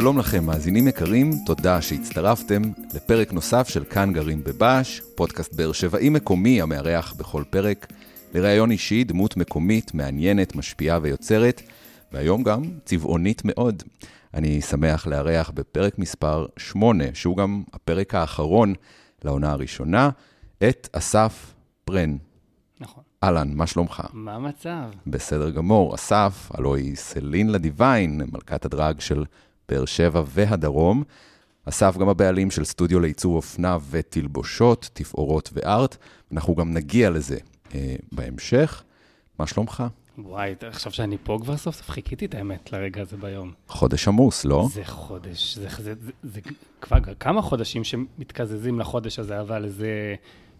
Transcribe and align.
שלום 0.00 0.18
לכם, 0.18 0.44
מאזינים 0.46 0.88
יקרים, 0.88 1.30
תודה 1.46 1.82
שהצטרפתם 1.82 2.62
לפרק 2.94 3.32
נוסף 3.32 3.68
של 3.68 3.84
כאן 3.84 4.12
גרים 4.12 4.44
בבאש, 4.44 5.02
פודקאסט 5.14 5.54
באר 5.54 5.72
שבעי 5.72 6.08
מקומי 6.08 6.62
המארח 6.62 7.14
בכל 7.16 7.44
פרק, 7.50 7.86
לראיון 8.34 8.70
אישי, 8.70 9.04
דמות 9.04 9.36
מקומית, 9.36 9.94
מעניינת, 9.94 10.56
משפיעה 10.56 10.98
ויוצרת, 11.02 11.62
והיום 12.12 12.42
גם 12.42 12.62
צבעונית 12.84 13.42
מאוד. 13.44 13.82
אני 14.34 14.60
שמח 14.60 15.06
לארח 15.06 15.50
בפרק 15.50 15.98
מספר 15.98 16.46
8, 16.56 17.04
שהוא 17.14 17.36
גם 17.36 17.62
הפרק 17.72 18.14
האחרון 18.14 18.74
לעונה 19.24 19.50
הראשונה, 19.50 20.10
את 20.68 20.88
אסף 20.92 21.54
פרן. 21.84 22.16
נכון. 22.80 23.02
אהלן, 23.24 23.50
מה 23.54 23.66
שלומך? 23.66 24.02
מה 24.12 24.34
המצב? 24.34 24.90
בסדר 25.06 25.50
גמור. 25.50 25.94
אסף, 25.94 26.50
הלוא 26.54 26.76
היא 26.76 26.96
סלין 26.96 27.52
לדיוויין, 27.52 28.20
מלכת 28.32 28.64
הדרג 28.64 29.00
של 29.00 29.24
באר 29.68 29.84
שבע 29.84 30.22
והדרום. 30.26 31.02
אסף 31.64 31.96
גם 31.98 32.08
הבעלים 32.08 32.50
של 32.50 32.64
סטודיו 32.64 33.00
לייצור 33.00 33.36
אופנה 33.36 33.78
ותלבושות, 33.90 34.90
תפאורות 34.92 35.50
וארט. 35.52 35.96
אנחנו 36.32 36.54
גם 36.54 36.74
נגיע 36.74 37.10
לזה 37.10 37.38
אה, 37.74 37.96
בהמשך. 38.12 38.82
מה 39.38 39.46
שלומך? 39.46 39.84
וואי, 40.18 40.54
עכשיו 40.60 40.92
שאני 40.92 41.16
פה 41.22 41.38
כבר 41.42 41.56
סוף 41.56 41.76
סוף 41.76 41.90
חיכיתי 41.90 42.24
את 42.26 42.34
האמת 42.34 42.72
לרגע 42.72 43.02
הזה 43.02 43.16
ביום. 43.16 43.52
חודש 43.68 44.08
עמוס, 44.08 44.44
לא? 44.44 44.68
זה 44.72 44.84
חודש, 44.84 45.54
זה, 45.58 45.68
זה, 45.78 45.94
זה, 46.00 46.10
זה 46.22 46.40
כבר 46.80 46.98
כמה 47.20 47.42
חודשים 47.42 47.84
שמתקזזים 47.84 48.80
לחודש 48.80 49.18
הזה, 49.18 49.40
אבל 49.40 49.68
זה, 49.68 50.14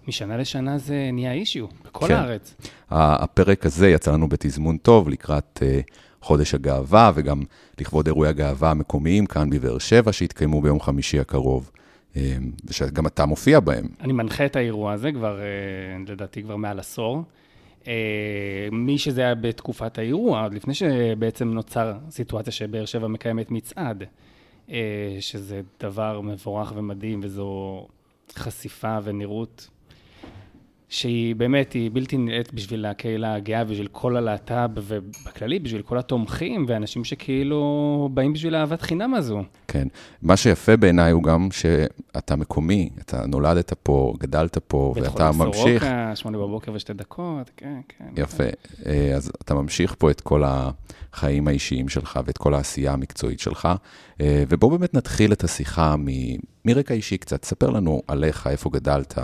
משנה 0.08 0.36
לשנה 0.36 0.78
זה 0.78 1.10
נהיה 1.12 1.32
אישיו, 1.32 1.66
בכל 1.84 2.08
כן. 2.08 2.14
הארץ. 2.14 2.54
הפרק 2.90 3.66
הזה 3.66 3.88
יצא 3.88 4.12
לנו 4.12 4.28
בתזמון 4.28 4.76
טוב 4.76 5.08
לקראת 5.08 5.62
אה, 5.62 5.80
חודש 6.20 6.54
הגאווה, 6.54 7.12
וגם 7.14 7.42
לכבוד 7.80 8.06
אירועי 8.06 8.28
הגאווה 8.28 8.70
המקומיים 8.70 9.26
כאן 9.26 9.50
בבאר 9.50 9.78
שבע, 9.78 10.12
שהתקיימו 10.12 10.62
ביום 10.62 10.80
חמישי 10.80 11.20
הקרוב, 11.20 11.70
אה, 12.16 12.36
ושגם 12.64 13.06
אתה 13.06 13.26
מופיע 13.26 13.60
בהם. 13.60 13.88
אני 14.00 14.12
מנחה 14.12 14.46
את 14.46 14.56
האירוע 14.56 14.92
הזה 14.92 15.12
כבר, 15.12 15.40
אה, 15.40 16.12
לדעתי, 16.12 16.42
כבר 16.42 16.56
מעל 16.56 16.78
עשור. 16.78 17.22
אה, 17.86 17.92
מי 18.72 18.98
שזה 18.98 19.20
היה 19.20 19.34
בתקופת 19.34 19.98
האירוע, 19.98 20.42
עוד 20.42 20.54
לפני 20.54 20.74
שבעצם 20.74 21.48
נוצר 21.48 21.92
סיטואציה 22.10 22.52
שבאר 22.52 22.84
שבע 22.84 23.08
מקיימת 23.08 23.50
מצעד, 23.50 24.04
שזה 25.20 25.60
דבר 25.80 26.20
מבורך 26.20 26.72
ומדהים, 26.76 27.20
וזו 27.22 27.86
חשיפה 28.34 28.98
ונראות 29.04 29.68
שהיא 30.88 31.36
באמת, 31.36 31.72
היא 31.72 31.90
בלתי 31.92 32.16
נראית 32.16 32.54
בשביל 32.54 32.86
הקהילה 32.86 33.34
הגאה, 33.34 33.64
בשביל 33.64 33.88
כל 33.92 34.16
הלהט"ב, 34.16 34.70
ובכללי 34.82 35.58
בשביל 35.58 35.82
כל 35.82 35.98
התומכים, 35.98 36.64
ואנשים 36.68 37.04
שכאילו 37.04 38.08
באים 38.14 38.32
בשביל 38.32 38.54
אהבת 38.54 38.82
חינם 38.82 39.14
הזו. 39.14 39.42
כן. 39.68 39.88
מה 40.22 40.36
שיפה 40.36 40.76
בעיניי 40.76 41.12
הוא 41.12 41.22
גם 41.22 41.48
שאתה 41.50 42.36
מקומי, 42.36 42.90
אתה 43.00 43.26
נולדת 43.26 43.72
פה, 43.82 44.14
גדלת 44.18 44.58
פה, 44.58 44.94
ואתה 44.96 45.30
ממשיך... 45.32 45.38
בית 45.38 45.54
חולים 45.54 45.78
סורוקה, 45.78 46.16
שמונה 46.16 46.38
בבוקר 46.38 46.72
ושתי 46.74 46.92
דקות, 46.92 47.50
כן, 47.56 47.80
כן. 47.88 48.04
יפה. 48.16 48.44
אה, 48.86 49.12
אז 49.16 49.32
אתה 49.44 49.54
ממשיך 49.54 49.94
פה 49.98 50.10
את 50.10 50.20
כל 50.20 50.42
החיים 50.46 51.48
האישיים 51.48 51.88
שלך 51.88 52.20
ואת 52.26 52.38
כל 52.38 52.54
העשייה 52.54 52.92
המקצועית 52.92 53.40
שלך. 53.40 53.68
אה, 54.20 54.44
ובואו 54.48 54.70
באמת 54.70 54.94
נתחיל 54.94 55.32
את 55.32 55.44
השיחה 55.44 55.96
מ- 55.96 56.36
מרקע 56.64 56.94
אישי 56.94 57.18
קצת. 57.18 57.44
ספר 57.44 57.70
לנו 57.70 58.02
עליך, 58.08 58.46
איפה 58.46 58.70
גדלת. 58.70 59.18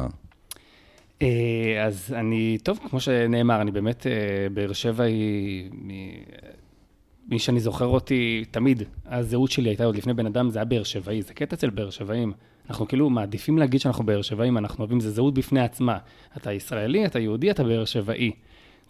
אה, 1.22 1.84
אז 1.86 2.14
אני, 2.16 2.58
טוב, 2.62 2.80
כמו 2.90 3.00
שנאמר, 3.00 3.60
אני 3.60 3.70
באמת, 3.70 4.06
אה, 4.06 4.12
באר 4.52 4.72
שבע 4.72 5.04
היא, 5.04 5.70
מי 7.28 7.38
שאני 7.38 7.60
זוכר 7.60 7.86
אותי, 7.86 8.44
תמיד, 8.50 8.82
הזהות 9.06 9.50
שלי 9.50 9.70
הייתה 9.70 9.84
עוד 9.84 9.96
לפני 9.96 10.14
בן 10.14 10.26
אדם, 10.26 10.50
זה 10.50 10.58
היה 10.58 10.64
באר 10.64 10.82
שבעי, 10.82 11.22
זה 11.22 11.34
קטע 11.34 11.56
אצל 11.56 11.70
באר 11.70 11.90
שבעים. 11.90 12.32
אנחנו 12.70 12.88
כאילו 12.88 13.10
מעדיפים 13.10 13.58
להגיד 13.58 13.80
שאנחנו 13.80 14.06
באר 14.06 14.22
שבעים, 14.22 14.58
אנחנו 14.58 14.78
אוהבים, 14.78 15.00
זה 15.00 15.10
זהות 15.10 15.34
בפני 15.34 15.60
עצמה. 15.60 15.98
אתה 16.36 16.52
ישראלי, 16.52 17.06
אתה 17.06 17.18
יהודי, 17.18 17.50
אתה 17.50 17.64
באר 17.64 17.84
שבעי. 17.84 18.30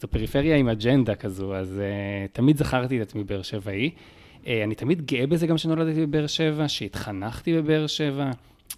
זו 0.00 0.08
פריפריה 0.08 0.56
עם 0.56 0.68
אג'נדה 0.68 1.14
כזו, 1.14 1.54
אז 1.54 1.80
uh, 1.80 2.32
תמיד 2.32 2.56
זכרתי 2.56 3.02
את 3.02 3.06
עצמי 3.06 3.24
באר 3.24 3.42
שבעי. 3.42 3.90
Uh, 4.44 4.46
אני 4.64 4.74
תמיד 4.74 5.06
גאה 5.06 5.26
בזה 5.26 5.46
גם 5.46 5.58
שנולדתי 5.58 6.06
בבאר 6.06 6.26
שבע, 6.26 6.68
שהתחנכתי 6.68 7.54
בבאר 7.54 7.86
שבע, 7.86 8.30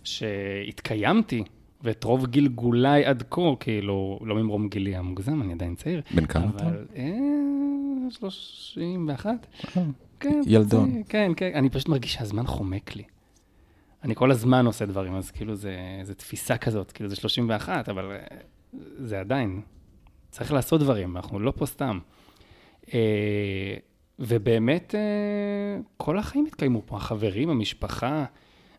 שהתקיימתי, 0.05 1.45
ואת 1.83 2.05
רוב 2.05 2.27
גלגוליי 2.27 3.05
עד 3.05 3.23
כה, 3.31 3.41
כאילו, 3.61 4.19
לא 4.25 4.35
ממרום 4.35 4.69
גילי 4.69 4.97
המוגזם, 4.97 5.43
אני 5.43 5.53
עדיין 5.53 5.75
צעיר. 5.75 6.03
בן 6.15 6.27
כמה 6.27 6.51
אתה? 6.57 6.65
אבל, 6.67 6.87
אה, 6.97 8.11
31? 8.11 9.47
כן. 10.21 10.41
ילדון. 10.47 10.91
זה- 10.93 11.01
כן, 11.09 11.33
כן, 11.37 11.51
אני 11.55 11.71
פשוט 11.71 11.89
מרגיש 11.89 12.13
שהזמן 12.15 12.47
חומק 12.47 12.97
לי. 12.97 13.03
אני 14.05 14.15
כל 14.15 14.31
הזמן 14.31 14.67
עושה 14.67 14.87
דברים, 14.87 15.15
אז 15.15 15.31
כאילו 15.31 15.55
זה, 15.55 15.77
זה 16.03 16.15
תפיסה 16.15 16.57
כזאת, 16.57 16.93
כאילו 16.93 17.09
זה 17.11 17.17
31, 17.17 17.89
אבל 17.89 18.11
אה, 18.13 18.19
זה 18.99 19.21
עדיין, 19.21 19.61
צריך 20.31 20.53
לעשות 20.53 20.81
דברים, 20.81 21.17
אנחנו 21.17 21.39
לא 21.41 21.51
פה 21.57 21.67
סתם. 21.67 21.99
אה, 22.95 23.75
ובאמת, 24.19 24.95
אה, 24.95 25.01
כל 25.97 26.19
החיים 26.19 26.47
התקיימו 26.47 26.83
פה, 26.87 26.97
החברים, 26.97 27.51
המשפחה, 27.51 28.25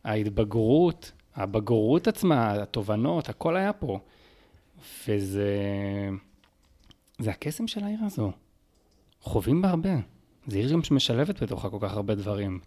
ההתבגרות, 0.03 1.11
הבגרות 1.37 2.07
עצמה, 2.07 2.51
התובנות, 2.51 3.29
הכל 3.29 3.55
היה 3.55 3.73
פה. 3.73 3.99
וזה... 5.07 5.49
זה 7.19 7.29
הקסם 7.29 7.67
של 7.67 7.83
העיר 7.83 7.99
הזו. 8.05 8.31
חווים 9.21 9.61
בה 9.61 9.69
הרבה. 9.69 9.89
זו 10.47 10.57
עיר 10.57 10.73
גם 10.73 10.83
שמשלבת 10.83 11.43
בתוכה 11.43 11.69
כל 11.69 11.77
כך 11.81 11.93
הרבה 11.93 12.15
דברים. 12.15 12.59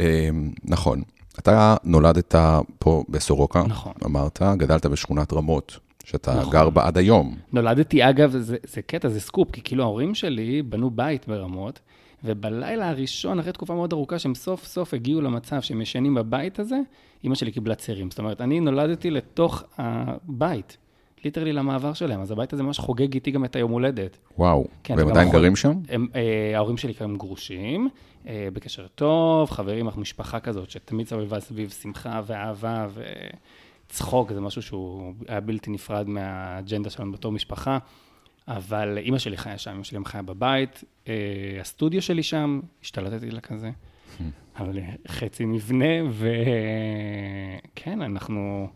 אה, 0.00 0.28
נכון. 0.64 1.02
אתה 1.38 1.76
נולדת 1.84 2.34
פה 2.78 3.04
בסורוקה, 3.08 3.62
נכון. 3.62 3.92
אמרת, 4.04 4.42
גדלת 4.56 4.86
בשכונת 4.86 5.32
רמות, 5.32 5.78
שאתה 6.04 6.34
נכון. 6.34 6.52
גר 6.52 6.70
בה 6.70 6.86
עד 6.86 6.98
היום. 6.98 7.36
נולדתי, 7.52 8.08
אגב, 8.08 8.36
זה, 8.36 8.56
זה 8.66 8.82
קטע, 8.82 9.08
זה 9.08 9.20
סקופ, 9.20 9.50
כי 9.50 9.60
כאילו 9.62 9.82
ההורים 9.82 10.14
שלי 10.14 10.62
בנו 10.62 10.90
בית 10.90 11.28
ברמות, 11.28 11.80
ובלילה 12.24 12.88
הראשון, 12.88 13.38
אחרי 13.38 13.52
תקופה 13.52 13.74
מאוד 13.74 13.92
ארוכה, 13.92 14.18
שהם 14.18 14.34
סוף 14.34 14.64
סוף 14.64 14.94
הגיעו 14.94 15.20
למצב 15.20 15.60
שהם 15.60 15.82
ישנים 15.82 16.14
בבית 16.14 16.58
הזה, 16.58 16.78
אימא 17.24 17.34
שלי 17.34 17.52
קיבלה 17.52 17.74
צירים. 17.74 18.10
זאת 18.10 18.18
אומרת, 18.18 18.40
אני 18.40 18.60
נולדתי 18.60 19.10
לתוך 19.10 19.64
הבית, 19.78 20.76
literally 21.24 21.52
למעבר 21.52 21.92
שלהם, 21.92 22.20
אז 22.20 22.30
הבית 22.30 22.52
הזה 22.52 22.62
ממש 22.62 22.78
חוגג 22.78 23.14
איתי 23.14 23.30
גם 23.30 23.44
את 23.44 23.56
היום 23.56 23.70
הולדת. 23.70 24.18
וואו. 24.38 24.66
כן, 24.84 24.94
והם 24.98 25.08
עדיין 25.08 25.30
גרים 25.30 25.56
שם? 25.56 25.72
הם, 25.88 26.06
אה, 26.14 26.56
ההורים 26.56 26.76
שלי 26.76 26.94
כיום 26.94 27.16
גרושים, 27.16 27.88
אה, 28.26 28.48
בקשר 28.52 28.86
טוב, 28.86 29.50
חברים, 29.50 29.86
אנחנו 29.86 30.00
משפחה 30.00 30.40
כזאת 30.40 30.70
שתמיד 30.70 31.08
סובבה 31.08 31.40
סביב 31.40 31.70
שמחה 31.70 32.20
ואהבה 32.26 32.86
וצחוק, 33.86 34.32
זה 34.32 34.40
משהו 34.40 34.62
שהוא 34.62 35.12
היה 35.28 35.40
בלתי 35.40 35.70
נפרד 35.70 36.08
מהאג'נדה 36.08 36.90
שלנו 36.90 37.12
בתור 37.12 37.32
משפחה. 37.32 37.78
אבל 38.48 38.98
אימא 38.98 39.18
שלי 39.18 39.36
חיה 39.36 39.58
שם, 39.58 39.70
אימא 39.70 39.84
שלי 39.84 39.96
גם 39.96 40.04
חיה 40.04 40.22
בבית, 40.22 40.84
אה, 41.08 41.12
הסטודיו 41.60 42.02
שלי 42.02 42.22
שם, 42.22 42.60
השתלטתי 42.82 43.30
לה 43.30 43.40
כזה, 43.40 43.70
אבל 44.56 44.78
אה, 44.78 44.92
חצי 45.08 45.44
מבנה, 45.44 46.10
וכן, 46.10 48.02
אנחנו... 48.02 48.68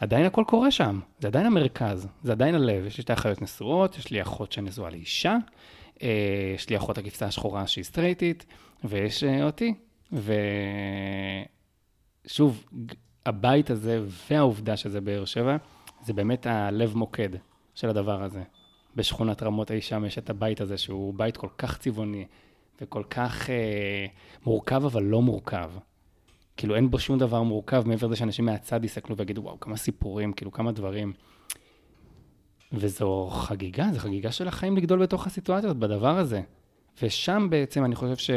עדיין 0.00 0.26
הכל 0.26 0.44
קורה 0.46 0.70
שם, 0.70 1.00
זה 1.20 1.28
עדיין 1.28 1.46
המרכז, 1.46 2.08
זה 2.22 2.32
עדיין 2.32 2.54
הלב. 2.54 2.86
יש 2.86 2.96
לי 2.96 3.02
שתי 3.02 3.12
אחיות 3.12 3.42
נשואות, 3.42 3.98
יש 3.98 4.10
לי 4.10 4.22
אחות 4.22 4.52
שנשואה 4.52 4.90
לאישה, 4.90 5.36
אה, 6.02 6.52
יש 6.54 6.70
לי 6.70 6.76
אחות 6.76 6.98
הכבשה 6.98 7.26
השחורה 7.26 7.66
שהיא 7.66 7.84
סטרייטית, 7.84 8.46
ויש 8.84 9.24
אה, 9.24 9.44
אותי. 9.44 9.74
ושוב, 12.26 12.64
הבית 13.26 13.70
הזה 13.70 14.00
והעובדה 14.30 14.76
שזה 14.76 15.00
באר 15.00 15.24
שבע, 15.24 15.56
זה 16.04 16.12
באמת 16.12 16.46
הלב 16.46 16.96
מוקד 16.96 17.28
של 17.74 17.88
הדבר 17.88 18.22
הזה. 18.22 18.42
בשכונת 18.96 19.42
רמות 19.42 19.70
אי 19.70 19.80
שם 19.80 20.04
יש 20.04 20.18
את 20.18 20.30
הבית 20.30 20.60
הזה, 20.60 20.78
שהוא 20.78 21.14
בית 21.14 21.36
כל 21.36 21.48
כך 21.58 21.78
צבעוני 21.78 22.26
וכל 22.80 23.02
כך 23.10 23.50
אה, 23.50 24.06
מורכב, 24.46 24.84
אבל 24.84 25.02
לא 25.02 25.22
מורכב. 25.22 25.70
כאילו 26.56 26.76
אין 26.76 26.90
בו 26.90 26.98
שום 26.98 27.18
דבר 27.18 27.42
מורכב 27.42 27.82
מעבר 27.86 28.06
לזה 28.06 28.16
שאנשים 28.16 28.44
מהצד 28.44 28.84
יסתכלו 28.84 29.16
ויגידו, 29.16 29.42
וואו, 29.42 29.60
כמה 29.60 29.76
סיפורים, 29.76 30.32
כאילו 30.32 30.52
כמה 30.52 30.72
דברים. 30.72 31.12
וזו 32.72 33.28
חגיגה, 33.32 33.86
זו 33.92 33.98
חגיגה 33.98 34.32
של 34.32 34.48
החיים 34.48 34.76
לגדול 34.76 35.02
בתוך 35.02 35.26
הסיטואציה 35.26 35.70
הזאת, 35.70 35.80
בדבר 35.80 36.18
הזה. 36.18 36.40
ושם 37.02 37.46
בעצם 37.50 37.84
אני 37.84 37.94
חושב 37.94 38.34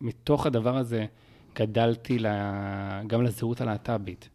שמתוך 0.00 0.46
הדבר 0.46 0.76
הזה 0.76 1.06
גדלתי 1.54 2.18
לה... 2.18 3.02
גם 3.06 3.22
לזהות 3.22 3.60
הלהט"בית. 3.60 4.28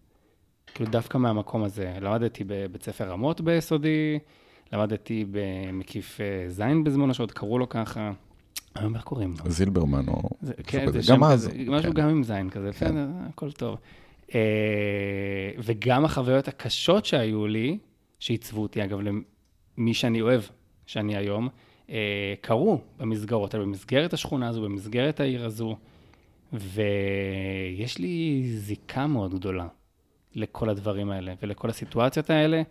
כאילו 0.73 0.89
דווקא 0.89 1.17
מהמקום 1.17 1.63
הזה. 1.63 1.97
למדתי 2.01 2.43
בבית 2.47 2.83
ספר 2.83 3.09
רמות 3.09 3.41
ביסודי, 3.41 4.19
למדתי 4.73 5.25
במקיף 5.31 6.21
אה, 6.21 6.49
זין 6.49 6.83
בזמנו, 6.83 7.13
שעוד 7.13 7.31
קראו 7.31 7.59
לו 7.59 7.69
ככה. 7.69 8.11
היום 8.75 8.95
איך 8.95 9.03
קוראים 9.03 9.33
לו? 9.45 9.51
זילברמן 9.51 10.07
או 10.07 10.29
זה, 10.41 10.53
כן. 10.67 10.85
זה 10.91 10.97
גם 10.97 11.01
שם 11.01 11.23
אז. 11.23 11.47
כזה, 11.47 11.63
משהו 11.67 11.93
כן. 11.93 12.01
גם 12.01 12.09
עם 12.09 12.23
זין 12.23 12.49
כזה, 12.49 12.69
בסדר, 12.69 13.07
הכל 13.29 13.51
טוב. 13.51 13.77
אה, 14.35 15.51
וגם 15.57 16.05
החוויות 16.05 16.47
הקשות 16.47 17.05
שהיו 17.05 17.47
לי, 17.47 17.77
שעיצבו 18.19 18.61
אותי, 18.61 18.83
אגב, 18.83 18.99
למי 19.77 19.93
שאני 19.93 20.21
אוהב, 20.21 20.41
שאני 20.85 21.17
היום, 21.17 21.49
אה, 21.89 22.33
קרו 22.41 22.81
במסגרות 22.99 23.55
במסגרת 23.55 24.13
השכונה 24.13 24.49
הזו, 24.49 24.61
במסגרת 24.61 25.19
העיר 25.19 25.45
הזו, 25.45 25.77
ויש 26.53 27.97
לי 27.97 28.43
זיקה 28.57 29.07
מאוד 29.07 29.35
גדולה 29.35 29.67
לכל 30.35 30.69
הדברים 30.69 31.11
האלה 31.11 31.33
ולכל 31.41 31.69
הסיטואציות 31.69 32.29
האלה, 32.29 32.61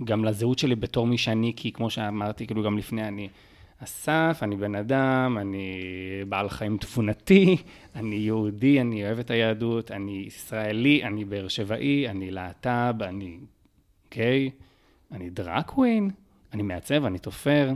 וגם 0.00 0.24
לזהות 0.24 0.58
שלי 0.58 0.74
בתור 0.74 1.06
מי 1.06 1.18
שאני, 1.18 1.52
כי 1.56 1.72
כמו 1.72 1.90
שאמרתי, 1.90 2.46
כאילו 2.46 2.62
גם 2.62 2.78
לפני, 2.78 3.08
אני 3.08 3.28
אסף, 3.78 4.38
אני 4.42 4.56
בן 4.56 4.74
אדם, 4.74 5.36
אני 5.40 5.80
בעל 6.28 6.48
חיים 6.48 6.76
תבונתי, 6.76 7.56
אני 7.94 8.16
יהודי, 8.16 8.80
אני 8.80 9.06
אוהב 9.06 9.18
את 9.18 9.30
היהדות, 9.30 9.90
אני 9.90 10.24
ישראלי, 10.26 11.04
אני 11.04 11.24
באר 11.24 11.48
שבעי, 11.48 12.08
אני 12.08 12.30
להט"ב, 12.30 13.02
אני 13.02 13.38
גיי, 14.14 14.50
אני 15.12 15.30
דראקווין, 15.30 16.10
אני 16.52 16.62
מעצב, 16.62 17.04
אני 17.04 17.18
תופר, 17.18 17.72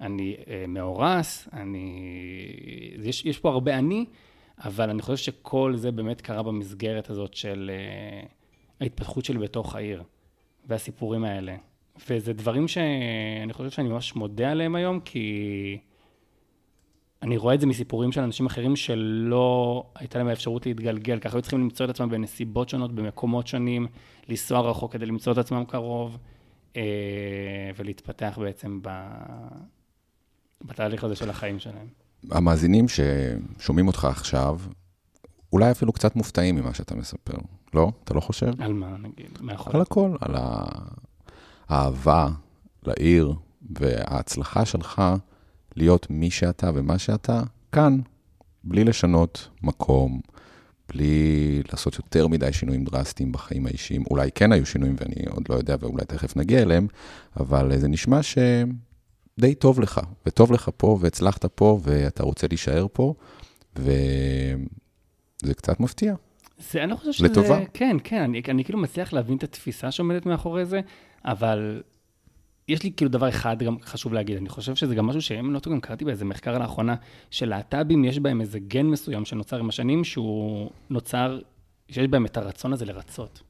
אני 0.00 0.36
אה, 0.48 0.64
מאורס, 0.68 1.48
אני... 1.52 2.00
יש, 3.02 3.24
יש 3.24 3.38
פה 3.38 3.50
הרבה 3.50 3.78
אני, 3.78 4.04
אבל 4.64 4.90
אני 4.90 5.02
חושב 5.02 5.16
שכל 5.16 5.76
זה 5.76 5.90
באמת 5.90 6.20
קרה 6.20 6.42
במסגרת 6.42 7.10
הזאת 7.10 7.34
של 7.34 7.70
אה, 7.74 8.26
ההתפתחות 8.80 9.24
שלי 9.24 9.38
בתוך 9.38 9.74
העיר, 9.74 10.02
והסיפורים 10.66 11.24
האלה. 11.24 11.56
וזה 12.10 12.32
דברים 12.32 12.68
שאני 12.68 13.52
חושב 13.52 13.70
שאני 13.70 13.88
ממש 13.88 14.16
מודה 14.16 14.50
עליהם 14.50 14.74
היום, 14.74 15.00
כי 15.00 15.78
אני 17.22 17.36
רואה 17.36 17.54
את 17.54 17.60
זה 17.60 17.66
מסיפורים 17.66 18.12
של 18.12 18.20
אנשים 18.20 18.46
אחרים 18.46 18.76
שלא 18.76 19.84
הייתה 19.94 20.18
להם 20.18 20.28
האפשרות 20.28 20.66
להתגלגל, 20.66 21.18
ככה 21.18 21.36
היו 21.36 21.42
צריכים 21.42 21.60
למצוא 21.60 21.84
את 21.84 21.90
עצמם 21.90 22.10
בנסיבות 22.10 22.68
שונות, 22.68 22.94
במקומות 22.94 23.46
שונים, 23.46 23.86
לנסוע 24.28 24.60
רחוק 24.60 24.92
כדי 24.92 25.06
למצוא 25.06 25.32
את 25.32 25.38
עצמם 25.38 25.64
קרוב, 25.64 26.18
אה, 26.76 26.82
ולהתפתח 27.76 28.38
בעצם 28.42 28.78
ב... 28.82 28.88
בתהליך 30.64 31.04
הזה 31.04 31.16
של 31.16 31.30
החיים 31.30 31.58
שלהם. 31.58 31.86
המאזינים 32.30 32.86
ששומעים 32.88 33.86
אותך 33.86 34.04
עכשיו, 34.04 34.60
אולי 35.52 35.70
אפילו 35.70 35.92
קצת 35.92 36.16
מופתעים 36.16 36.56
ממה 36.56 36.74
שאתה 36.74 36.94
מספר, 36.94 37.36
לא? 37.74 37.90
אתה 38.04 38.14
לא 38.14 38.20
חושב? 38.20 38.62
על 38.62 38.72
מה, 38.72 38.96
נגיד? 39.02 39.38
מאחורי? 39.40 39.76
על 39.76 39.82
הכל, 39.82 40.16
על 40.20 40.34
האהבה 41.68 42.28
לעיר 42.86 43.34
וההצלחה 43.70 44.64
שלך 44.64 45.02
להיות 45.76 46.06
מי 46.10 46.30
שאתה 46.30 46.70
ומה 46.74 46.98
שאתה 46.98 47.42
כאן, 47.72 47.98
בלי 48.64 48.84
לשנות 48.84 49.48
מקום, 49.62 50.20
בלי 50.88 51.62
לעשות 51.72 51.96
יותר 51.96 52.28
מדי 52.28 52.52
שינויים 52.52 52.84
דרסטיים 52.84 53.32
בחיים 53.32 53.66
האישיים. 53.66 54.04
אולי 54.10 54.30
כן 54.34 54.52
היו 54.52 54.66
שינויים 54.66 54.96
ואני 55.00 55.14
עוד 55.30 55.42
לא 55.48 55.54
יודע 55.54 55.76
ואולי 55.80 56.04
תכף 56.04 56.36
נגיע 56.36 56.62
אליהם, 56.62 56.86
אבל 57.40 57.78
זה 57.78 57.88
נשמע 57.88 58.20
שדי 58.22 59.54
טוב 59.54 59.80
לך, 59.80 60.00
וטוב 60.26 60.52
לך 60.52 60.70
פה, 60.76 60.98
והצלחת 61.00 61.44
פה, 61.44 61.78
ואתה 61.82 62.22
רוצה 62.22 62.46
להישאר 62.46 62.86
פה, 62.92 63.14
וזה 63.76 65.54
קצת 65.56 65.80
מפתיע. 65.80 66.14
זה, 66.72 66.82
אני 66.82 66.90
לא 66.90 66.96
חושב 66.96 67.12
שזה... 67.12 67.28
לטובה. 67.28 67.58
כן, 67.74 67.96
כן, 68.04 68.22
אני, 68.22 68.42
אני 68.48 68.64
כאילו 68.64 68.78
מצליח 68.78 69.12
להבין 69.12 69.36
את 69.36 69.42
התפיסה 69.42 69.90
שעומדת 69.90 70.26
מאחורי 70.26 70.64
זה, 70.64 70.80
אבל 71.24 71.82
יש 72.68 72.82
לי 72.82 72.92
כאילו 72.96 73.10
דבר 73.10 73.28
אחד 73.28 73.62
גם 73.62 73.76
חשוב 73.82 74.12
להגיד, 74.12 74.36
אני 74.36 74.48
חושב 74.48 74.74
שזה 74.74 74.94
גם 74.94 75.06
משהו 75.06 75.22
שאם 75.22 75.54
לא 75.54 75.58
טועה, 75.58 75.76
גם 75.76 75.80
קראתי 75.80 76.04
באיזה 76.04 76.24
מחקר 76.24 76.58
לאחרונה, 76.58 76.94
שלהט"בים 77.30 78.04
יש 78.04 78.18
בהם 78.18 78.40
איזה 78.40 78.58
גן 78.58 78.86
מסוים 78.86 79.24
שנוצר 79.24 79.58
עם 79.58 79.68
השנים, 79.68 80.04
שהוא 80.04 80.70
נוצר, 80.90 81.40
שיש 81.90 82.06
בהם 82.06 82.26
את 82.26 82.36
הרצון 82.36 82.72
הזה 82.72 82.84
לרצות. 82.84 83.42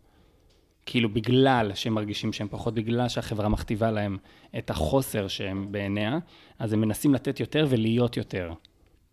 כאילו 0.87 1.09
בגלל 1.09 1.70
שהם 1.75 1.94
מרגישים 1.94 2.32
שהם 2.32 2.49
פחות, 2.50 2.75
בגלל 2.75 3.09
שהחברה 3.09 3.49
מכתיבה 3.49 3.91
להם 3.91 4.19
את 4.59 4.70
החוסר 4.70 5.29
שהם 5.29 5.73
בעיניה, 5.73 6.19
אז 6.59 6.73
הם 6.73 6.81
מנסים 6.81 7.15
לתת 7.15 7.41
יותר 7.41 7.67
ולהיות 7.69 8.17
יותר. 8.17 8.53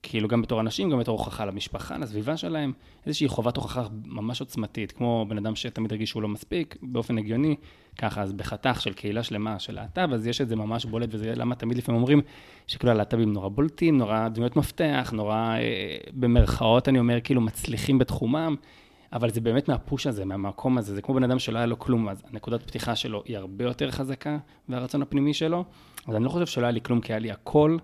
כאילו 0.10 0.28
גם 0.28 0.42
בתור 0.42 0.60
אנשים, 0.62 0.90
גם 0.90 1.00
בתור 1.00 1.20
הוכחה 1.20 1.46
למשפחה, 1.46 1.98
לסביבה 1.98 2.38
שלהם, 2.38 2.74
איזושהי 3.06 3.28
חובת 3.28 3.58
הוכחה 3.58 3.88
ממש 4.06 4.40
עוצמתית, 4.40 4.92
כמו 4.92 5.26
בן 5.30 5.38
אדם 5.38 5.56
שתמיד 5.56 5.92
הרגיש 5.92 6.10
שהוא 6.10 6.22
לא 6.22 6.28
מספיק, 6.28 6.76
באופן 6.82 7.18
הגיוני, 7.18 7.56
ככה, 7.98 8.22
אז 8.22 8.34
בחתך 8.34 8.82
של 8.82 8.94
קהילה 8.94 9.24
שלמה 9.24 9.60
של 9.60 9.76
להט"ב, 9.76 10.14
אז 10.14 10.28
יש 10.28 10.42
את 10.42 10.48
זה 10.48 10.56
ממש 10.56 10.86
בולט, 10.86 11.10
וזה 11.12 11.34
למה 11.36 11.56
תמיד 11.56 11.78
לפעמים 11.78 12.02
אומרים 12.02 12.22
שכאילו 12.68 12.92
הלהט"בים 12.92 13.34
נורא 13.34 13.50
בולטים, 13.50 13.98
נורא 13.98 14.28
דמויות 14.28 14.56
מפתח, 14.56 15.12
נורא, 15.14 15.36
אה, 15.36 15.98
במרכאות 16.14 16.90
אני 16.90 17.00
אומר, 17.00 17.22
כאילו 17.24 17.42
מצליחים 17.42 18.00
בתחומם, 18.00 18.56
אבל 19.14 19.30
זה 19.30 19.42
באמת 19.42 19.70
מהפוש 19.70 20.08
הזה, 20.08 20.26
מהמקום 20.26 20.78
הזה, 20.78 20.96
זה 20.96 21.02
כמו 21.02 21.16
בן 21.16 21.24
אדם 21.24 21.40
שלא 21.40 21.58
היה 21.58 21.66
לו 21.66 21.80
כלום, 21.80 22.10
אז 22.10 22.24
הנקודת 22.32 22.64
פתיחה 22.64 22.96
שלו 22.96 23.24
היא 23.26 23.38
הרבה 23.38 23.66
יותר 23.66 23.92
חזקה, 23.92 24.38
והרצון 24.70 25.02
הפנימי 25.02 25.34
שלו, 25.34 25.64
אז 26.08 26.16
אני 26.16 26.24
לא 26.24 26.30
חושב 26.30 26.46
שלא 26.46 26.64
היה 26.64 26.72
לי 26.72 26.82
כלום, 26.82 27.02
כי 27.02 27.14
היה 27.14 27.20
לי 27.20 27.32
הכל. 27.32 27.78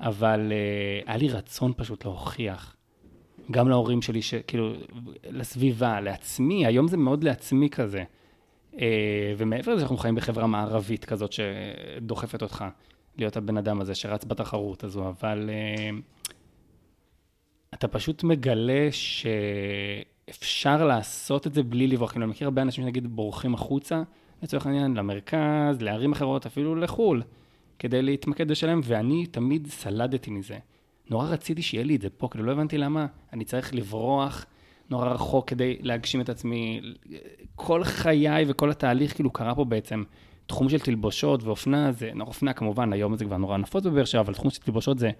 אבל 0.00 0.52
uh, 0.52 1.08
היה 1.08 1.16
לי 1.16 1.28
רצון 1.28 1.72
פשוט 1.76 2.04
להוכיח. 2.04 2.76
גם 3.50 3.68
להורים 3.68 4.02
שלי, 4.02 4.20
כאילו, 4.46 4.72
לסביבה, 5.30 6.00
לעצמי, 6.00 6.66
היום 6.66 6.88
זה 6.88 6.96
מאוד 6.96 7.24
לעצמי 7.24 7.70
כזה. 7.70 8.04
Uh, 8.72 8.78
ומעבר 9.36 9.74
לזה, 9.74 9.82
אנחנו 9.82 9.96
חיים 9.96 10.14
בחברה 10.14 10.46
מערבית 10.46 11.04
כזאת 11.04 11.32
שדוחפת 11.32 12.42
אותך 12.42 12.64
להיות 13.16 13.36
הבן 13.36 13.56
אדם 13.56 13.80
הזה 13.80 13.94
שרץ 13.94 14.24
בתחרות 14.24 14.84
הזו, 14.84 15.08
אבל 15.08 15.50
uh, 15.50 16.28
אתה 17.74 17.88
פשוט 17.88 18.24
מגלה 18.24 18.88
שאפשר 18.90 20.84
לעשות 20.84 21.46
את 21.46 21.54
זה 21.54 21.62
בלי 21.62 21.86
לברוח. 21.86 22.10
כאילו, 22.10 22.24
אני 22.24 22.30
מכיר 22.30 22.46
הרבה 22.46 22.62
אנשים 22.62 22.84
שנגיד 22.84 23.06
בורחים 23.06 23.54
החוצה, 23.54 24.02
לצורך 24.42 24.66
העניין, 24.66 24.96
למרכז, 24.96 25.80
לערים 25.80 26.12
אחרות, 26.12 26.46
אפילו 26.46 26.76
לחו"ל. 26.76 27.22
כדי 27.78 28.02
להתמקד 28.02 28.48
בשלם, 28.48 28.80
ואני 28.84 29.26
תמיד 29.26 29.66
סלדתי 29.66 30.30
מזה. 30.30 30.58
נורא 31.10 31.28
רציתי 31.28 31.62
שיהיה 31.62 31.84
לי 31.84 31.96
את 31.96 32.00
זה 32.00 32.10
פה, 32.10 32.28
כאילו 32.28 32.44
לא 32.44 32.52
הבנתי 32.52 32.78
למה 32.78 33.06
אני 33.32 33.44
צריך 33.44 33.74
לברוח 33.74 34.46
נורא 34.90 35.08
רחוק 35.08 35.48
כדי 35.48 35.76
להגשים 35.80 36.20
את 36.20 36.28
עצמי. 36.28 36.80
כל 37.54 37.84
חיי 37.84 38.44
וכל 38.48 38.70
התהליך 38.70 39.14
כאילו 39.14 39.30
קרה 39.30 39.54
פה 39.54 39.64
בעצם. 39.64 40.02
תחום 40.46 40.68
של 40.68 40.78
תלבושות 40.78 41.42
ואופנה 41.42 41.92
זה, 41.92 42.10
נורא 42.14 42.28
אופנה 42.28 42.52
כמובן, 42.52 42.92
היום 42.92 43.16
זה 43.16 43.24
כבר 43.24 43.36
נורא 43.36 43.56
נפוץ 43.56 43.86
בבאר 43.86 44.04
שבע, 44.04 44.20
אבל 44.20 44.34
תחום 44.34 44.50
של 44.50 44.60
תלבושות 44.60 44.98
זה 44.98 45.10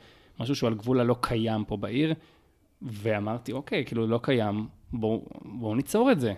משהו 0.41 0.55
שהוא 0.55 0.69
על 0.69 0.75
גבול 0.75 1.01
הלא 1.01 1.17
קיים 1.21 1.65
פה 1.65 1.77
בעיר. 1.77 2.15
ואמרתי, 2.83 3.53
אוקיי, 3.53 3.85
כאילו 3.85 4.07
לא 4.07 4.21
קיים, 4.23 4.67
בואו 4.93 5.27
בוא 5.45 5.77
ניצור 5.77 6.13
את 6.13 6.21
זה. 6.21 6.35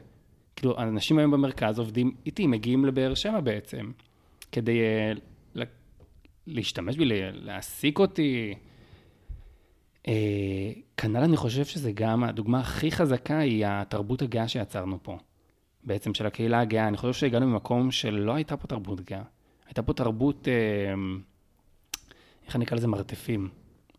כאילו, 0.56 0.78
אנשים 0.78 1.18
היום 1.18 1.30
במרכז 1.30 1.78
עובדים 1.78 2.14
איתי, 2.26 2.46
מגיעים 2.46 2.84
לבאר 2.84 3.14
שבע 3.14 3.40
בעצם, 3.40 3.90
כדי 4.52 4.78
uh, 4.78 5.18
להשתמש 6.50 6.96
בי, 6.96 7.04
להעסיק 7.32 7.98
אותי. 7.98 8.54
אה, 10.08 10.72
כנ"ל 10.96 11.22
אני 11.22 11.36
חושב 11.36 11.64
שזה 11.64 11.92
גם, 11.92 12.24
הדוגמה 12.24 12.60
הכי 12.60 12.90
חזקה 12.90 13.38
היא 13.38 13.66
התרבות 13.66 14.22
הגאה 14.22 14.48
שיצרנו 14.48 14.98
פה. 15.02 15.18
בעצם 15.84 16.14
של 16.14 16.26
הקהילה 16.26 16.60
הגאה. 16.60 16.88
אני 16.88 16.96
חושב 16.96 17.12
שהגענו 17.12 17.46
ממקום 17.46 17.90
שלא 17.90 18.34
הייתה 18.34 18.56
פה 18.56 18.66
תרבות 18.66 19.00
גאה. 19.00 19.22
הייתה 19.66 19.82
פה 19.82 19.92
תרבות, 19.92 20.48
אה, 20.48 20.94
איך 22.46 22.56
אני 22.56 22.64
אקרא 22.64 22.76
לזה, 22.76 22.86
מרתפים. 22.88 23.48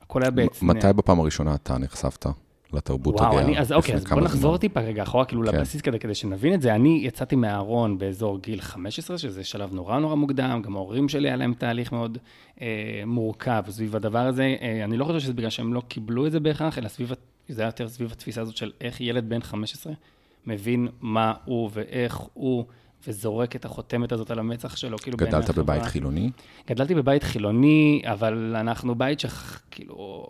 הכל 0.02 0.22
היה 0.22 0.32
בעצם... 0.32 0.68
מתי 0.68 0.94
בפעם 0.96 1.20
הראשונה 1.20 1.56
אתה 1.56 1.78
נחשפת? 1.78 2.26
לתרבות 2.74 3.16
וואו, 3.16 3.32
הגאה. 3.32 3.42
אני, 3.46 3.60
אז 3.60 3.72
אוקיי, 3.72 3.96
אז 3.96 4.06
בוא 4.06 4.22
נחזור 4.22 4.58
טיפה 4.58 4.80
רגע 4.80 5.04
אחורה, 5.04 5.26
כאילו 5.26 5.42
כן. 5.48 5.56
לבסיס 5.56 5.82
כדי, 5.82 6.00
כדי 6.00 6.16
שנבין 6.16 6.54
את 6.54 6.62
זה. 6.62 6.76
אני 6.76 7.02
יצאתי 7.04 7.36
מהארון 7.36 7.98
באזור 7.98 8.40
גיל 8.40 8.62
15, 8.62 9.18
שזה 9.18 9.44
שלב 9.44 9.74
נורא 9.74 10.00
נורא 10.00 10.16
מוקדם, 10.16 10.62
גם 10.64 10.76
ההורים 10.76 11.10
שלי 11.10 11.28
היה 11.28 11.36
להם 11.36 11.54
תהליך 11.54 11.92
מאוד 11.92 12.18
אה, 12.62 12.68
מורכב 13.06 13.64
סביב 13.70 13.96
הדבר 13.96 14.28
הזה. 14.28 14.56
אה, 14.62 14.84
אני 14.84 14.98
לא 14.98 15.06
חושב 15.06 15.20
שזה 15.20 15.34
בגלל 15.34 15.50
שהם 15.50 15.74
לא 15.74 15.82
קיבלו 15.88 16.28
את 16.28 16.32
זה 16.32 16.40
בהכרח, 16.40 16.78
אלא 16.78 16.88
סביב, 16.88 17.12
זה 17.50 17.62
היה 17.62 17.68
יותר 17.68 17.90
סביב 17.90 18.12
התפיסה 18.12 18.42
הזאת 18.42 18.58
של 18.58 18.72
איך 18.82 19.02
ילד 19.02 19.30
בן 19.30 19.42
15 19.42 19.94
מבין 20.48 20.88
מה 21.02 21.34
הוא 21.46 21.70
ואיך 21.74 22.18
הוא. 22.34 22.66
וזורק 23.08 23.56
את 23.56 23.66
החותמת 23.66 24.12
הזאת 24.12 24.32
על 24.32 24.40
המצח 24.40 24.76
שלו, 24.76 24.98
כאילו... 24.98 25.18
גדלת 25.18 25.50
בבית 25.50 25.84
חילוני? 25.84 26.30
גדלתי 26.68 26.96
בבית 26.96 27.24
חילוני, 27.24 28.02
אבל 28.06 28.56
אנחנו 28.56 28.96
בית 28.96 29.20
שכאילו... 29.20 30.28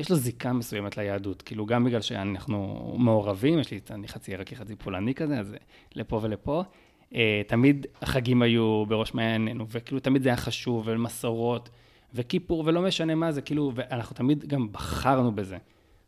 יש 0.00 0.10
לו 0.10 0.16
זיקה 0.16 0.52
מסוימת 0.52 0.96
ליהדות, 0.96 1.42
כאילו 1.42 1.66
גם 1.66 1.84
בגלל 1.84 2.00
שאנחנו 2.00 2.94
מעורבים, 2.98 3.58
יש 3.58 3.70
לי, 3.70 3.80
אני 3.90 4.08
חצי 4.08 4.34
ערכי, 4.34 4.56
חצי 4.56 4.76
פולני 4.76 5.14
כזה, 5.14 5.38
אז 5.38 5.54
לפה 5.94 6.20
ולפה. 6.22 6.62
Uh, 7.10 7.14
תמיד 7.46 7.86
החגים 8.02 8.42
היו 8.42 8.84
בראש 8.88 9.14
מעיינינו, 9.14 9.66
וכאילו 9.68 10.00
תמיד 10.00 10.22
זה 10.22 10.28
היה 10.28 10.36
חשוב, 10.36 10.82
ומסורות, 10.86 11.68
וכיפור, 12.14 12.62
ולא 12.66 12.82
משנה 12.82 13.14
מה 13.14 13.32
זה, 13.32 13.42
כאילו, 13.42 13.72
ואנחנו 13.74 14.16
תמיד 14.16 14.44
גם 14.46 14.72
בחרנו 14.72 15.32
בזה. 15.32 15.56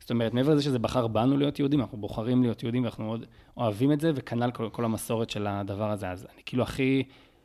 זאת 0.00 0.11
אומרת, 0.11 0.34
מעבר 0.34 0.54
לזה 0.54 0.62
שזה 0.62 0.78
בחר 0.78 1.06
בנו 1.06 1.37
להיות 1.37 1.58
יהודים, 1.58 1.80
אנחנו 1.80 1.99
בוחרים 1.99 2.42
להיות 2.42 2.62
יהודים, 2.62 2.82
ואנחנו 2.82 3.04
מאוד 3.04 3.26
אוהבים 3.56 3.92
את 3.92 4.00
זה, 4.00 4.12
וכנ"ל 4.14 4.50
כל, 4.50 4.68
כל 4.72 4.84
המסורת 4.84 5.30
של 5.30 5.46
הדבר 5.46 5.90
הזה. 5.90 6.11
אז 6.11 6.26
אני 6.34 6.42
כאילו 6.46 6.62
הכי 6.62 7.02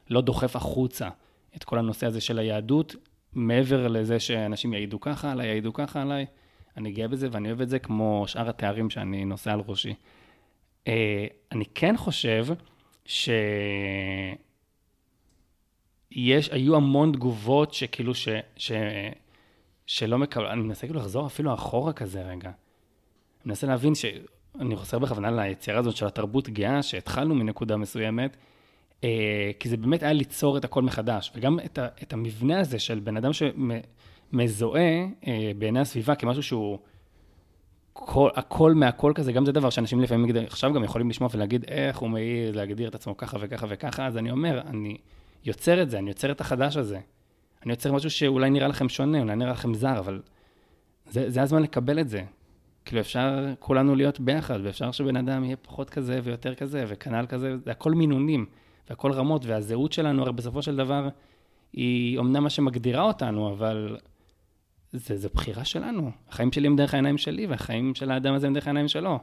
לא 0.09 0.21
דוחף 0.21 0.55
החוצה 0.55 1.09
את 1.55 1.63
כל 1.63 1.77
הנושא 1.77 2.07
הזה 2.07 2.21
של 2.21 2.39
היהדות, 2.39 2.95
מעבר 3.33 3.87
לזה 3.87 4.19
שאנשים 4.19 4.73
יעידו 4.73 4.99
ככה 4.99 5.31
עליי, 5.31 5.47
יעידו 5.47 5.73
ככה 5.73 6.01
עליי, 6.01 6.25
אני 6.77 6.91
גאה 6.91 7.07
בזה 7.07 7.27
ואני 7.31 7.47
אוהב 7.47 7.61
את 7.61 7.69
זה 7.69 7.79
כמו 7.79 8.23
שאר 8.27 8.49
התארים 8.49 8.89
שאני 8.89 9.25
נושא 9.25 9.51
על 9.51 9.61
ראשי. 9.67 9.93
Uh, 10.85 10.89
אני 11.51 11.65
כן 11.75 11.97
חושב 11.97 12.47
שיש, 13.05 13.29
היו 16.51 16.75
המון 16.75 17.11
תגובות 17.11 17.73
שכאילו 17.73 18.15
ש... 18.15 18.27
ש 18.55 18.71
שלא 19.87 20.17
מקבל, 20.17 20.45
אני 20.45 20.61
מנסה 20.61 20.87
כאילו 20.87 20.99
לחזור 20.99 21.27
אפילו 21.27 21.53
אחורה 21.53 21.93
כזה 21.93 22.21
רגע. 22.21 22.49
אני 22.49 22.53
מנסה 23.45 23.67
להבין 23.67 23.95
ש... 23.95 24.05
אני 24.59 24.75
חוזר 24.75 24.99
בכוונה 24.99 25.31
ליצירה 25.31 25.79
הזאת 25.79 25.95
של 25.95 26.05
התרבות 26.05 26.49
גאה, 26.49 26.83
שהתחלנו 26.83 27.35
מנקודה 27.35 27.77
מסוימת, 27.77 28.31
אה, 28.35 28.41
כי 29.59 29.69
זה 29.69 29.77
באמת 29.77 30.03
היה 30.03 30.13
ליצור 30.13 30.57
את 30.57 30.65
הכל 30.65 30.81
מחדש, 30.81 31.31
וגם 31.35 31.59
את, 31.65 31.77
ה, 31.77 31.87
את 32.03 32.13
המבנה 32.13 32.59
הזה 32.59 32.79
של 32.79 32.99
בן 32.99 33.17
אדם 33.17 33.31
שמזוהה 33.33 35.05
אה, 35.27 35.51
בעיני 35.57 35.79
הסביבה 35.79 36.15
כמשהו 36.15 36.43
שהוא 36.43 36.79
כל, 37.93 38.29
הכל 38.35 38.73
מהכל 38.73 39.11
כזה, 39.15 39.31
גם 39.31 39.45
זה 39.45 39.51
דבר 39.51 39.69
שאנשים 39.69 40.01
לפעמים 40.01 40.35
עכשיו 40.47 40.73
גם 40.73 40.83
יכולים 40.83 41.09
לשמוע 41.09 41.29
ולהגיד 41.33 41.65
איך 41.67 41.97
הוא 41.97 42.09
מעז 42.09 42.55
להגדיר 42.55 42.89
את 42.89 42.95
עצמו 42.95 43.17
ככה 43.17 43.37
וככה 43.41 43.65
וככה, 43.69 44.07
אז 44.07 44.17
אני 44.17 44.31
אומר, 44.31 44.61
אני 44.67 44.97
יוצר 45.45 45.81
את 45.81 45.89
זה, 45.89 45.97
אני 45.97 46.09
יוצר 46.09 46.31
את 46.31 46.41
החדש 46.41 46.77
הזה. 46.77 46.99
אני 47.63 47.71
יוצר 47.71 47.91
משהו 47.91 48.09
שאולי 48.09 48.49
נראה 48.49 48.67
לכם 48.67 48.89
שונה, 48.89 49.19
אולי 49.19 49.35
נראה 49.35 49.51
לכם 49.51 49.73
זר, 49.73 49.99
אבל 49.99 50.21
זה, 51.05 51.29
זה 51.29 51.41
הזמן 51.41 51.61
לקבל 51.61 51.99
את 51.99 52.09
זה. 52.09 52.23
כאילו 52.85 53.01
אפשר 53.01 53.53
כולנו 53.59 53.95
להיות 53.95 54.19
ביחד, 54.19 54.59
ואפשר 54.63 54.91
שבן 54.91 55.15
אדם 55.15 55.43
יהיה 55.43 55.55
פחות 55.55 55.89
כזה 55.89 56.19
ויותר 56.23 56.55
כזה, 56.55 56.85
וכנ"ל 56.87 57.25
כזה, 57.29 57.57
זה 57.57 57.71
הכל 57.71 57.91
מינונים, 57.91 58.45
והכל 58.89 59.11
רמות, 59.11 59.45
והזהות 59.45 59.93
שלנו, 59.93 60.21
הרי 60.21 60.31
בסופו 60.31 60.61
של 60.61 60.75
דבר, 60.75 61.09
היא 61.73 62.19
אמנם 62.19 62.43
מה 62.43 62.49
שמגדירה 62.49 63.03
אותנו, 63.03 63.49
אבל 63.49 63.97
זה, 64.91 65.17
זה 65.17 65.29
בחירה 65.33 65.65
שלנו. 65.65 66.11
החיים 66.29 66.51
שלי 66.51 66.67
הם 66.67 66.75
דרך 66.75 66.93
העיניים 66.93 67.17
שלי, 67.17 67.45
והחיים 67.45 67.95
של 67.95 68.11
האדם 68.11 68.33
הזה 68.33 68.47
הם 68.47 68.53
דרך 68.53 68.67
העיניים 68.67 68.87
שלו. 68.87 69.19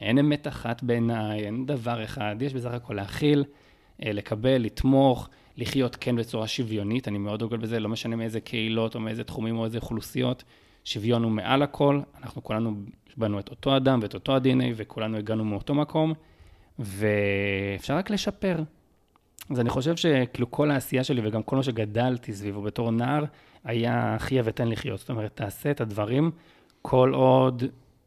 אין 0.00 0.18
אמת 0.18 0.48
אחת 0.48 0.82
בעיניי, 0.82 1.44
אין 1.44 1.66
דבר 1.66 2.04
אחד, 2.04 2.36
יש 2.40 2.54
בסך 2.54 2.70
הכל 2.70 2.94
להכיל, 2.94 3.44
אה, 4.04 4.12
לקבל, 4.12 4.56
לתמוך, 4.56 5.28
לחיות 5.56 5.96
כן 5.96 6.16
בצורה 6.16 6.46
שוויונית, 6.46 7.08
אני 7.08 7.18
מאוד 7.18 7.40
דוגל 7.40 7.56
בזה, 7.56 7.80
לא 7.80 7.88
משנה 7.88 8.16
מאיזה 8.16 8.40
קהילות 8.40 8.94
או 8.94 9.00
מאיזה 9.00 9.24
תחומים 9.24 9.58
או 9.58 9.64
איזה 9.64 9.78
אוכלוסיות, 9.78 10.44
שוויון 10.84 11.22
הוא 11.22 11.32
מעל 11.32 11.62
הכל, 11.62 12.00
אנחנו 12.22 12.44
כולנו 12.44 12.74
בנו 13.16 13.38
את 13.38 13.48
אותו 13.48 13.76
אדם 13.76 13.98
ואת 14.02 14.14
אותו 14.14 14.34
ה-DNA 14.34 14.72
וכולנו 14.76 15.16
הגענו 15.16 15.44
מאותו 15.44 15.74
מקום, 15.74 16.12
ואפשר 16.78 17.96
רק 17.96 18.10
לשפר. 18.10 18.62
אז 19.50 19.60
אני 19.60 19.70
חושב 19.70 19.96
שכאילו 19.96 20.50
כל 20.50 20.70
העשייה 20.70 21.04
שלי 21.04 21.28
וגם 21.28 21.42
כל 21.42 21.56
מה 21.56 21.62
שגדלתי 21.62 22.32
סביבו 22.32 22.62
בתור 22.62 22.90
נער, 22.90 23.24
היה 23.64 24.16
חיה 24.18 24.42
ותן 24.44 24.68
לחיות. 24.68 25.00
זאת 25.00 25.10
אומרת, 25.10 25.36
תעשה 25.36 25.70
את 25.70 25.80
הדברים 25.80 26.30
כל 26.82 27.12
עוד 27.14 27.62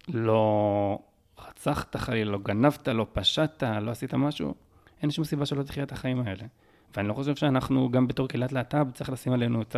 לא 0.07 0.99
רצחת 1.47 1.95
חלילה, 1.95 2.31
לא 2.31 2.37
גנבת, 2.37 2.87
לא 2.87 3.05
פשטת, 3.13 3.63
לא 3.81 3.91
עשית 3.91 4.13
משהו, 4.13 4.53
אין 5.01 5.11
שום 5.11 5.25
סיבה 5.25 5.45
שלא 5.45 5.63
תחיה 5.63 5.83
את 5.83 5.91
החיים 5.91 6.19
האלה. 6.19 6.43
ואני 6.95 7.07
לא 7.07 7.13
חושב 7.13 7.35
שאנחנו, 7.35 7.91
גם 7.91 8.07
בתור 8.07 8.27
קהילת 8.27 8.51
להט"ב, 8.51 8.91
צריך 8.93 9.09
לשים 9.09 9.33
עלינו 9.33 9.61
את 9.61 9.75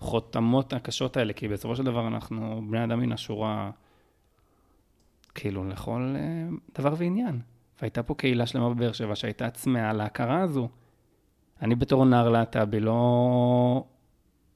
החותמות 0.00 0.72
הקשות 0.72 1.16
האלה, 1.16 1.32
כי 1.32 1.48
בסופו 1.48 1.76
של 1.76 1.84
דבר 1.84 2.06
אנחנו 2.06 2.62
בני 2.70 2.84
אדם 2.84 3.00
מן 3.00 3.12
השורה, 3.12 3.70
כאילו, 5.34 5.68
לכל 5.68 6.14
אה, 6.16 6.48
דבר 6.78 6.94
ועניין. 6.98 7.40
והייתה 7.82 8.02
פה 8.02 8.14
קהילה 8.14 8.46
שלמה 8.46 8.74
בבאר 8.74 8.92
שבע 8.92 9.16
שהייתה 9.16 9.50
צמאה 9.50 9.92
להכרה 9.92 10.40
הזו. 10.40 10.68
אני 11.62 11.74
בתור 11.74 12.04
נער 12.04 12.28
להט"בי 12.28 12.80
לא... 12.80 13.84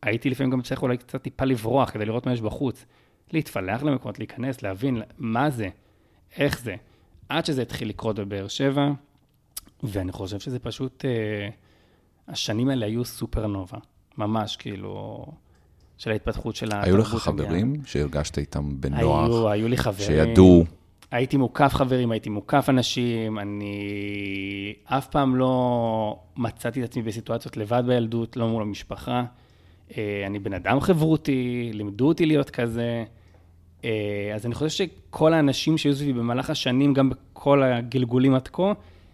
הייתי 0.03 0.31
לפעמים 0.31 0.51
גם 0.53 0.63
צריך 0.63 0.83
אולי 0.83 0.97
קצת 0.97 1.23
טיפה 1.23 1.45
לברוח 1.45 1.91
כדי 1.91 2.05
לראות 2.05 2.27
מה 2.27 2.33
יש 2.33 2.41
בחוץ. 2.41 2.85
להתפלח 3.33 3.83
למקומות, 3.83 4.19
להיכנס, 4.19 4.63
להבין 4.63 5.03
מה 5.19 5.51
זה, 5.51 5.69
איך 6.37 6.61
זה. 6.61 6.75
עד 7.29 7.45
שזה 7.45 7.63
התחיל 7.63 7.89
לקרות 7.89 8.19
בבאר 8.19 8.49
שבע, 8.49 8.91
ואני 9.83 10.13
חושב 10.13 10.41
שזה 10.41 10.59
פשוט... 10.59 11.05
אה, 11.05 11.49
השנים 12.29 12.69
האלה 12.69 12.87
היו 12.87 13.05
סופרנובה, 13.05 13.79
ממש, 14.19 14.57
כאילו, 14.57 15.27
של 15.99 16.11
ההתפתחות 16.11 16.57
של 16.57 16.67
התרבות. 16.67 16.87
היו 16.87 16.97
לך 16.97 17.09
חברים 17.09 17.75
שהרגשת 17.87 18.39
איתם 18.39 18.81
בנוח? 18.81 19.25
היו, 19.25 19.49
היו 19.49 19.69
לי 19.69 19.77
חברים. 19.77 20.07
שידעו? 20.07 20.65
הייתי 21.13 21.37
מוקף 21.37 21.75
חברים, 21.75 22.11
הייתי 22.11 22.31
מוקף 22.31 22.67
אנשים, 22.69 23.39
אני 23.39 24.75
אף 24.85 25.07
פעם 25.07 25.37
לא 25.37 26.19
מצאתי 26.37 26.81
את 26.81 26.85
עצמי 26.85 27.03
בסיטואציות 27.03 27.57
לבד 27.57 27.83
בילדות, 27.87 28.37
לא 28.37 28.49
מול 28.49 28.63
המשפחה. 28.63 29.25
אה, 29.97 30.25
אני 30.27 30.39
בן 30.39 30.53
אדם 30.53 30.81
חברותי, 30.81 31.71
לימדו 31.75 32.09
אותי 32.09 32.27
להיות 32.27 32.51
כזה. 32.51 33.05
אה, 33.85 34.33
אז 34.35 34.47
אני 34.47 34.55
חושב 34.55 34.87
שכל 34.87 35.33
האנשים 35.33 35.79
שהיו 35.79 35.95
סביבי 35.95 36.19
במהלך 36.19 36.51
השנים, 36.51 36.95
גם 36.95 37.11
בכל 37.11 37.63
הגלגולים 37.63 38.35
עד 38.35 38.49
כה, 38.49 38.73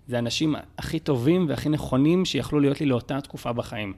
זה 0.08 0.16
האנשים 0.16 0.54
הכי 0.78 0.98
טובים 0.98 1.46
והכי 1.48 1.68
נכונים 1.68 2.24
שיכלו 2.24 2.60
להיות 2.60 2.80
לי 2.80 2.86
לאותה 2.86 3.20
תקופה 3.20 3.52
בחיים. 3.52 3.92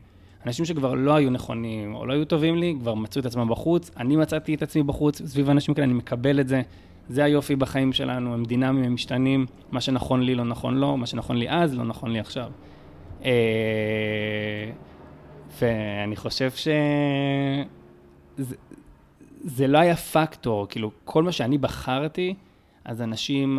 אנשים 0.47 0.65
שכבר 0.65 0.95
לא 0.95 1.15
היו 1.15 1.31
נכונים 1.31 1.95
או 1.95 2.07
לא 2.07 2.13
היו 2.13 2.25
טובים 2.25 2.57
לי, 2.57 2.77
כבר 2.81 2.95
מצאו 2.95 3.21
את 3.21 3.27
עצמם 3.27 3.49
בחוץ. 3.49 3.91
אני 3.97 4.17
מצאתי 4.17 4.55
את 4.55 4.63
עצמי 4.63 4.83
בחוץ, 4.83 5.23
סביב 5.23 5.51
אנשים 5.51 5.75
כאלה, 5.75 5.85
אני 5.85 5.95
מקבל 5.95 6.41
את 6.41 6.49
זה. 6.49 6.63
זה 7.11 7.25
היופי 7.25 7.57
בחיים 7.57 7.93
שלנו, 7.93 8.35
הם 8.35 8.45
דינמיים, 8.45 8.85
הם 8.85 8.95
משתנים. 8.95 9.47
מה 9.71 9.81
שנכון 9.81 10.23
לי 10.23 10.35
לא 10.35 10.45
נכון 10.45 10.77
לו, 10.79 10.97
מה 10.97 11.07
שנכון 11.07 11.37
לי 11.37 11.51
אז 11.51 11.75
לא 11.75 11.85
נכון 11.85 12.11
לי 12.11 12.21
עכשיו. 12.21 12.53
אה, 13.25 14.71
ואני 15.61 16.17
חושב 16.17 16.51
ש... 16.51 16.69
זה 19.43 19.67
לא 19.67 19.79
היה 19.79 19.97
פקטור, 19.97 20.67
כאילו, 20.69 20.91
כל 21.05 21.23
מה 21.23 21.33
שאני 21.33 21.59
בחרתי, 21.59 22.35
אז 22.85 23.03
אנשים 23.03 23.59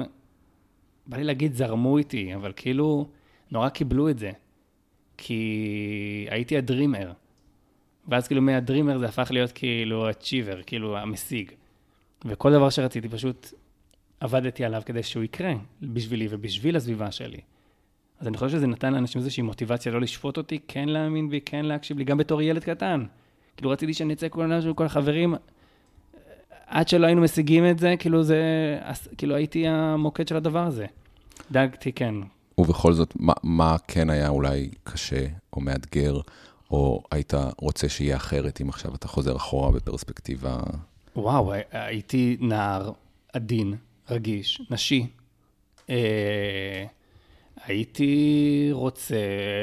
בא 1.07 1.17
לי 1.17 1.23
להגיד 1.23 1.53
זרמו 1.53 1.97
איתי, 1.97 2.35
אבל 2.35 2.51
כאילו, 2.55 3.07
נורא 3.51 3.69
קיבלו 3.69 4.09
את 4.09 4.19
זה. 4.19 4.31
כי 5.17 6.27
הייתי 6.29 6.57
הדרימר. 6.57 7.11
ואז 8.07 8.27
כאילו 8.27 8.41
מהדרימר 8.41 8.97
זה 8.97 9.05
הפך 9.05 9.31
להיות 9.31 9.51
כאילו 9.51 10.09
הצ'יבר, 10.09 10.61
כאילו 10.61 10.97
המשיג. 10.97 11.51
וכל 12.25 12.51
דבר 12.51 12.69
שרציתי 12.69 13.09
פשוט 13.09 13.53
עבדתי 14.19 14.65
עליו 14.65 14.81
כדי 14.85 15.03
שהוא 15.03 15.23
יקרה 15.23 15.53
בשבילי 15.81 16.27
ובשביל 16.29 16.75
הסביבה 16.75 17.11
שלי. 17.11 17.41
אז 18.19 18.27
אני 18.27 18.37
חושב 18.37 18.51
שזה 18.51 18.67
נתן 18.67 18.93
לאנשים 18.93 19.19
איזושהי 19.19 19.43
מוטיבציה 19.43 19.91
לא 19.91 20.01
לשפוט 20.01 20.37
אותי, 20.37 20.59
כן 20.67 20.89
להאמין 20.89 21.29
בי, 21.29 21.41
כן 21.41 21.65
להקשיב 21.65 21.97
לי, 21.97 22.03
גם 22.03 22.17
בתור 22.17 22.41
ילד 22.41 22.63
קטן. 22.63 23.05
כאילו 23.57 23.71
רציתי 23.71 23.93
שאני 23.93 24.13
אצא 24.13 24.27
כולנו, 24.29 24.75
כל 24.75 24.85
החברים, 24.85 25.35
עד 26.67 26.87
שלא 26.87 27.05
היינו 27.05 27.21
משיגים 27.21 27.69
את 27.69 27.79
זה, 27.79 27.95
כאילו 27.99 28.23
זה, 28.23 28.39
כאילו 29.17 29.35
הייתי 29.35 29.67
המוקד 29.67 30.27
של 30.27 30.35
הדבר 30.35 30.63
הזה. 30.63 30.85
דאגתי, 31.51 31.91
כן. 31.91 32.15
ובכל 32.57 32.93
זאת, 32.93 33.13
מה, 33.15 33.33
מה 33.43 33.75
כן 33.87 34.09
היה 34.09 34.29
אולי 34.29 34.69
קשה 34.83 35.25
או 35.53 35.61
מאתגר, 35.61 36.19
או 36.71 37.03
היית 37.11 37.33
רוצה 37.57 37.89
שיהיה 37.89 38.15
אחרת 38.15 38.61
אם 38.61 38.69
עכשיו 38.69 38.95
אתה 38.95 39.07
חוזר 39.07 39.35
אחורה 39.35 39.71
בפרספקטיבה? 39.71 40.57
וואו, 41.15 41.53
הייתי 41.71 42.37
נער 42.39 42.91
עדין, 43.33 43.75
רגיש, 44.09 44.61
נשי. 44.69 45.07
אה, 45.89 46.85
הייתי 47.65 48.69
רוצה, 48.71 49.15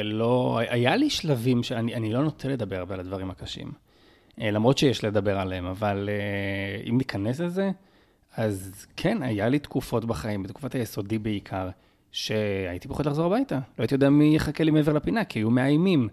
לא, 0.05 0.59
היה 0.69 0.97
לי 0.97 1.11
שלבים 1.11 1.63
שאני 1.63 2.13
לא 2.13 2.23
נוטה 2.23 2.49
לדבר 2.49 2.77
הרבה 2.77 2.95
על 2.95 3.01
הדברים 3.01 3.31
הקשים. 3.31 3.73
אה, 4.41 4.51
למרות 4.51 4.79
שיש 4.79 5.05
לדבר 5.05 5.39
עליהם, 5.39 5.67
אבל 5.67 6.09
אה, 6.13 6.89
אם 6.91 6.99
ניכנס 6.99 7.41
לזה, 7.41 7.71
אז 8.37 8.87
כן, 8.97 9.23
היה 9.23 9.49
לי 9.49 9.59
תקופות 9.59 10.05
בחיים, 10.05 10.43
בתקופת 10.43 10.75
היסודי 10.75 11.19
בעיקר, 11.19 11.69
שהייתי 12.13 12.89
פוחד 12.89 13.07
לחזור 13.07 13.27
הביתה. 13.27 13.55
לא 13.55 13.61
הייתי 13.79 13.95
יודע 13.95 14.11
מי 14.11 14.37
יחכה 14.37 14.65
לי 14.65 14.71
מעבר 14.71 14.93
לפינה, 14.93 15.25
כי 15.25 15.39
היו 15.39 15.51
מאיימים. 15.51 16.09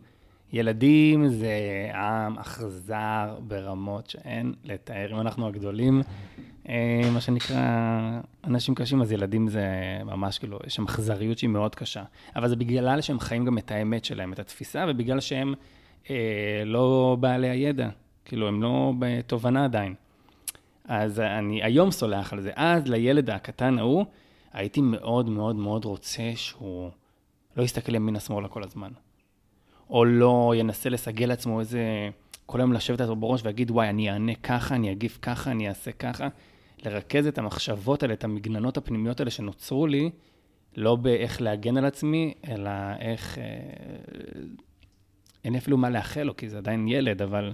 ילדים 0.54 1.28
זה 1.28 1.58
עם 1.94 2.38
אכזר 2.40 3.36
ברמות 3.48 4.10
שאין 4.10 4.54
לתאר. 4.64 5.12
אם 5.12 5.20
אנחנו 5.20 5.48
הגדולים, 5.48 6.02
אה, 6.70 7.10
מה 7.14 7.22
שנקרא, 7.22 7.60
אנשים 8.44 8.75
קשים, 8.75 9.02
אז 9.02 9.12
ילדים 9.12 9.48
זה 9.48 9.66
ממש 10.06 10.40
כאילו, 10.40 10.60
יש 10.68 10.75
שם 10.75 10.84
אכזריות 10.84 11.38
שהיא 11.38 11.50
מאוד 11.50 11.75
קשה. 11.75 12.04
אבל 12.36 12.48
זה 12.48 12.56
בגלל 12.56 13.02
שהם 13.02 13.20
חיים 13.20 13.46
גם 13.46 13.58
את 13.58 13.72
האמת 13.72 14.06
שלהם, 14.06 14.34
את 14.34 14.40
התפיסה, 14.40 14.86
ובגלל 14.88 15.20
שהם 15.20 15.54
אה, 16.10 16.64
לא 16.66 17.18
בעלי 17.20 17.50
הידע. 17.50 17.90
כאילו, 18.25 18.48
הם 18.48 18.64
לא 18.64 18.94
בתובנה 19.00 19.66
עדיין. 19.66 19.94
אז 20.88 21.20
אני 21.20 21.64
היום 21.64 21.92
סולח 21.92 22.34
על 22.34 22.42
זה. 22.42 22.52
אז 22.56 22.88
לילד 22.88 23.30
הקטן 23.30 23.80
ההוא, 23.80 24.06
הייתי 24.54 24.82
מאוד 24.82 25.30
מאוד 25.30 25.56
מאוד 25.56 25.86
רוצה 25.86 26.32
שהוא 26.36 26.90
לא 27.58 27.64
יסתכל 27.64 27.96
ימינה-שמאלה 27.96 28.48
כל 28.48 28.64
הזמן. 28.64 28.92
או 29.89 30.06
לא 30.06 30.54
ינסה 30.56 30.89
לסגל 30.89 31.25
לעצמו 31.25 31.60
איזה... 31.60 32.10
כל 32.46 32.60
היום 32.60 32.74
לשבת 32.74 33.00
לעצמו 33.00 33.15
בראש 33.15 33.42
ויגיד, 33.44 33.72
וואי, 33.72 33.89
אני 33.89 34.12
אענה 34.12 34.36
ככה, 34.36 34.75
אני 34.75 34.92
אגיב 34.92 35.18
ככה, 35.22 35.51
אני 35.51 35.70
אעשה 35.70 35.92
ככה. 35.92 36.27
לרכז 36.86 37.27
את 37.27 37.38
המחשבות 37.38 38.04
האלה, 38.04 38.13
את 38.13 38.24
המגננות 38.24 38.77
הפנימיות 38.77 39.20
האלה 39.20 39.32
שנוצרו 39.32 39.88
לי, 39.88 40.10
לא 40.77 40.96
באיך 40.96 41.42
להגן 41.42 41.77
על 41.77 41.86
עצמי, 41.86 42.34
אלא 42.48 42.70
איך... 43.00 43.38
אה, 43.38 43.44
אין 45.44 45.54
לי 45.54 45.60
אפילו 45.60 45.77
מה 45.77 45.89
לאחל 45.89 46.24
לו, 46.24 46.38
כי 46.38 46.50
זה 46.50 46.58
עדיין 46.58 46.88
ילד, 46.88 47.22
אבל 47.22 47.54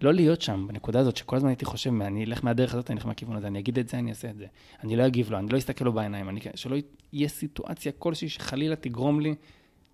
לא 0.00 0.14
להיות 0.14 0.42
שם, 0.42 0.66
בנקודה 0.68 1.00
הזאת, 1.00 1.16
שכל 1.16 1.36
הזמן 1.36 1.48
הייתי 1.48 1.64
חושב, 1.64 1.90
אני 2.00 2.24
אלך 2.24 2.44
מהדרך 2.44 2.74
הזאת, 2.74 2.90
אני 2.90 2.96
אלך 2.96 3.06
מהכיוון 3.06 3.36
הזה, 3.36 3.46
אני 3.46 3.58
אגיד 3.58 3.78
את 3.78 3.88
זה, 3.88 3.98
אני 3.98 4.10
אעשה 4.10 4.30
את 4.30 4.36
זה. 4.36 4.46
אני 4.84 4.96
לא 4.96 5.06
אגיב 5.06 5.30
לו, 5.30 5.38
אני 5.38 5.48
לא 5.48 5.58
אסתכל 5.58 5.84
לו 5.84 5.92
בעיניים, 5.92 6.28
אני, 6.28 6.40
שלא 6.54 6.76
יהיה 7.12 7.28
סיטואציה 7.28 7.92
כלשהי 7.98 8.28
שחלילה 8.28 8.76
תגרום 8.76 9.20
לי 9.20 9.34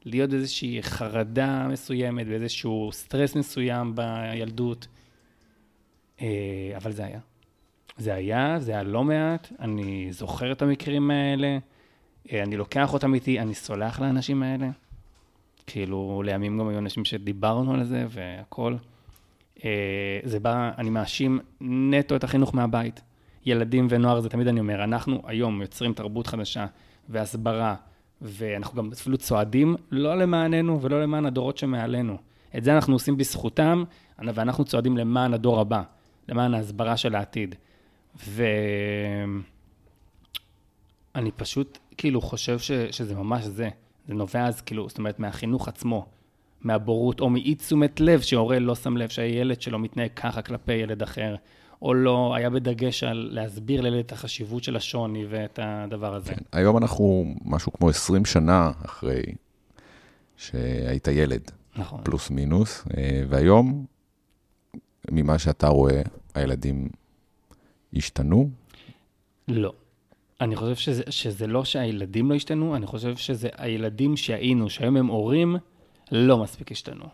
להיות 0.06 0.30
באיזושהי 0.30 0.82
חרדה 0.82 1.68
מסוימת, 1.68 2.26
באיזשהו 2.26 2.90
סטרס 2.92 3.36
מסוים 3.36 3.94
בילדות. 3.94 4.86
אה, 6.20 6.72
אבל 6.76 6.92
זה 6.92 7.04
היה. 7.04 7.20
זה 7.98 8.14
היה, 8.14 8.56
זה 8.60 8.72
היה 8.72 8.82
לא 8.82 9.04
מעט, 9.04 9.52
אני 9.60 10.08
זוכר 10.10 10.52
את 10.52 10.62
המקרים 10.62 11.10
האלה, 11.10 11.58
אה, 12.32 12.42
אני 12.42 12.56
לוקח 12.56 12.92
אותם 12.92 13.14
איתי, 13.14 13.40
אני 13.40 13.54
סולח 13.54 14.00
לאנשים 14.00 14.42
האלה. 14.42 14.70
כאילו, 15.66 16.22
לימים 16.25 16.58
גם 16.58 16.68
היו 16.68 16.78
אנשים 16.78 17.04
שדיברנו 17.04 17.75
על 17.75 17.84
זה 17.84 18.06
והכול. 18.08 18.78
אה, 19.64 20.20
זה 20.25 20.40
בא, 20.40 20.70
אני 20.78 20.90
מאשים 20.90 21.38
נטו 21.60 22.16
את 22.16 22.25
החינוך 22.25 22.54
מהבית. 22.54 23.00
ילדים 23.46 23.86
ונוער, 23.90 24.20
זה 24.20 24.28
תמיד 24.28 24.48
אני 24.48 24.60
אומר, 24.60 24.84
אנחנו 24.84 25.22
היום 25.25 25.62
יוצרים 25.62 25.92
תרבות 25.92 26.26
חדשה 26.26 26.66
והסברה, 27.08 27.75
ואנחנו 28.23 28.76
גם 28.76 28.90
אפילו 28.92 29.18
צועדים 29.18 29.76
לא 29.90 30.18
למעננו 30.18 30.82
ולא 30.82 31.02
למען 31.02 31.26
הדורות 31.26 31.58
שמעלינו. 31.58 32.16
את 32.56 32.64
זה 32.64 32.75
אנחנו 32.75 32.94
עושים 32.94 33.16
בזכותם, 33.16 33.85
ואנחנו 34.18 34.64
צועדים 34.64 34.96
למען 34.96 35.35
הדור 35.35 35.61
הבא, 35.61 35.82
למען 36.28 36.54
ההסברה 36.54 36.96
של 36.96 37.14
העתיד. 37.14 37.54
ואני 38.26 39.40
פשוט 41.37 41.78
כאילו 41.96 42.20
חושב 42.20 42.58
ש... 42.58 42.70
שזה 42.73 43.14
ממש 43.14 43.44
זה. 43.44 43.68
זה 44.08 44.14
נובע 44.14 44.46
אז 44.46 44.61
כאילו, 44.61 44.88
זאת 44.88 44.99
אומרת, 44.99 45.18
מהחינוך 45.18 45.68
עצמו, 45.68 46.06
מהבורות, 46.61 47.20
או 47.20 47.30
מאי 47.30 47.54
תשומת 47.54 48.00
לב 48.00 48.20
שהורה 48.20 48.58
לא 48.58 48.75
שם 48.75 48.96
לב 48.96 49.08
שהילד 49.08 49.61
שלו 49.62 49.78
מתנהג 49.78 50.11
ככה 50.16 50.42
כלפי 50.42 50.73
ילד 50.73 51.02
אחר, 51.02 51.35
או 51.83 51.95
לא, 51.95 52.35
היה 52.35 52.50
בדגש 52.50 53.04
על 53.04 53.28
להסביר 53.33 53.80
לילד 53.80 53.99
את 53.99 54.12
החשיבות 54.12 54.64
של 54.64 54.76
השוני 54.76 55.26
ואת 55.28 55.59
הדבר 55.62 56.14
הזה. 56.14 56.35
כן, 56.35 56.42
היום 56.52 56.76
אנחנו 56.76 57.35
משהו 57.45 57.73
כמו 57.73 57.88
20 57.88 58.25
שנה 58.25 58.71
אחרי 58.85 59.23
שהיית 60.37 61.09
ילד. 61.09 61.50
נכון. 61.76 62.00
פלוס 62.04 62.30
מינוס, 62.30 62.85
אה, 62.97 63.23
והיום, 63.28 63.87
ממה 65.11 65.38
שאתה 65.38 65.68
רואה, 65.68 66.02
הילדים 66.35 66.88
השתנו? 67.95 68.50
לא. 69.49 69.73
אני 70.40 70.56
חושב 70.56 70.75
שזה, 70.75 71.02
שזה 71.11 71.47
לא 71.47 71.64
שהילדים 71.64 72.30
לא 72.30 72.35
השתנו, 72.35 72.76
אני 72.76 72.87
חושב 72.87 73.16
שזה 73.16 73.49
הילדים 73.56 74.16
שהיינו, 74.16 74.71
שהיום 74.71 74.97
הם 74.97 75.06
הורים, 75.06 75.56
לא 76.12 76.38
מספיק 76.38 76.73
השתנו. 76.73 77.04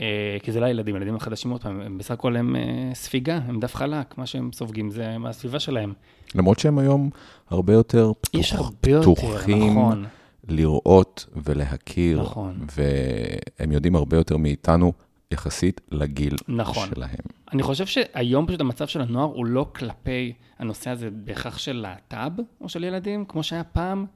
אה, 0.00 0.36
כי 0.42 0.52
זה 0.52 0.60
לא 0.60 0.66
הילדים, 0.66 0.94
הילדים 0.94 1.14
החדשים 1.14 1.50
עוד 1.50 1.62
פעם, 1.62 1.80
הם 1.80 1.98
בסך 1.98 2.10
הכל 2.10 2.36
הם 2.36 2.56
אה, 2.56 2.90
ספיגה, 2.94 3.40
הם 3.46 3.60
דף 3.60 3.74
חלק, 3.74 4.18
מה 4.18 4.26
שהם 4.26 4.50
סופגים 4.52 4.90
זה 4.90 5.18
מהסביבה 5.18 5.60
שלהם. 5.60 5.92
למרות 6.34 6.58
שהם 6.58 6.78
היום 6.78 7.10
הרבה 7.50 7.72
יותר 7.72 8.12
הרבה 8.52 9.00
פתוחים 9.00 9.70
נכון. 9.70 10.04
לראות 10.48 11.26
ולהכיר, 11.36 12.22
נכון. 12.22 12.66
והם 12.76 13.72
יודעים 13.72 13.96
הרבה 13.96 14.16
יותר 14.16 14.36
מאיתנו 14.36 14.92
יחסית 15.30 15.80
לגיל 15.90 16.36
נכון. 16.48 16.88
שלהם. 16.94 17.24
אני 17.52 17.62
חושב 17.62 17.86
שהיום 17.86 18.46
פשוט 18.46 18.60
המצב 18.60 18.86
של 18.86 19.00
הנוער 19.00 19.26
הוא 19.26 19.46
לא 19.46 19.66
כלפי 19.74 20.32
הנושא 20.58 20.90
הזה 20.90 21.08
בהכרח 21.12 21.58
של 21.58 21.76
להט"ב 21.76 22.42
או 22.60 22.68
של 22.68 22.84
ילדים, 22.84 23.24
כמו 23.24 23.42
שהיה 23.42 23.64
פעם. 23.64 24.06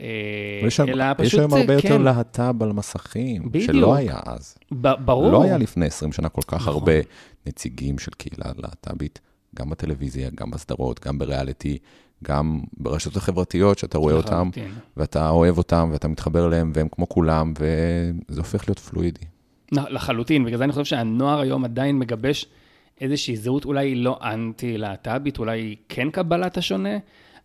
אה, 0.00 0.06
יש 0.66 0.80
אלא 0.80 1.04
יש 1.04 1.28
פשוט, 1.28 1.40
היום 1.40 1.54
הרבה 1.54 1.72
אה, 1.72 1.74
יותר 1.74 1.88
כן, 1.88 2.02
להט"ב 2.02 2.62
על 2.62 2.72
מסכים, 2.72 3.48
בדיוק. 3.48 3.64
שלא 3.64 3.94
היה 3.94 4.18
אז. 4.26 4.58
ב- 4.72 5.04
ברור. 5.04 5.32
לא 5.32 5.42
היה 5.42 5.58
לפני 5.58 5.86
20 5.86 6.12
שנה 6.12 6.28
כל 6.28 6.42
כך 6.46 6.54
נכון. 6.54 6.72
הרבה 6.72 6.92
נציגים 7.46 7.98
של 7.98 8.10
קהילה 8.10 8.52
להט"בית, 8.58 9.20
גם 9.56 9.70
בטלוויזיה, 9.70 10.30
גם 10.34 10.50
בסדרות, 10.50 11.06
גם 11.06 11.18
בריאליטי, 11.18 11.78
גם 12.24 12.60
ברשתות 12.76 13.16
החברתיות, 13.16 13.78
שאתה 13.78 13.98
רואה 13.98 14.14
אותם. 14.14 14.50
ואתה 14.96 15.28
אוהב 15.30 15.58
אותם, 15.58 15.88
ואתה 15.92 16.08
מתחבר 16.08 16.46
אליהם, 16.46 16.72
והם 16.74 16.88
כמו 16.92 17.08
כולם, 17.08 17.52
וזה 17.58 18.40
הופך 18.40 18.68
להיות 18.68 18.78
פלואידי. 18.78 19.24
לחלוטין, 19.72 20.44
בגלל 20.44 20.58
זה 20.58 20.64
אני 20.64 20.72
חושב 20.72 20.84
שהנוער 20.84 21.40
היום 21.40 21.64
עדיין 21.64 21.98
מגבש 21.98 22.46
איזושהי 23.00 23.36
זהות 23.36 23.64
אולי 23.64 23.94
לא 23.94 24.18
אנטי-להט"בית, 24.22 25.38
אולי 25.38 25.76
כן 25.88 26.10
קבלת 26.10 26.56
השונה, 26.56 26.98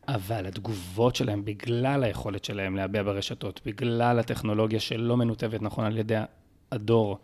אבל 0.08 0.46
התגובות 0.46 1.16
שלהם, 1.16 1.46
בגלל 1.46 2.04
היכולת 2.04 2.46
שלהם 2.46 2.76
להביע 2.76 3.04
ברשתות, 3.04 3.62
בגלל 3.66 4.20
הטכנולוגיה 4.20 4.80
שלא 4.80 5.18
מנותבת 5.18 5.62
נכון 5.62 5.86
על 5.86 5.98
ידי 5.98 6.16
הדור, 6.72 7.18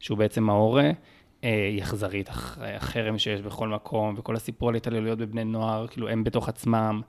שהוא 0.00 0.18
בעצם 0.18 0.50
ההורה, 0.50 0.90
אה, 1.44 1.68
היא 1.72 1.82
אכזרית, 1.82 2.28
הח- 2.28 2.58
החרם 2.62 3.18
שיש 3.18 3.40
בכל 3.40 3.68
מקום, 3.68 4.14
וכל 4.18 4.36
הסיפור 4.36 4.68
על 4.68 4.74
התעללויות 4.74 5.18
בבני 5.18 5.44
נוער, 5.44 5.86
כאילו 5.86 6.08
הם 6.08 6.24
בתוך 6.24 6.48
עצמם, 6.48 7.00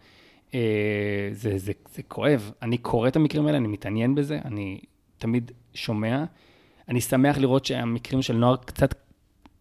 אה, 0.53 1.29
זה, 1.31 1.57
זה, 1.57 1.71
זה 1.93 2.03
כואב. 2.03 2.51
אני 2.61 2.77
קורא 2.77 3.07
את 3.07 3.15
המקרים 3.15 3.47
האלה, 3.47 3.57
אני 3.57 3.67
מתעניין 3.67 4.15
בזה, 4.15 4.39
אני 4.45 4.79
תמיד 5.17 5.51
שומע. 5.73 6.23
אני 6.89 7.01
שמח 7.01 7.37
לראות 7.37 7.65
שהמקרים 7.65 8.21
של 8.21 8.35
נוער 8.35 8.55
קצת 8.55 8.95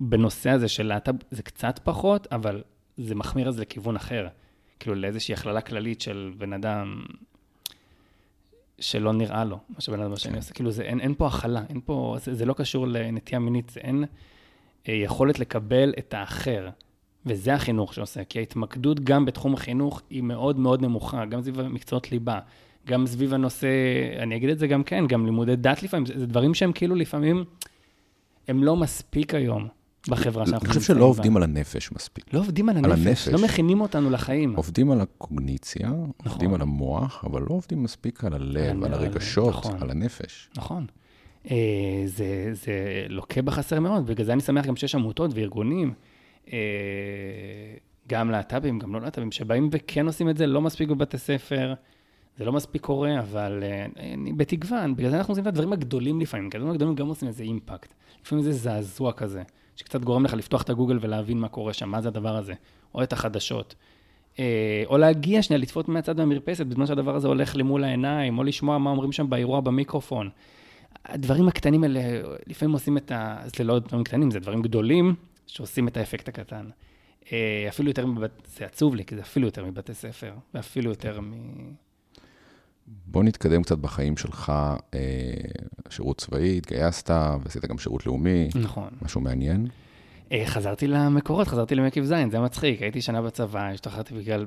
בנושא 0.01 0.51
הזה 0.51 0.69
של 0.69 0.87
להט"ב, 0.87 1.15
זה 1.31 1.43
קצת 1.43 1.81
פחות, 1.85 2.27
אבל 2.33 2.63
זה 2.97 3.15
מחמיר 3.15 3.49
אז 3.49 3.61
לכיוון 3.61 3.97
אחר. 3.97 4.27
כאילו 4.85 4.95
לאיזושהי 4.95 5.35
הכללה 5.35 5.61
כללית 5.61 6.01
של 6.01 6.33
בן 6.39 6.53
אדם 6.53 7.03
שלא 8.79 9.13
נראה 9.13 9.45
לו, 9.45 9.59
מה 9.69 9.81
שבן 9.81 10.01
אדם 10.01 10.09
כן. 10.09 10.13
השני 10.13 10.37
עושה. 10.37 10.55
כאילו 10.55 10.71
זה, 10.71 10.83
אין, 10.83 11.01
אין 11.01 11.15
פה 11.15 11.27
הכלה, 11.27 11.63
אין 11.69 11.81
פה, 11.85 12.17
זה, 12.21 12.35
זה 12.35 12.47
לא 12.47 12.53
קשור 12.53 12.87
לנטייה 12.87 13.39
מינית, 13.39 13.71
זה 13.71 13.81
אין 13.81 14.05
אה, 14.89 14.95
יכולת 14.95 15.39
לקבל 15.39 15.95
את 15.99 16.15
האחר. 16.15 16.69
וזה 17.27 17.55
החינוך 17.55 17.95
שעושה, 17.95 18.25
כי 18.25 18.39
ההתמקדות 18.39 19.01
גם 19.01 19.25
בתחום 19.25 19.55
החינוך 19.55 20.03
היא 20.11 20.23
מאוד 20.23 20.59
מאוד 20.59 20.83
נמוכה, 20.83 21.25
גם 21.25 21.43
סביב 21.43 21.63
מקצועות 21.63 22.13
ליבה, 22.13 22.39
גם 22.87 23.07
סביב 23.07 23.35
הנושא, 23.35 23.69
אני 24.19 24.37
אגיד 24.37 24.51
את 24.51 24.59
זה 24.59 24.67
גם 24.67 24.85
כן, 24.85 25.07
גם 25.07 25.25
לימודי 25.27 25.57
דת 25.57 25.83
לפעמים, 25.83 26.07
זה, 26.07 26.19
זה 26.19 26.27
דברים 26.27 26.55
שהם 26.55 26.73
כאילו 26.73 26.95
לפעמים, 26.95 27.45
הם 28.49 28.65
לא 28.65 28.77
מספיק 28.77 29.35
היום 29.35 29.69
בחברה 30.09 30.47
שאנחנו 30.47 30.67
אני 30.67 30.69
חושב 30.69 30.81
נמצאים 30.81 30.97
שלא. 30.97 31.05
עובדים 31.05 31.37
על 31.37 31.43
הנפש 31.43 31.93
מספיק. 31.93 32.35
לא 32.35 32.39
עובדים 32.39 32.69
על 32.69 32.77
על 32.85 32.93
הנפש. 32.93 33.29
לא 33.29 33.45
מכינים 33.45 33.81
אותנו 33.81 34.11
לחיים. 34.11 34.57
עובדים 34.57 34.91
על 34.91 35.01
הקוגניציה, 35.01 35.89
נכון. 35.89 36.13
עובדים 36.25 36.55
על 36.55 36.61
המוח, 36.61 37.25
אבל 37.25 37.43
לא 37.43 37.55
עובדים 37.55 37.83
מספיק 37.83 38.25
על 38.25 38.35
הלב, 38.35 38.85
על 38.85 38.95
הרגשות, 38.95 39.49
נכון. 39.49 39.83
על 39.83 39.91
הנפש. 39.91 40.51
נכון. 40.57 40.87
אה, 41.51 42.03
זה, 42.07 42.49
זה 42.53 43.07
לוקה 43.09 43.43
בחסר 43.43 43.81
מאוד, 43.81 44.07
בגלל 44.07 44.27
זה 44.27 44.33
אני 44.33 44.41
שמח 44.41 44.67
גם 44.67 44.77
שיש 44.77 44.95
עמותות 44.95 45.31
וארגונים, 45.35 45.93
אה, 46.53 46.59
גם 48.09 48.31
להט"בים, 48.31 48.79
גם 48.79 48.95
לא 48.95 49.01
להט"בים, 49.01 49.33
שבאים 49.33 49.69
וכן 49.73 50.07
עושים 50.07 50.31
את 50.31 50.37
זה, 50.37 50.47
לא 50.47 50.61
מספיק 50.61 50.89
בבתי 50.89 51.19
ספר, 51.19 51.75
זה 52.39 52.45
לא 52.45 52.53
מספיק 52.53 52.83
קורה, 52.83 53.21
אבל 53.21 53.63
אה, 53.63 53.87
אני 54.13 54.33
בתקווה, 54.33 54.87
בגלל 54.97 55.11
זה 55.11 55.17
אנחנו 55.17 55.33
עושים 55.33 55.43
את 55.43 55.49
הדברים 55.49 55.73
הגדולים 55.73 56.21
לפעמים, 56.21 56.51
כי 56.51 56.57
הדברים 56.57 56.73
הגדולים 56.73 56.95
גם 56.95 57.07
עושים 57.07 57.29
איזה 57.29 57.43
אימפקט. 57.43 57.95
לפעמים 58.25 58.45
זה 58.45 58.53
זעזוע 58.53 59.13
כזה, 59.13 59.43
שקצת 59.77 60.05
גורם 60.05 60.25
לך 60.25 60.35
לפתוח 60.35 60.63
את 60.63 60.71
הגוגל 60.71 60.99
ולהבין 61.01 61.39
מה 61.39 61.49
קורה 61.49 61.73
שם, 61.73 61.89
מה 61.89 62.01
זה 62.01 62.09
הדבר 62.09 62.37
הזה, 62.37 62.55
או 62.95 63.03
את 63.03 63.13
החדשות. 63.13 63.75
אה, 64.39 64.83
או 64.87 64.99
להגיע 64.99 65.43
שנייה, 65.43 65.63
לצפות 65.63 65.89
מהצד 65.89 66.21
במרפסת, 66.21 66.67
בזמן 66.67 66.87
שהדבר 66.87 67.17
הזה 67.17 67.29
הולך 67.29 67.57
למול 67.57 67.85
העיניים, 67.85 68.39
או 68.39 68.45
לשמוע 68.45 68.79
מה 68.79 68.91
אומרים 68.91 69.13
שם 69.13 69.31
באירוע 69.31 69.61
במיקרופון. 69.61 70.31
הדברים 71.05 71.49
הקטנים 71.49 71.85
האלה, 71.85 72.01
לפעמים 72.47 72.73
עושים 72.73 72.97
את 72.97 73.13
ה... 73.13 73.39
זה 73.57 73.65
לא 73.65 73.79
דברים 73.79 74.05
קטנים, 74.05 74.31
זה 74.31 74.41
דברים 74.41 74.63
גדולים, 74.63 75.15
שעושים 75.47 75.89
את 75.89 75.97
האפקט 75.97 76.29
הקטן. 76.29 76.67
אה, 77.33 77.67
אפילו 77.69 77.89
יותר 77.89 78.07
מבית... 78.07 78.33
זה 78.47 78.65
עצוב 78.65 78.95
לי, 78.95 79.05
כי 79.05 79.15
זה 79.15 79.21
אפילו 79.21 79.47
יותר 79.47 79.65
מבתי 79.65 79.95
ספר, 79.95 80.33
ואפילו 80.55 80.91
יותר 80.91 81.21
מ... 81.21 81.33
בוא 82.87 83.25
נתקדם 83.25 83.63
קצת 83.63 83.79
בחיים 83.79 84.17
שלך, 84.17 84.53
אה, 84.95 85.01
שירות 85.91 86.19
צבאי, 86.19 86.57
התגייסת, 86.57 87.11
ועשית 87.43 87.65
גם 87.65 87.79
שירות 87.79 88.07
לאומי, 88.07 88.49
נכון. 88.63 88.89
משהו 89.03 89.21
מעניין. 89.21 89.67
אה, 90.33 90.43
חזרתי 90.47 90.87
למקורות, 90.87 91.49
חזרתי 91.49 91.75
למקיף 91.75 92.05
ז', 92.05 92.13
זה 92.31 92.41
מצחיק, 92.41 92.83
הייתי 92.83 93.01
שנה 93.03 93.23
בצבא, 93.23 93.69
השתחררתי 93.71 94.15
בגלל 94.15 94.47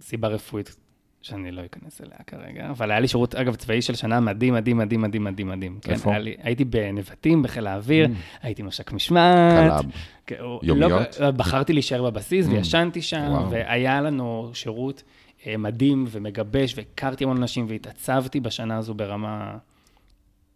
סיבה 0.00 0.28
רפואית, 0.28 0.76
שאני 1.22 1.50
לא 1.50 1.62
אכנס 1.64 2.00
אליה 2.00 2.16
כרגע, 2.26 2.70
אבל 2.70 2.90
היה 2.90 3.00
לי 3.00 3.08
שירות, 3.08 3.34
אגב, 3.34 3.54
צבאי 3.54 3.82
של 3.82 3.94
שנה 3.94 4.20
מדהים, 4.20 4.54
מדהים, 4.54 4.76
מדהים, 4.76 5.00
מדהים, 5.00 5.24
מדהים, 5.24 5.48
מדהים. 5.48 5.78
כן, 5.82 5.92
איפה? 5.92 6.10
היה 6.10 6.18
לי, 6.18 6.34
הייתי 6.42 6.64
בנבטים, 6.64 7.42
בחיל 7.42 7.66
האוויר, 7.66 8.08
הייתי 8.42 8.62
מש"ק 8.62 8.92
משמעת. 8.92 9.68
קלאב. 9.70 9.84
כן, 10.26 10.36
הוא- 10.40 10.60
יומיות? 10.62 11.20
לא, 11.20 11.30
בחרתי 11.30 11.72
להישאר 11.72 12.10
בבסיס 12.10 12.46
Mm. 12.46 12.50
וישנתי 12.50 13.02
שם, 13.02 13.26
וואו. 13.30 13.50
והיה 13.50 14.00
לנו 14.00 14.50
שירות 14.52 15.02
מדהים 15.46 16.04
ומגבש, 16.10 16.74
והכרתי 16.76 17.24
המון 17.24 17.36
אנשים 17.36 17.66
והתעצבתי 17.68 18.40
בשנה 18.40 18.78
הזו 18.78 18.94
ברמה 18.94 19.58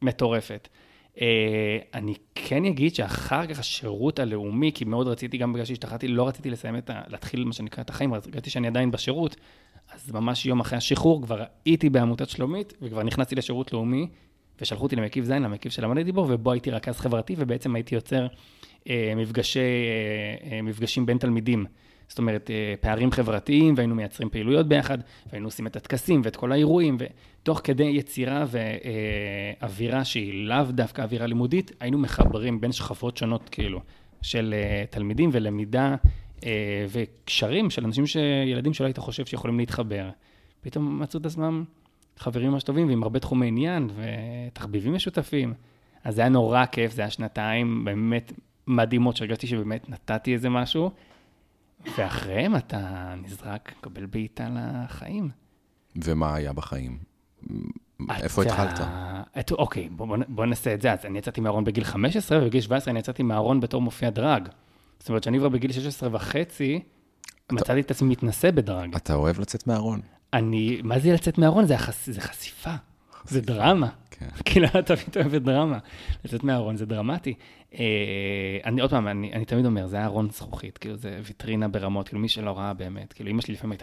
מטורפת. 0.03 0.69
אה, 1.21 1.79
אני 1.95 2.15
כן 2.35 2.65
אגיד 2.65 2.95
שאחר 2.95 3.47
כך 3.47 3.59
השירות 3.59 4.19
הלאומי, 4.19 4.73
כי 4.75 4.85
מאוד 4.85 5.09
רציתי, 5.09 5.39
גם 5.39 5.53
בגלל 5.53 5.65
שהשתחררתי, 5.65 6.09
לא 6.09 6.29
רציתי 6.29 6.51
לסיים 6.51 6.77
את 6.77 6.91
ה... 6.91 7.01
להתחיל, 7.09 7.45
מה 7.45 7.53
שנקרא, 7.53 7.83
את 7.83 7.91
החיים, 7.91 8.15
הרגשתי 8.15 8.51
שאני 8.51 8.67
עדיין 8.67 8.91
בשירות, 8.91 9.37
אז 9.95 10.11
ממש 10.11 10.47
יום 10.47 10.61
אחרי 10.61 10.79
השחרור 10.79 11.23
כבר 11.23 11.45
הייתי 11.65 11.91
בעמותת 11.91 12.29
שלומית, 12.29 12.73
וכבר 12.83 13.03
נכנסתי 13.03 13.35
לשירות 13.35 13.73
לאומי, 13.73 14.09
ושלחו 14.61 14.83
אותי 14.83 14.97
למקיף 14.97 15.25
ז', 15.25 15.31
למקיף 15.31 15.73
שלמדתי 15.73 16.13
בו, 16.13 16.27
ובו 16.29 16.53
הייתי 16.53 16.71
רכז 16.71 16.99
חברתי, 16.99 17.35
ובעצם 17.39 17.75
הייתי 17.75 17.95
יוצר 17.95 18.27
אה, 18.89 19.13
מפגשי, 19.17 19.61
אה, 19.61 20.51
אה, 20.53 20.63
מפגשים 20.63 21.07
בין 21.07 21.19
תלמידים. 21.19 21.67
זאת 22.09 22.19
אומרת, 22.19 22.51
אה, 22.51 22.75
פערים 22.81 23.11
חברתיים, 23.11 23.75
והיינו 23.77 23.95
מייצרים 23.95 24.31
פעילויות 24.31 24.69
ביחד, 24.69 24.99
והיינו 25.27 25.47
עושים 25.47 25.67
את 25.67 25.77
הטקסים 25.77 26.21
ואת 26.25 26.37
כל 26.37 26.53
האירועים, 26.53 26.97
ותוך 26.99 27.61
כדי 27.65 27.85
יצירה 27.85 28.45
ואווירה 29.61 30.05
שהיא 30.05 30.49
לאו 30.49 30.65
דווקא 30.71 31.03
אווירה 31.03 31.27
לימודית, 31.27 31.73
היינו 31.81 31.99
מחברים 31.99 32.61
בין 32.61 32.73
שכבות 32.73 33.17
שונות, 33.17 33.49
כאילו. 33.49 33.81
של 34.23 34.55
אה, 34.57 34.85
תלמידים 34.91 35.31
ולמידה 35.33 35.95
אה, 36.45 36.87
וקשרים 36.89 37.71
של 37.71 37.85
אנשים, 37.85 38.07
ש... 38.07 38.17
ילדים 38.47 38.75
שלא 38.75 38.87
היית 38.87 38.99
חושב 38.99 39.27
שיכולים 39.27 39.59
להתחבר. 39.59 40.11
פתאום 40.61 41.03
מצאו 41.03 41.21
את 41.21 41.27
עצמם 41.27 41.65
חברים 42.17 42.51
ממש 42.51 42.63
טובים 42.63 42.89
ועם 42.89 43.03
הרבה 43.03 43.21
תחומי 43.21 43.47
עניין 43.47 43.91
ותחביבים 43.95 44.95
משותפים. 44.95 45.55
אז 46.05 46.15
זה 46.15 46.21
היה 46.21 46.29
נורא 46.29 46.67
כיף, 46.67 46.93
זה 46.93 47.03
היה 47.03 47.11
שנתיים 47.11 47.85
באמת 47.85 48.33
מדהימות, 48.67 49.17
שהרגשתי 49.17 49.47
שבאמת 49.47 49.91
נתתי 49.91 50.33
איזה 50.33 50.49
משהו, 50.49 50.91
ואחריהם 51.99 52.57
אתה 52.57 53.15
נזרק, 53.23 53.73
מקבל 53.79 54.07
בעיטה 54.07 54.49
לחיים. 54.55 55.31
ומה 55.97 56.35
היה 56.35 56.53
בחיים? 56.53 56.99
איפה 58.11 58.43
התחלת? 58.43 58.81
את, 59.41 59.53
אוקיי, 59.53 59.89
בוא, 59.89 60.17
בוא, 60.29 60.47
נעשה 60.47 60.75
את 60.75 60.83
זה. 60.83 60.93
אז 60.93 60.99
אני 61.05 61.19
יצאתי 61.19 61.41
מהארון 61.41 61.65
בגיל 61.65 61.85
15, 61.85 62.39
ובגיל 62.39 62.61
17 62.61 62.91
אני 62.91 62.99
יצאתי 62.99 63.23
מהארון 63.23 63.61
בתור 63.61 63.83
מופיע 63.83 64.11
דרג. 64.11 64.49
זאת 64.99 65.09
אומרת 65.09 65.23
שאני 65.23 65.39
כבר 65.39 65.49
בגיל 65.49 65.73
16 65.73 66.09
וחצי, 66.13 66.83
אתה... 67.47 67.55
מצאתי 67.55 67.81
את 67.81 67.91
עצמי 67.91 68.09
מתנשא 68.09 68.51
בדרג. 68.51 68.95
אתה 68.95 69.15
אוהב 69.15 69.41
לצאת 69.41 69.67
מהארון? 69.67 70.01
אני, 70.33 70.81
מה 70.85 70.99
זה 70.99 71.13
לצאת 71.13 71.39
מהארון? 71.39 71.67
זה, 71.67 71.75
החש... 71.75 72.09
זה 72.09 72.21
חשיפה. 72.21 72.75
זה 73.25 73.41
דרמה. 73.41 73.89
כאילו, 74.45 74.67
אתה 74.79 74.97
פתאום 74.97 75.27
אוהב 75.27 75.45
דרמה. 75.45 75.79
לצאת 76.25 76.45
מהארון 76.45 76.77
זה 76.77 76.87
דרמטי. 76.87 77.35
אה, 77.75 77.85
אני 78.65 78.81
עוד 78.81 78.91
פעם, 78.91 79.09
אני, 79.09 79.45
תמיד 79.45 79.67
אומר, 79.67 79.87
זה 79.87 79.97
היה 79.97 80.05
ארון 80.05 80.31
זכוכית, 80.31 80.79
כאילו, 80.79 80.97
זה 80.97 81.21
ויטרינה 81.25 81.69
ברמות, 81.69 82.09
כאילו, 82.09 82.23
מי 82.23 82.29
שלא 82.29 82.59
ראה 82.59 82.75
באמת. 82.75 83.13
כאילו, 83.13 83.31
אמא 83.31 83.41
שלי 83.41 83.55
לפעמים 83.55 83.79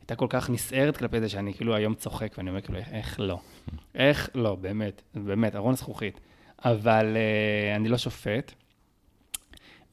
הייתה 0.00 0.14
כל 0.16 0.26
כך 0.28 0.50
נסערת 0.50 0.96
כלפי 0.96 1.20
זה, 1.20 1.28
שאני 1.28 1.54
כאילו 1.54 1.74
היום 1.74 1.94
צוחק, 1.94 2.34
ואני 2.38 2.50
אומר, 2.50 2.60
כאילו, 2.60 2.78
איך 2.78 3.20
לא? 3.20 3.38
איך 3.94 4.30
לא, 4.34 4.54
באמת, 4.54 5.02
באמת, 5.14 5.56
ארון 5.56 5.74
זכוכית. 5.74 6.20
אבל 6.64 7.16
אה, 7.16 7.76
אני 7.76 7.88
לא 7.88 7.98
שופט. 7.98 8.52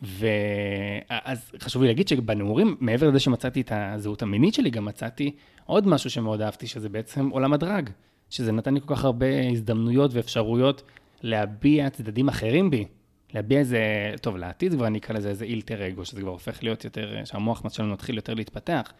ואז 0.01 1.51
חשוב 1.59 1.81
לי 1.81 1.87
להגיד 1.87 2.07
שבנעורים, 2.07 2.77
מעבר 2.79 3.09
לזה 3.09 3.19
שמצאתי 3.19 3.61
את 3.61 3.71
הזהות 3.75 4.21
המינית 4.21 4.53
שלי, 4.53 4.69
גם 4.69 4.85
מצאתי 4.85 5.35
עוד 5.65 5.87
משהו 5.87 6.09
שמאוד 6.09 6.41
אהבתי, 6.41 6.67
שזה 6.67 6.89
בעצם 6.89 7.29
עולם 7.29 7.53
הדרג. 7.53 7.89
שזה 8.29 8.51
נתן 8.51 8.73
לי 8.73 8.81
כל 8.85 8.95
כך 8.95 9.05
הרבה 9.05 9.49
הזדמנויות 9.51 10.13
ואפשרויות 10.13 10.83
להביע 11.21 11.89
צדדים 11.89 12.27
אחרים 12.27 12.69
בי. 12.69 12.85
להביע 13.33 13.59
איזה, 13.59 13.79
טוב, 14.21 14.37
לעתיד 14.37 14.73
כבר 14.73 14.87
אני 14.87 14.97
אקרא 14.97 15.15
לזה 15.15 15.29
איזה 15.29 15.45
אילטר 15.45 15.87
אגו, 15.87 16.05
שזה 16.05 16.21
כבר 16.21 16.31
הופך 16.31 16.63
להיות 16.63 16.85
יותר, 16.85 17.25
שהמוח 17.25 17.69
שלנו 17.69 17.93
מתחיל 17.93 18.15
יותר 18.15 18.33
להתפתח. 18.33 18.93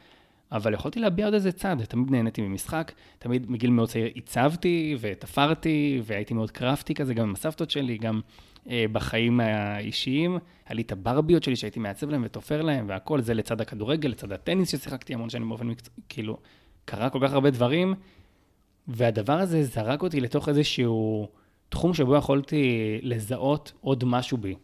אבל 0.51 0.73
יכולתי 0.73 0.99
להביע 0.99 1.25
עוד 1.25 1.33
איזה 1.33 1.51
צד, 1.51 1.75
תמיד 1.89 2.11
נהניתי 2.11 2.41
ממשחק, 2.41 2.91
תמיד 3.19 3.51
מגיל 3.51 3.69
מאוד 3.69 3.89
צעיר 3.89 4.05
עיצבתי 4.13 4.95
ותפרתי, 4.99 6.01
והייתי 6.03 6.33
מאוד 6.33 6.51
קרפטי 6.51 6.93
כזה, 6.93 7.13
גם 7.13 7.27
עם 7.27 7.33
הסבתות 7.33 7.71
שלי, 7.71 7.97
גם 7.97 8.21
אה, 8.69 8.85
בחיים 8.91 9.39
האישיים. 9.39 10.37
היה 10.67 10.75
לי 10.75 10.81
את 10.81 10.91
הברביות 10.91 11.43
שלי 11.43 11.55
שהייתי 11.55 11.79
מעצב 11.79 12.09
להם 12.09 12.21
ותופר 12.25 12.61
להם, 12.61 12.85
והכל 12.89 13.21
זה 13.21 13.33
לצד 13.33 13.61
הכדורגל, 13.61 14.09
לצד 14.09 14.31
הטניס 14.31 14.71
ששיחקתי 14.71 15.13
המון 15.13 15.29
שנים 15.29 15.49
באופן 15.49 15.67
מקצועי, 15.67 15.97
כאילו, 16.09 16.37
קרה 16.85 17.09
כל 17.09 17.19
כך 17.21 17.33
הרבה 17.33 17.49
דברים, 17.49 17.93
והדבר 18.87 19.33
הזה 19.33 19.63
זרק 19.63 20.01
אותי 20.01 20.19
לתוך 20.19 20.49
איזשהו 20.49 21.27
תחום 21.69 21.93
שבו 21.93 22.15
יכולתי 22.15 22.99
לזהות 23.01 23.71
עוד 23.81 24.03
משהו 24.05 24.37
בי. 24.37 24.55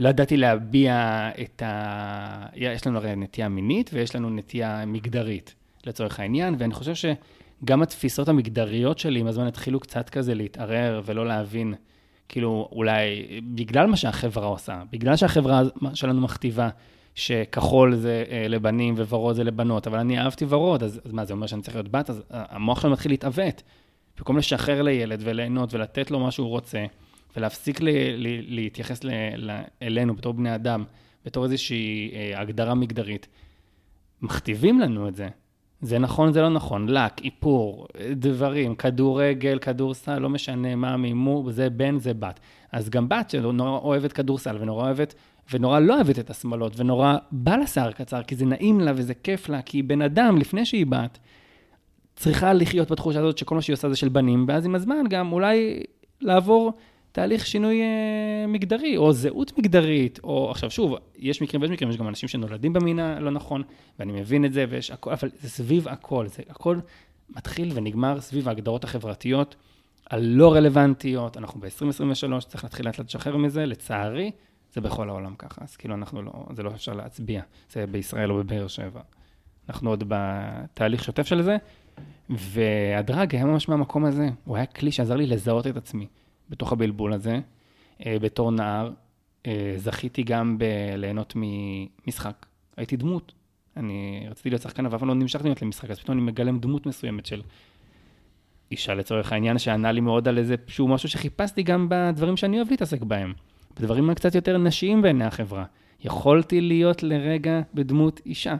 לא 0.00 0.08
ידעתי 0.08 0.36
להביע 0.36 1.28
את 1.42 1.62
ה... 1.62 2.46
יש 2.54 2.86
לנו 2.86 2.98
הרי 2.98 3.16
נטייה 3.16 3.48
מינית 3.48 3.90
ויש 3.92 4.16
לנו 4.16 4.30
נטייה 4.30 4.86
מגדרית, 4.86 5.54
לצורך 5.86 6.20
העניין, 6.20 6.54
ואני 6.58 6.74
חושב 6.74 6.92
שגם 6.94 7.82
התפיסות 7.82 8.28
המגדריות 8.28 8.98
שלי 8.98 9.20
עם 9.20 9.26
הזמן 9.26 9.46
התחילו 9.46 9.80
קצת 9.80 10.08
כזה 10.08 10.34
להתערער 10.34 11.00
ולא 11.04 11.26
להבין, 11.26 11.74
כאילו, 12.28 12.68
אולי 12.72 13.40
בגלל 13.54 13.86
מה 13.86 13.96
שהחברה 13.96 14.46
עושה, 14.46 14.82
בגלל 14.92 15.16
שהחברה 15.16 15.62
שלנו 15.94 16.20
מכתיבה 16.20 16.68
שכחול 17.14 17.94
זה 17.94 18.24
אה, 18.30 18.48
לבנים 18.48 18.94
וורוד 18.94 19.36
זה 19.36 19.44
לבנות, 19.44 19.86
אבל 19.86 19.98
אני 19.98 20.18
אהבתי 20.18 20.44
ורוד, 20.48 20.82
אז, 20.82 21.00
אז 21.04 21.12
מה, 21.12 21.24
זה 21.24 21.32
אומר 21.32 21.46
שאני 21.46 21.62
צריך 21.62 21.76
להיות 21.76 21.88
בת? 21.88 22.10
אז 22.10 22.22
המוח 22.30 22.80
שלנו 22.80 22.92
מתחיל 22.92 23.12
להתעוות. 23.12 23.62
במקום 24.18 24.36
לשחרר 24.36 24.82
לילד 24.82 25.20
וליהנות 25.24 25.74
ולתת 25.74 26.10
לו 26.10 26.20
מה 26.20 26.30
שהוא 26.30 26.48
רוצה, 26.48 26.84
ולהפסיק 27.36 27.80
ל, 27.80 27.88
ל, 28.16 28.54
להתייחס 28.54 29.04
ל, 29.04 29.10
ל, 29.36 29.60
אלינו 29.82 30.14
בתור 30.14 30.32
בני 30.32 30.54
אדם, 30.54 30.84
בתור 31.24 31.44
איזושהי 31.44 32.10
אה, 32.14 32.40
הגדרה 32.40 32.74
מגדרית, 32.74 33.28
מכתיבים 34.22 34.80
לנו 34.80 35.08
את 35.08 35.14
זה. 35.14 35.28
זה 35.82 35.98
נכון, 35.98 36.32
זה 36.32 36.42
לא 36.42 36.48
נכון, 36.48 36.88
לק, 36.88 37.20
איפור, 37.24 37.86
דברים, 38.12 38.74
כדורגל, 38.74 39.58
כדורסל, 39.58 40.18
לא 40.18 40.28
משנה 40.28 40.74
מה 40.74 40.96
מימו, 40.96 41.44
זה 41.50 41.70
בן, 41.70 41.98
זה 41.98 42.14
בת. 42.14 42.40
אז 42.72 42.90
גם 42.90 43.08
בת 43.08 43.30
שנורא 43.30 43.78
אוהבת 43.78 44.12
כדורסל 44.12 44.56
ונורא 44.60 44.84
אוהבת 44.84 45.14
ונורא 45.52 45.78
לא 45.78 45.94
אוהבת 45.94 46.18
את 46.18 46.30
השמאלות, 46.30 46.72
ונורא 46.76 47.16
בא 47.32 47.56
לה 47.56 47.66
שיער 47.66 47.92
קצר, 47.92 48.22
כי 48.22 48.36
זה 48.36 48.44
נעים 48.44 48.80
לה 48.80 48.92
וזה 48.96 49.14
כיף 49.14 49.48
לה, 49.48 49.62
כי 49.62 49.82
בן 49.82 50.02
אדם, 50.02 50.38
לפני 50.38 50.66
שהיא 50.66 50.86
בת, 50.86 51.18
צריכה 52.16 52.52
לחיות 52.52 52.90
בתחושה 52.90 53.18
הזאת 53.20 53.38
שכל 53.38 53.54
מה 53.54 53.62
שהיא 53.62 53.74
עושה 53.74 53.88
זה 53.88 53.96
של 53.96 54.08
בנים, 54.08 54.44
ואז 54.48 54.66
עם 54.66 54.74
הזמן 54.74 55.04
גם 55.10 55.32
אולי 55.32 55.82
לעבור 56.20 56.72
תהליך 57.12 57.46
שינוי 57.46 57.80
אה, 57.80 58.46
מגדרי, 58.48 58.96
או 58.96 59.12
זהות 59.12 59.58
מגדרית, 59.58 60.20
או 60.24 60.50
עכשיו 60.50 60.70
שוב, 60.70 60.96
יש 61.18 61.42
מקרים 61.42 61.62
ויש 61.62 61.70
מקרים, 61.70 61.90
יש 61.90 61.96
גם 61.96 62.08
אנשים 62.08 62.28
שנולדים 62.28 62.72
במין 62.72 62.98
הלא 62.98 63.30
נכון, 63.30 63.62
ואני 63.98 64.12
מבין 64.12 64.44
את 64.44 64.52
זה, 64.52 64.64
ויש 64.68 64.90
הכל, 64.90 65.10
אבל 65.12 65.28
זה 65.40 65.50
סביב 65.50 65.88
הכל, 65.88 66.26
זה 66.28 66.42
הכל 66.50 66.78
מתחיל 67.36 67.70
ונגמר 67.74 68.20
סביב 68.20 68.48
ההגדרות 68.48 68.84
החברתיות 68.84 69.56
הלא 70.10 70.54
רלוונטיות, 70.54 71.36
אנחנו 71.36 71.60
ב-2023, 71.60 72.40
צריך 72.40 72.64
להתחיל 72.64 72.86
לאט 72.86 72.98
לשחרר 72.98 73.36
מזה, 73.36 73.66
לצערי, 73.66 74.30
זה 74.72 74.80
בכל 74.80 75.08
העולם 75.08 75.34
ככה, 75.34 75.64
אז 75.64 75.76
כאילו 75.76 75.94
אנחנו 75.94 76.22
לא, 76.22 76.32
זה 76.52 76.62
לא 76.62 76.70
אפשר 76.70 76.94
להצביע, 76.94 77.42
זה 77.70 77.86
בישראל 77.86 78.32
או 78.32 78.36
בבאר 78.36 78.68
שבע. 78.68 79.00
אנחנו 79.68 79.90
עוד 79.90 80.04
בתהליך 80.08 81.04
שוטף 81.04 81.26
של 81.26 81.42
זה, 81.42 81.56
והדרג 82.30 83.34
היה 83.34 83.44
ממש 83.44 83.68
מהמקום 83.68 84.04
הזה, 84.04 84.28
הוא 84.44 84.56
היה 84.56 84.66
כלי 84.66 84.92
שעזר 84.92 85.16
לי 85.16 85.26
לזהות 85.26 85.66
את 85.66 85.76
עצמי 85.76 86.06
בתוך 86.50 86.72
הבלבול 86.72 87.12
הזה. 87.12 87.40
אה, 88.06 88.16
בתור 88.20 88.50
נער, 88.50 88.90
אה, 89.46 89.74
זכיתי 89.76 90.22
גם 90.22 90.58
בליהנות 90.58 91.32
ממשחק. 91.36 92.46
הייתי 92.76 92.96
דמות. 92.96 93.32
אני 93.76 94.26
רציתי 94.30 94.50
להיות 94.50 94.62
שחקן, 94.62 94.86
אבל 94.86 94.96
אף 94.96 95.00
פעם 95.00 95.08
לא 95.08 95.14
נמשכתי 95.14 95.48
להיות 95.48 95.62
למשחק, 95.62 95.90
אז 95.90 95.98
פתאום 95.98 96.18
אני 96.18 96.26
מגלם 96.26 96.58
דמות 96.58 96.86
מסוימת 96.86 97.26
של 97.26 97.42
אישה 98.70 98.94
לצורך 98.94 99.32
העניין, 99.32 99.58
שענה 99.58 99.92
לי 99.92 100.00
מאוד 100.00 100.28
על 100.28 100.38
איזה 100.38 100.54
שהוא 100.66 100.90
משהו 100.90 101.08
שחיפשתי 101.08 101.62
גם 101.62 101.86
בדברים 101.90 102.36
שאני 102.36 102.56
אוהב 102.56 102.70
להתעסק 102.70 103.02
בהם. 103.02 103.32
בדברים 103.76 104.14
קצת 104.14 104.34
יותר 104.34 104.58
נשיים 104.58 105.02
בעיני 105.02 105.24
החברה. 105.24 105.64
יכולתי 106.04 106.60
להיות 106.60 107.02
לרגע 107.02 107.60
בדמות 107.74 108.20
אישה. 108.26 108.54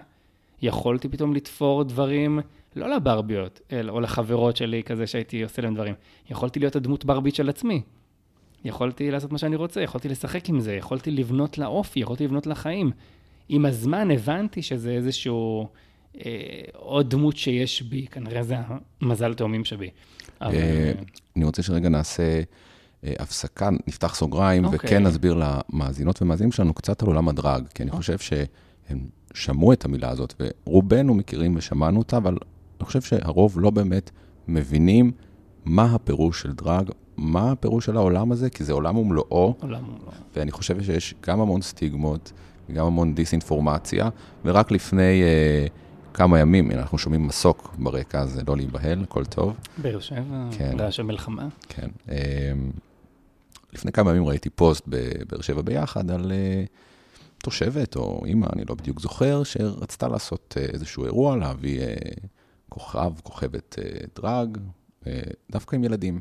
יכולתי 0.63 1.09
פתאום 1.09 1.35
לתפור 1.35 1.85
דברים, 1.85 2.41
לא 2.77 2.91
לברביות, 2.91 3.61
אלא, 3.73 3.93
או 3.93 4.01
לחברות 4.01 4.57
שלי 4.57 4.83
כזה 4.83 5.07
שהייתי 5.07 5.43
עושה 5.43 5.63
להם 5.63 5.75
דברים. 5.75 5.95
יכולתי 6.31 6.61
להיות 6.61 6.77
הדמות 6.77 7.05
ברבית 7.05 7.35
של 7.35 7.49
עצמי. 7.49 7.83
יכולתי 8.65 9.11
לעשות 9.11 9.33
מה 9.33 9.39
שאני 9.39 9.57
רוצה, 9.57 9.81
יכולתי 9.81 10.09
לשחק 10.09 10.49
עם 10.49 10.61
זה, 10.61 10.75
יכולתי 10.75 11.11
לבנות 11.11 11.59
לאופי, 11.59 12.01
יכולתי 12.01 12.25
לבנות 12.25 12.47
לחיים. 12.47 12.91
עם 13.49 13.67
הזמן 13.67 14.11
הבנתי 14.11 14.63
שזה 14.63 14.91
איזשהו 14.91 15.69
אה, 16.25 16.31
עוד 16.73 17.11
דמות 17.11 17.37
שיש 17.37 17.83
בי, 17.83 18.07
כנראה 18.07 18.43
זה 18.43 18.55
המזל 19.01 19.35
תאומים 19.35 19.65
שבי. 19.65 19.91
אבל... 20.41 20.55
אה, 20.55 20.93
אני 21.37 21.45
רוצה 21.45 21.63
שרגע 21.63 21.89
נעשה 21.89 22.43
הפסקה, 23.05 23.69
נפתח 23.87 24.15
סוגריים, 24.15 24.65
okay. 24.65 24.67
אוקיי. 24.67 24.79
וכן 24.89 25.03
נסביר 25.03 25.35
למאזינות 25.35 26.23
ומאזינים 26.23 26.53
שלנו 26.53 26.75
קצת 26.75 27.03
על 27.03 27.09
עולם 27.09 27.29
הדרג, 27.29 27.67
כי 27.75 27.83
אני 27.83 27.91
okay. 27.91 27.95
אוקיי. 27.95 28.17
חושב 28.17 28.19
שהם 28.19 28.99
שמעו 29.35 29.73
את 29.73 29.85
המילה 29.85 30.11
הזאת, 30.11 30.35
ורובנו 30.67 31.15
מכירים 31.15 31.55
ושמענו 31.57 31.99
אותה, 31.99 32.17
אבל 32.17 32.37
אני 32.81 32.87
חושב 32.87 33.01
שהרוב 33.01 33.61
לא 33.61 33.71
באמת 33.71 34.11
מבינים 34.49 35.13
מה 35.65 35.85
הפירוש 35.85 36.43
של 36.43 36.53
דרג, 36.53 36.91
מה 37.17 37.53
הפירוש 37.53 37.87
של 37.87 37.97
העולם 37.97 38.33
הזה, 38.33 38.51
כי 38.51 38.65
זה 38.65 38.73
עולם 38.73 38.97
ומלואו. 38.97 39.55
עולם 39.61 39.85
ומלואו. 39.85 40.13
ואני 40.37 40.51
חושב 40.51 40.83
שיש 40.83 41.15
גם 41.27 41.41
המון 41.41 41.63
סטיגמות, 41.63 42.33
וגם 42.69 42.87
המון 42.87 43.15
דיסאינפורמציה, 43.15 44.09
ורק 44.45 44.71
לפני... 44.71 45.23
uh, 45.23 45.71
כמה 46.15 46.39
ימים, 46.39 46.71
הנה, 46.71 46.81
אנחנו 46.81 46.99
שומעים 46.99 47.27
מסוק 47.27 47.75
ברקע, 47.79 48.21
אז 48.21 48.41
לא 48.49 48.57
להיבהל, 48.57 49.03
הכל 49.03 49.25
טוב. 49.25 49.57
באר 49.79 50.01
שבע, 50.01 50.49
כן. 50.59 50.77
רעש 50.79 51.01
המלחמה. 51.01 51.49
כן. 51.69 51.89
לפני 53.73 53.93
כמה 53.93 54.11
ימים 54.11 54.27
ראיתי 54.27 54.51
פוסט 54.51 54.85
בבאר 54.87 55.41
שבע 55.41 55.63
ביחד 55.63 56.11
על 56.11 56.33
uh, 56.33 56.69
תושבת 57.39 57.97
או 57.97 58.23
אימא, 58.27 58.47
אני 58.53 58.65
לא 58.69 58.75
בדיוק 58.75 59.01
זוכר, 59.01 59.43
שרצתה 59.43 60.09
לעשות 60.09 60.55
uh, 60.59 60.73
איזשהו 60.73 61.05
אירוע, 61.05 61.37
להביא 61.37 61.81
uh, 61.81 61.87
כוכב, 62.69 63.13
כוכבת 63.23 63.79
דרג, 64.17 64.59
דווקא 65.51 65.77
עם 65.77 65.85
ילדים, 65.85 66.21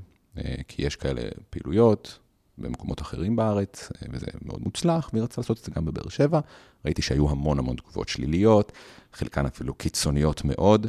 כי 0.67 0.81
יש 0.81 0.95
כאלה 0.95 1.21
פעילויות 1.49 2.19
במקומות 2.57 3.01
אחרים 3.01 3.35
בארץ, 3.35 3.89
וזה 4.11 4.25
מאוד 4.41 4.61
מוצלח, 4.63 5.09
והיא 5.13 5.23
רצתה 5.23 5.41
לעשות 5.41 5.59
את 5.59 5.63
זה 5.63 5.71
גם 5.75 5.85
בבאר 5.85 6.09
שבע. 6.09 6.39
ראיתי 6.85 7.01
שהיו 7.01 7.29
המון 7.29 7.59
המון 7.59 7.75
תגובות 7.75 8.09
שליליות, 8.09 8.71
חלקן 9.13 9.45
אפילו 9.45 9.73
קיצוניות 9.73 10.41
מאוד. 10.45 10.87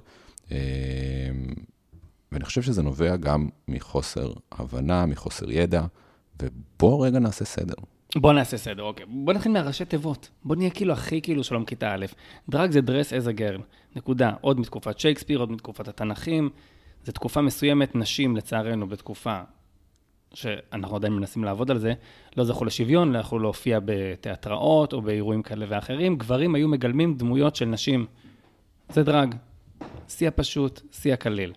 ואני 2.33 2.45
חושב 2.45 2.63
שזה 2.63 2.83
נובע 2.83 3.17
גם 3.17 3.49
מחוסר 3.69 4.33
הבנה, 4.53 5.07
מחוסר 5.07 5.51
ידע, 5.51 5.85
ובואו 6.43 7.01
רגע 7.01 7.19
נעשה 7.19 7.45
סדר. 7.45 7.75
בוא 8.17 8.33
נעשה 8.33 8.57
סדר, 8.57 8.83
אוקיי. 8.83 9.07
בוא 9.09 9.33
נתחיל 9.33 9.53
מהראשי 9.53 9.85
תיבות. 9.85 10.31
בוא 10.45 10.57
נהיה 10.57 10.71
כאילו 10.71 10.93
הכי 10.93 11.23
כאילו 11.23 11.45
שלום 11.45 11.65
כיתה 11.65 11.95
א'. 11.95 12.07
דרג 12.49 12.71
זה 12.71 12.81
dress 12.81 13.23
as 13.23 13.27
a 13.27 13.39
girl, 13.39 13.63
נקודה. 13.97 14.33
עוד 14.41 14.61
מתקופת 14.61 14.99
שייקספיר, 14.99 15.39
עוד 15.39 15.53
מתקופת 15.53 15.89
התנ"כים. 15.89 16.51
זו 17.05 17.13
תקופה 17.13 17.43
מסוימת, 17.43 17.95
נשים, 17.95 18.37
לצערנו, 18.37 18.89
בתקופה 18.89 19.41
שאנחנו 20.35 20.97
עדיין 20.97 21.13
מנסים 21.13 21.45
לעבוד 21.45 21.71
על 21.71 21.79
זה, 21.79 21.93
לא 22.37 22.45
זכו 22.45 22.65
לשוויון, 22.65 23.13
לא 23.13 23.19
יכלו 23.19 23.39
להופיע 23.39 23.79
בתיאטראות 23.85 24.93
או 24.93 25.03
באירועים 25.03 25.43
כאלה 25.43 25.67
ואחרים. 25.69 26.17
גברים 26.17 26.55
היו 26.55 26.69
מגלמים 26.69 27.15
דמויות 27.15 27.57
של 27.57 27.65
נשים. 27.65 28.07
זה 28.89 29.03
דרג. 29.03 29.35
שיא 30.09 30.29
הפשוט, 30.29 30.81
שיא 30.93 31.13
הקליל. 31.13 31.53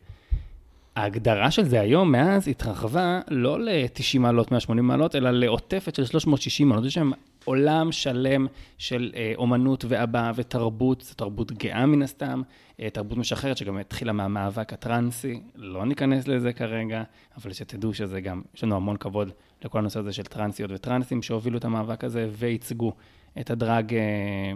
ההגדרה 0.96 1.52
של 1.52 1.64
זה 1.64 1.82
היום, 1.82 2.12
מאז, 2.12 2.48
התרחבה 2.48 3.20
לא 3.28 3.60
ל-90 3.60 4.20
מעלות, 4.20 4.52
180 4.52 4.88
מעלות, 4.88 5.16
אלא 5.16 5.32
לעוטפת 5.32 5.96
של 5.96 6.06
360 6.06 6.70
מעלות. 6.70 6.86
יש 6.86 6.94
שם 6.94 7.12
עולם 7.46 7.92
שלם 7.92 8.48
של 8.78 9.12
אה, 9.16 9.34
אומנות 9.36 9.86
והבעה 9.88 10.32
ותרבות, 10.36 11.02
זו 11.02 11.16
תרבות 11.16 11.52
גאה 11.52 11.86
מן 11.86 12.02
הסתם, 12.02 12.42
אה, 12.80 12.90
תרבות 12.90 13.18
משחררת 13.18 13.58
שגם 13.58 13.78
התחילה 13.78 14.12
מהמאבק 14.12 14.74
הטרנסי, 14.74 15.42
לא 15.56 15.86
ניכנס 15.86 16.28
לזה 16.28 16.54
כרגע, 16.54 17.04
אבל 17.38 17.54
שתדעו 17.54 17.94
שזה 17.94 18.22
גם, 18.22 18.42
יש 18.56 18.64
לנו 18.64 18.76
המון 18.76 18.98
כבוד 18.98 19.32
לכל 19.66 19.80
הנושא 19.80 20.00
הזה 20.00 20.14
של 20.14 20.24
טרנסיות 20.24 20.72
וטרנסים 20.74 21.22
שהובילו 21.22 21.58
את 21.58 21.66
המאבק 21.66 22.04
הזה 22.04 22.30
וייצגו 22.32 22.94
את 23.40 23.50
הדרג 23.50 23.94
אה, 23.94 24.52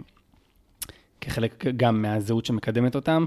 כחלק 1.20 1.64
גם 1.76 2.02
מהזהות 2.02 2.46
שמקדמת 2.46 2.94
אותם. 2.94 3.24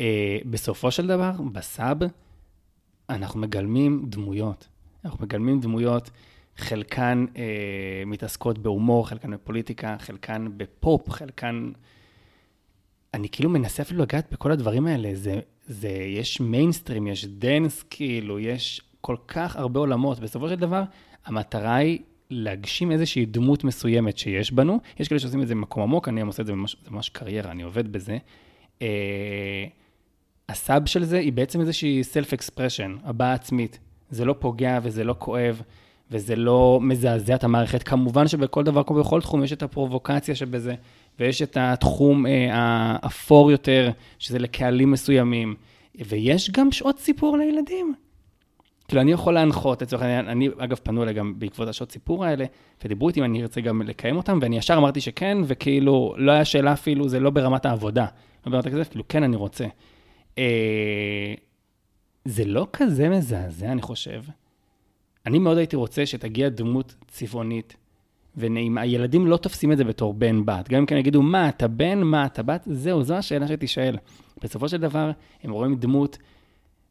אה, 0.00 0.38
בסופו 0.44 0.90
של 0.90 1.06
דבר, 1.06 1.32
בסאב, 1.52 1.98
אנחנו 3.10 3.40
מגלמים 3.40 4.04
דמויות. 4.08 4.68
אנחנו 5.04 5.24
מגלמים 5.24 5.60
דמויות, 5.60 6.10
חלקן 6.56 7.26
אה, 7.36 7.42
מתעסקות 8.06 8.58
בהומור, 8.58 9.08
חלקן 9.08 9.30
בפוליטיקה, 9.30 9.96
חלקן 9.98 10.46
בפופ, 10.56 11.10
חלקן... 11.10 11.72
אני 13.14 13.28
כאילו 13.28 13.50
מנסה 13.50 13.82
אפילו 13.82 14.02
לגעת 14.02 14.32
בכל 14.32 14.52
הדברים 14.52 14.86
האלה. 14.86 15.10
זה, 15.14 15.40
זה, 15.66 15.88
יש 15.88 16.40
מיינסטרים, 16.40 17.06
יש 17.06 17.24
dance, 17.24 17.84
כאילו, 17.90 18.38
יש 18.38 18.80
כל 19.00 19.16
כך 19.28 19.56
הרבה 19.56 19.80
עולמות. 19.80 20.20
בסופו 20.20 20.48
של 20.48 20.54
דבר, 20.54 20.82
המטרה 21.24 21.74
היא 21.74 21.98
להגשים 22.30 22.92
איזושהי 22.92 23.26
דמות 23.26 23.64
מסוימת 23.64 24.18
שיש 24.18 24.52
בנו. 24.52 24.80
יש 25.00 25.08
כאלה 25.08 25.18
שעושים 25.18 25.42
את 25.42 25.48
זה 25.48 25.54
במקום 25.54 25.82
עמוק, 25.82 26.08
אני 26.08 26.20
עושה 26.20 26.42
את 26.42 26.46
זה 26.46 26.52
ממש, 26.54 26.76
זה 26.84 26.90
ממש 26.90 27.08
קריירה, 27.08 27.50
אני 27.50 27.62
עובד 27.62 27.92
בזה. 27.92 28.18
אה, 28.82 29.66
ה 30.48 30.57
sub 30.57 30.86
של 30.86 31.04
זה 31.04 31.18
היא 31.18 31.32
בעצם 31.32 31.60
איזושהי 31.60 32.02
self-expression, 32.12 32.90
הבעה 33.04 33.32
עצמית. 33.32 33.78
זה 34.10 34.24
לא 34.24 34.34
פוגע 34.38 34.78
וזה 34.82 35.04
לא 35.04 35.14
כואב 35.18 35.62
וזה 36.10 36.36
לא 36.36 36.78
מזעזע 36.82 37.34
את 37.34 37.44
המערכת. 37.44 37.82
כמובן 37.82 38.28
שבכל 38.28 38.64
דבר, 38.64 38.82
כמו 38.82 38.96
בכל 38.96 39.20
תחום, 39.20 39.44
יש 39.44 39.52
את 39.52 39.62
הפרובוקציה 39.62 40.34
שבזה, 40.34 40.74
ויש 41.18 41.42
את 41.42 41.56
התחום 41.60 42.26
אה, 42.26 42.48
האפור 42.50 43.50
יותר, 43.50 43.90
שזה 44.18 44.38
לקהלים 44.38 44.90
מסוימים, 44.90 45.54
ויש 46.06 46.50
גם 46.50 46.72
שעות 46.72 46.98
סיפור 46.98 47.36
לילדים. 47.36 47.94
כאילו, 48.88 49.02
אני 49.02 49.12
יכול 49.12 49.34
להנחות, 49.34 49.82
לצורך 49.82 50.02
העניין, 50.02 50.28
אני, 50.28 50.48
אגב, 50.58 50.76
פנו 50.82 51.02
אליי 51.02 51.14
גם 51.14 51.34
בעקבות 51.38 51.68
השעות 51.68 51.92
סיפור 51.92 52.24
האלה, 52.24 52.44
ודיברו 52.84 53.08
איתי 53.08 53.20
אם 53.20 53.24
אני 53.24 53.42
ארצה 53.42 53.60
גם 53.60 53.82
לקיים 53.82 54.16
אותם, 54.16 54.38
ואני 54.42 54.58
ישר 54.58 54.76
אמרתי 54.76 55.00
שכן, 55.00 55.38
וכאילו, 55.44 56.14
לא 56.16 56.32
היה 56.32 56.44
שאלה 56.44 56.72
אפילו, 56.72 57.08
זה 57.08 57.20
לא 57.20 57.30
ברמת 57.30 57.66
העבודה, 57.66 58.06
לא 58.46 58.52
ברמת 58.52 58.66
הכסף, 58.66 58.88
כאילו, 58.88 59.04
כן, 59.08 59.22
אני 59.22 59.36
רוצה. 59.36 59.66
אה, 60.38 61.34
זה 62.24 62.44
לא 62.44 62.66
כזה 62.72 63.08
מזעזע, 63.08 63.72
אני 63.72 63.82
חושב. 63.82 64.22
אני 65.26 65.38
מאוד 65.38 65.58
הייתי 65.58 65.76
רוצה 65.76 66.06
שתגיע 66.06 66.48
דמות 66.48 66.94
צבעונית 67.08 67.76
ונעימה. 68.36 68.80
הילדים 68.80 69.26
לא 69.26 69.36
תופסים 69.36 69.72
את 69.72 69.78
זה 69.78 69.84
בתור 69.84 70.14
בן-בת. 70.14 70.68
גם 70.68 70.78
אם 70.78 70.86
כן 70.86 70.96
יגידו, 70.96 71.22
מה, 71.22 71.48
אתה 71.48 71.68
בן, 71.68 72.02
מה, 72.02 72.26
אתה 72.26 72.42
בת? 72.42 72.62
זהו, 72.66 73.02
זו 73.02 73.14
השאלה 73.14 73.48
שתישאל. 73.48 73.96
בסופו 74.42 74.68
של 74.68 74.76
דבר, 74.76 75.10
הם 75.42 75.50
רואים 75.50 75.76
דמות 75.76 76.18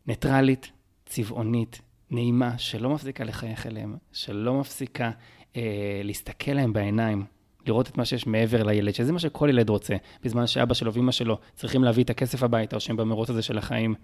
ניטרלית, 0.08 0.72
צבעונית, 1.06 1.82
נעימה, 2.12 2.58
שלא 2.58 2.90
מפסיקה 2.90 3.24
לחייך 3.24 3.68
אליהם, 3.68 3.96
שלא 4.12 4.60
מפסיקה 4.60 5.12
אה, 5.56 6.02
להסתכל 6.04 6.52
להם 6.52 6.74
בעיניים. 6.74 7.26
לראות 7.68 7.90
את 7.90 7.98
מה 7.98 8.06
שיש 8.06 8.28
מעבר 8.28 8.64
לילד, 8.64 8.94
שזה 8.94 9.14
מה 9.14 9.20
שכל 9.20 9.50
ילד 9.50 9.70
רוצה, 9.70 9.96
בזמן 10.24 10.48
שאבא 10.48 10.74
שלו 10.74 10.94
ואמא 10.94 11.12
שלו 11.12 11.38
צריכים 11.56 11.84
להביא 11.84 12.04
את 12.04 12.10
הכסף 12.10 12.44
הביתה, 12.44 12.76
או 12.76 12.82
שהם 12.82 12.98
במרוץ 12.98 13.30
הזה 13.30 13.42
של 13.42 13.58
החיים. 13.58 13.96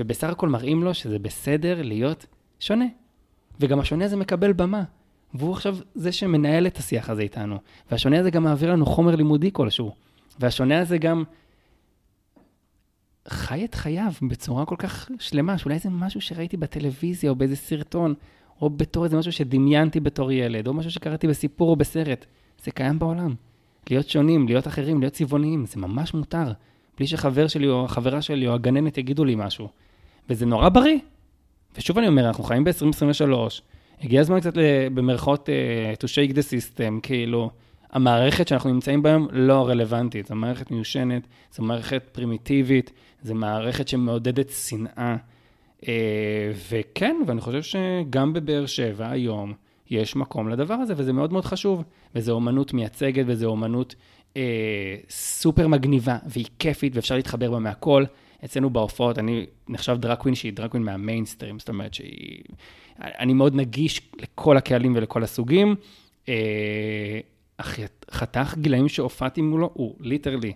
ובסך 0.00 0.28
הכל 0.28 0.48
מראים 0.48 0.82
לו 0.82 0.94
שזה 0.94 1.18
בסדר 1.18 1.82
להיות 1.82 2.26
שונה. 2.60 2.86
וגם 3.60 3.80
השונה 3.80 4.04
הזה 4.04 4.16
מקבל 4.16 4.52
במה. 4.52 4.82
והוא 5.34 5.52
עכשיו 5.52 5.76
זה 5.94 6.12
שמנהל 6.12 6.66
את 6.66 6.76
השיח 6.76 7.10
הזה 7.10 7.22
איתנו. 7.22 7.56
והשונה 7.90 8.20
הזה 8.20 8.30
גם 8.30 8.42
מעביר 8.42 8.72
לנו 8.72 8.86
חומר 8.86 9.16
לימודי 9.16 9.50
כלשהו. 9.52 9.94
והשונה 10.40 10.80
הזה 10.80 10.98
גם 10.98 11.24
חי 13.28 13.64
את 13.64 13.74
חייו 13.74 14.12
בצורה 14.28 14.66
כל 14.66 14.76
כך 14.78 15.10
שלמה, 15.18 15.58
שאולי 15.58 15.78
זה 15.78 15.90
משהו 15.90 16.20
שראיתי 16.20 16.56
בטלוויזיה 16.56 17.30
או 17.30 17.34
באיזה 17.34 17.56
סרטון, 17.56 18.14
או 18.60 18.70
בתור 18.70 19.04
איזה 19.04 19.16
משהו 19.16 19.32
שדמיינתי 19.32 20.00
בתור 20.00 20.32
ילד, 20.32 20.66
או 20.66 20.74
משהו 20.74 20.90
שקראתי 20.90 21.28
בסיפור 21.28 21.70
או 21.70 21.76
בסרט. 21.76 22.26
זה 22.64 22.70
קיים 22.70 22.98
בעולם. 22.98 23.34
להיות 23.90 24.08
שונים, 24.08 24.48
להיות 24.48 24.66
אחרים, 24.66 25.00
להיות 25.00 25.12
צבעוניים, 25.12 25.66
זה 25.66 25.80
ממש 25.80 26.14
מותר. 26.14 26.52
בלי 26.96 27.06
שחבר 27.06 27.48
שלי 27.48 27.68
או 27.68 27.84
החברה 27.84 28.22
שלי 28.22 28.48
או 28.48 28.54
הגננת 28.54 28.98
יגידו 28.98 29.24
לי 29.24 29.34
משהו. 29.34 29.68
וזה 30.30 30.46
נורא 30.46 30.68
בריא. 30.68 30.98
ושוב 31.76 31.98
אני 31.98 32.08
אומר, 32.08 32.26
אנחנו 32.26 32.44
חיים 32.44 32.64
ב-2023, 32.64 33.34
הגיע 34.02 34.20
הזמן 34.20 34.40
קצת 34.40 34.52
במרכאות 34.94 35.48
uh, 35.48 35.98
to 35.98 36.04
shake 36.04 36.34
the 36.34 36.40
system, 36.40 37.00
כאילו, 37.02 37.50
המערכת 37.92 38.48
שאנחנו 38.48 38.72
נמצאים 38.72 39.02
בה 39.02 39.10
היום 39.10 39.28
לא 39.32 39.68
רלוונטית, 39.68 40.26
זו 40.26 40.34
מערכת 40.34 40.70
מיושנת, 40.70 41.26
זו 41.54 41.62
מערכת 41.62 42.02
פרימיטיבית, 42.12 42.92
זו 43.22 43.34
מערכת 43.34 43.88
שמעודדת 43.88 44.50
שנאה. 44.50 45.16
Uh, 45.80 45.84
וכן, 46.70 47.16
ואני 47.26 47.40
חושב 47.40 47.62
שגם 47.62 48.32
בבאר 48.32 48.66
שבע 48.66 49.10
היום, 49.10 49.52
יש 49.90 50.16
מקום 50.16 50.48
לדבר 50.48 50.74
הזה, 50.74 50.94
וזה 50.96 51.12
מאוד 51.12 51.32
מאוד 51.32 51.44
חשוב. 51.44 51.82
וזו 52.14 52.32
אומנות 52.32 52.72
מייצגת, 52.72 53.24
וזו 53.28 53.46
אומנות 53.46 53.94
אה, 54.36 54.96
סופר 55.08 55.68
מגניבה, 55.68 56.18
והיא 56.26 56.46
כיפית, 56.58 56.96
ואפשר 56.96 57.16
להתחבר 57.16 57.50
בה 57.50 57.58
מהכל. 57.58 58.04
אצלנו 58.44 58.70
בהופעות, 58.70 59.18
אני 59.18 59.46
נחשב 59.68 59.96
drag 60.00 60.15
queen 60.15 60.34
שהיא 60.34 60.52
drag 60.52 60.65
queen 60.65 60.82
מהמיינסטרים, 60.82 61.58
זאת 61.58 61.68
אומרת 61.68 61.94
שהיא... 61.94 62.42
אני 62.98 63.34
מאוד 63.34 63.54
נגיש 63.54 64.00
לכל 64.20 64.56
הקהלים 64.56 64.96
ולכל 64.96 65.22
הסוגים. 65.22 65.74
אה, 66.28 67.20
חתך 68.10 68.54
גילאים 68.58 68.88
שהופעתי 68.88 69.42
מולו 69.42 69.70
הוא 69.74 69.94
literally 70.00 70.52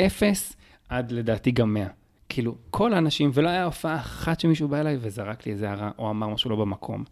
אפס 0.00 0.56
עד 0.88 1.12
לדעתי 1.12 1.50
גם 1.50 1.74
מאה. 1.74 1.86
כאילו, 2.28 2.54
כל 2.70 2.92
האנשים, 2.92 3.30
ולא 3.34 3.48
היה 3.48 3.64
הופעה 3.64 3.96
אחת 3.96 4.40
שמישהו 4.40 4.68
בא 4.68 4.80
אליי 4.80 4.96
וזרק 5.00 5.46
לי 5.46 5.52
איזה 5.52 5.70
הערה 5.70 5.90
או 5.98 6.10
אמר 6.10 6.28
משהו 6.28 6.50
לא 6.50 6.56
במקום. 6.56 7.04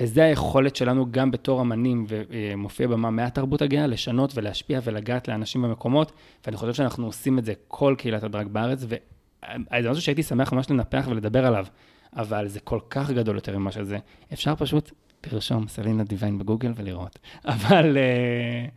וזה 0.00 0.24
היכולת 0.24 0.76
שלנו 0.76 1.06
גם 1.12 1.30
בתור 1.30 1.60
אמנים 1.60 2.06
ומופיע 2.08 2.86
במה 2.86 3.10
מהתרבות 3.10 3.62
הגאה, 3.62 3.86
לשנות 3.86 4.32
ולהשפיע 4.34 4.80
ולגעת 4.84 5.28
לאנשים 5.28 5.62
במקומות, 5.62 6.12
ואני 6.46 6.56
חושב 6.56 6.74
שאנחנו 6.74 7.06
עושים 7.06 7.38
את 7.38 7.44
זה 7.44 7.52
כל 7.68 7.94
קהילת 7.98 8.22
הדרג 8.22 8.46
בארץ, 8.46 8.78
וזה 8.82 9.90
משהו 9.90 10.02
שהייתי 10.02 10.22
שמח 10.22 10.52
ממש 10.52 10.70
לנפח 10.70 11.06
ולדבר 11.08 11.46
עליו, 11.46 11.66
אבל 12.12 12.48
זה 12.48 12.60
כל 12.60 12.80
כך 12.90 13.10
גדול 13.10 13.34
יותר 13.34 13.58
ממה 13.58 13.72
שזה. 13.72 13.98
אפשר 14.32 14.54
פשוט 14.56 14.90
לרשום 15.32 15.68
סלינה 15.68 16.04
דיוויין 16.04 16.38
בגוגל 16.38 16.72
ולראות. 16.76 17.18
אבל 17.44 17.96
uh, 17.96 18.70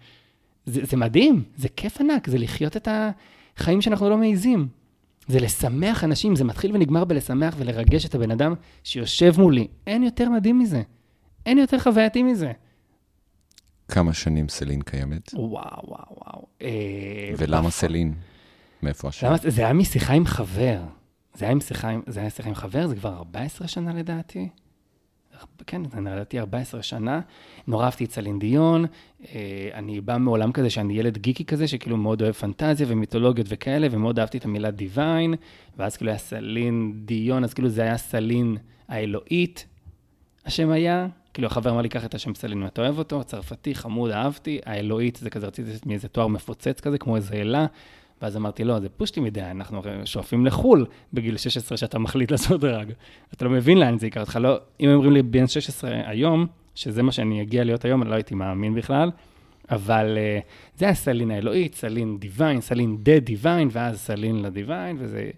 זה, 0.65 0.81
זה 0.86 0.97
מדהים, 0.97 1.43
זה 1.55 1.69
כיף 1.69 2.01
ענק, 2.01 2.29
זה 2.29 2.38
לחיות 2.38 2.77
את 2.77 2.88
החיים 3.57 3.81
שאנחנו 3.81 4.10
לא 4.10 4.17
מעיזים. 4.17 4.67
זה 5.27 5.39
לשמח 5.39 6.03
אנשים, 6.03 6.36
זה 6.36 6.43
מתחיל 6.43 6.75
ונגמר 6.75 7.05
בלשמח 7.05 7.55
ולרגש 7.57 8.05
את 8.05 8.15
הבן 8.15 8.31
אדם 8.31 8.53
שיושב 8.84 9.34
מולי. 9.38 9.67
אין 9.88 10.03
יותר 10.03 10.29
מדהים 10.29 10.60
מזה. 10.60 10.81
אין 11.45 11.58
יותר 11.58 11.80
חווייתי 11.80 12.23
מזה. 12.23 12.51
כמה 13.88 14.13
שנים 14.13 14.49
סלין 14.49 14.82
קיימת? 14.82 15.34
וואו, 15.34 15.49
וואו, 15.88 16.06
וואו. 16.10 16.45
אה, 16.62 17.34
ולמה 17.38 17.71
סלין? 17.71 18.13
מאיפה 18.84 19.08
השם? 19.08 19.34
זה 19.47 19.62
היה 19.62 19.73
משיחה 19.73 20.13
עם 20.13 20.25
חבר. 20.25 20.80
זה 21.34 21.45
היה, 21.45 21.60
שיחה 21.60 21.89
עם, 21.89 22.01
זה 22.08 22.19
היה 22.19 22.30
שיחה 22.30 22.49
עם 22.49 22.56
חבר, 22.56 22.88
זה 22.88 22.95
כבר 22.95 23.13
14 23.13 23.67
שנה 23.67 23.93
לדעתי. 23.93 24.49
כן, 25.67 25.82
זה 25.89 26.01
לדעתי 26.01 26.39
14 26.39 26.84
שנה. 26.84 27.21
נורא 27.67 27.86
אהבתי 27.86 28.06
את 28.06 28.12
סלין 28.12 28.39
דיון. 28.39 28.86
אה, 29.36 29.69
אני 29.73 30.01
בא 30.01 30.17
מעולם 30.17 30.51
כזה 30.51 30.69
שאני 30.69 30.99
ילד 30.99 31.17
גיקי 31.17 31.45
כזה, 31.45 31.67
שכאילו 31.67 31.97
מאוד 31.97 32.21
אוהב 32.21 32.34
פנטזיה 32.34 32.88
ומיתולוגיות 32.89 33.47
וכאלה, 33.49 33.88
ומאוד 33.91 34.19
אהבתי 34.19 34.38
את 34.38 34.45
המילה 34.45 34.71
דיוויין, 34.71 35.34
ואז 35.77 35.97
כאילו 35.97 36.12
היה 36.12 36.17
סלין 36.17 36.93
דיון, 37.06 37.43
אז 37.43 37.54
כאילו 37.54 37.69
זה 37.69 37.82
היה 37.82 37.97
סלין 37.97 38.58
האלוהית, 38.88 39.65
השם 40.45 40.69
היה, 40.69 41.08
כאילו 41.34 41.48
החבר 41.48 41.70
אמר 41.70 41.82
לי, 41.82 41.89
קח 41.89 42.06
את 42.06 42.15
השם 42.15 42.36
סלין, 42.36 42.65
אתה 42.65 42.82
אוהב 42.82 42.98
אותו, 42.98 43.24
צרפתי, 43.24 43.76
חמוד, 43.76 44.12
אהבתי, 44.12 44.60
האלוהית 44.65 45.15
זה 45.15 45.30
כזה, 45.30 45.48
רציתי 45.48 45.70
מאיזה 45.86 46.08
תואר 46.08 46.28
מפוצץ 46.28 46.80
כזה, 46.80 46.98
כמו 46.98 47.15
איזה 47.15 47.36
אלה, 47.36 47.65
ואז 48.22 48.38
אמרתי, 48.38 48.63
לא, 48.63 48.80
זה 48.80 48.89
פושטי 48.89 49.20
מדי, 49.20 49.41
אנחנו 49.41 49.82
שואפים 50.06 50.46
לחו"ל 50.46 50.86
בגיל 51.13 51.38
16 51.38 51.78
שאתה 51.78 52.00
מחליט 52.00 52.32
לעשות 52.32 52.62
דרג. 52.62 52.91
אתה 53.34 53.46
לא 53.46 53.52
מבין 53.52 53.78
לאן 53.78 54.00
זה 54.00 54.08
ייקח 54.08 54.22
אותך, 54.22 54.39
לא, 54.41 54.58
אם 54.80 54.89
אומרים 54.89 55.12
לי 55.12 55.22
בן 55.22 55.48
16 55.48 55.91
היום, 56.06 56.48
שזה 56.76 57.04
מה 57.04 57.12
שאני 57.12 57.41
אגיע 57.41 57.63
להיות 57.63 57.86
היום, 57.86 58.02
אני 58.02 58.10
לא 58.10 58.15
הייתי 58.15 58.36
מאמין 58.36 58.76
בכלל, 58.76 59.12
אבל 59.72 60.17
uh, 60.17 60.78
זה 60.80 60.86
היה 60.86 60.94
סלין 60.94 61.32
האלוהית, 61.32 61.76
סלין 61.76 62.17
דיוויין, 62.20 62.62
סלין 62.62 62.98
דה 63.04 63.20
דיוויין, 63.20 63.70
ואז 63.72 64.00
סלין 64.00 64.41
לדיוויין, 64.41 64.98
וזה 65.00 65.30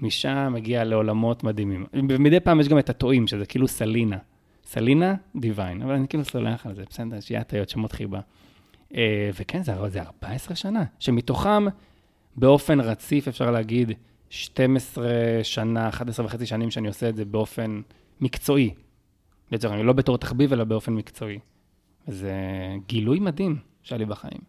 משם 0.00 0.52
מגיע 0.52 0.84
לעולמות 0.84 1.44
מדהימים. 1.44 1.86
ומדי 2.08 2.40
פעם 2.40 2.60
יש 2.60 2.68
גם 2.68 2.78
את 2.78 2.90
הטועים, 2.90 3.26
שזה 3.26 3.46
כאילו 3.46 3.68
סלינה. 3.68 4.16
סלינה 4.66 5.14
דיוויין, 5.36 5.82
אבל 5.82 5.92
אני 5.92 6.08
כאילו 6.08 6.24
סולח 6.24 6.66
על 6.66 6.74
זה, 6.74 6.82
בסדר, 6.90 7.20
שיהיה 7.20 7.40
הטעיות 7.40 7.68
שמות 7.68 7.92
חיבה. 7.92 8.20
Uh, 8.92 8.96
וכן, 9.40 9.62
זה, 9.62 9.72
זה 9.88 10.02
14 10.02 10.56
שנה, 10.56 10.84
שמתוכם 10.98 11.64
באופן 12.36 12.80
רציף, 12.80 13.28
אפשר 13.28 13.50
להגיד, 13.50 13.92
12 14.30 15.08
שנה, 15.42 15.88
11 15.88 16.26
וחצי 16.26 16.46
שנים 16.46 16.70
שאני 16.70 16.88
עושה 16.88 17.08
את 17.08 17.16
זה 17.16 17.24
באופן 17.24 17.80
מקצועי. 18.20 18.74
לצורך 19.52 19.74
אני 19.74 19.82
לא 19.82 19.92
בתור 19.92 20.18
תחביב, 20.18 20.52
אלא 20.52 20.64
באופן 20.64 20.92
מקצועי. 20.92 21.38
זה 22.06 22.34
גילוי 22.86 23.20
מדהים 23.20 23.56
שהיה 23.82 23.98
לי 23.98 24.04
בחיים. 24.04 24.40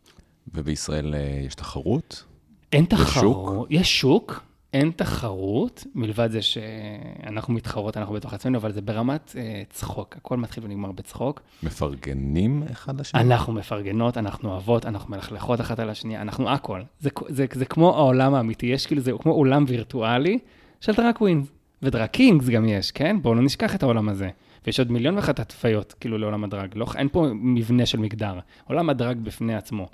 ובישראל 0.54 1.16
אה, 1.16 1.42
יש 1.46 1.56
תחרות? 1.56 2.24
אין 2.72 2.86
תחרות, 2.86 3.68
יש 3.70 4.00
שוק, 4.00 4.44
אין 4.74 4.92
תחרות, 4.96 5.84
מלבד 5.96 6.32
זה 6.32 6.42
שאנחנו 6.42 7.54
מתחרות, 7.54 7.98
אנחנו 7.98 8.14
בתוך 8.14 8.34
עצמנו, 8.34 8.58
אבל 8.58 8.72
זה 8.72 8.82
ברמת 8.82 9.36
אה, 9.38 9.64
צחוק, 9.70 10.16
הכל 10.18 10.38
מתחיל 10.38 10.66
ונגמר 10.66 10.92
בצחוק. 10.92 11.42
מפרגנים 11.64 12.64
אחד 12.72 13.00
לשני? 13.00 13.22
אנחנו 13.22 13.54
מפרגנות, 13.54 14.18
אנחנו 14.18 14.50
אוהבות, 14.50 14.86
אנחנו 14.86 15.12
מלכלכות 15.16 15.62
אחת 15.62 15.80
על 15.80 15.90
השנייה, 15.90 16.22
אנחנו 16.22 16.50
הכל. 16.50 16.82
זה, 17.00 17.10
זה, 17.28 17.46
זה 17.54 17.66
כמו 17.66 17.96
העולם 17.96 18.34
האמיתי, 18.34 18.66
יש 18.66 18.86
כאילו, 18.86 19.02
זה 19.02 19.12
כמו 19.20 19.32
עולם 19.32 19.66
וירטואלי 19.68 20.40
של 20.82 20.94
drag 20.94 21.22
queens. 21.22 21.48
ו 21.82 21.88
drag 21.88 22.12
kings 22.12 22.50
גם 22.50 22.66
יש, 22.66 22.92
כן? 22.92 23.22
בואו 23.22 23.36
לא 23.36 23.42
נשכח 23.42 23.76
את 23.76 23.84
העולם 23.84 24.10
הזה. 24.10 24.30
ויש 24.66 24.80
עוד 24.80 24.92
מיליון 24.92 25.16
ואחת 25.16 25.40
התוויות, 25.40 25.96
כאילו, 26.00 26.18
לעולם 26.18 26.44
הדראג. 26.44 26.72
לא, 26.76 26.86
אין 26.96 27.10
פה 27.12 27.28
מבנה 27.34 27.86
של 27.86 28.00
מגדר. 28.00 28.40
עולם 28.68 28.90
הדרג 28.90 29.18
בפני 29.18 29.56
עצמו. 29.56 29.88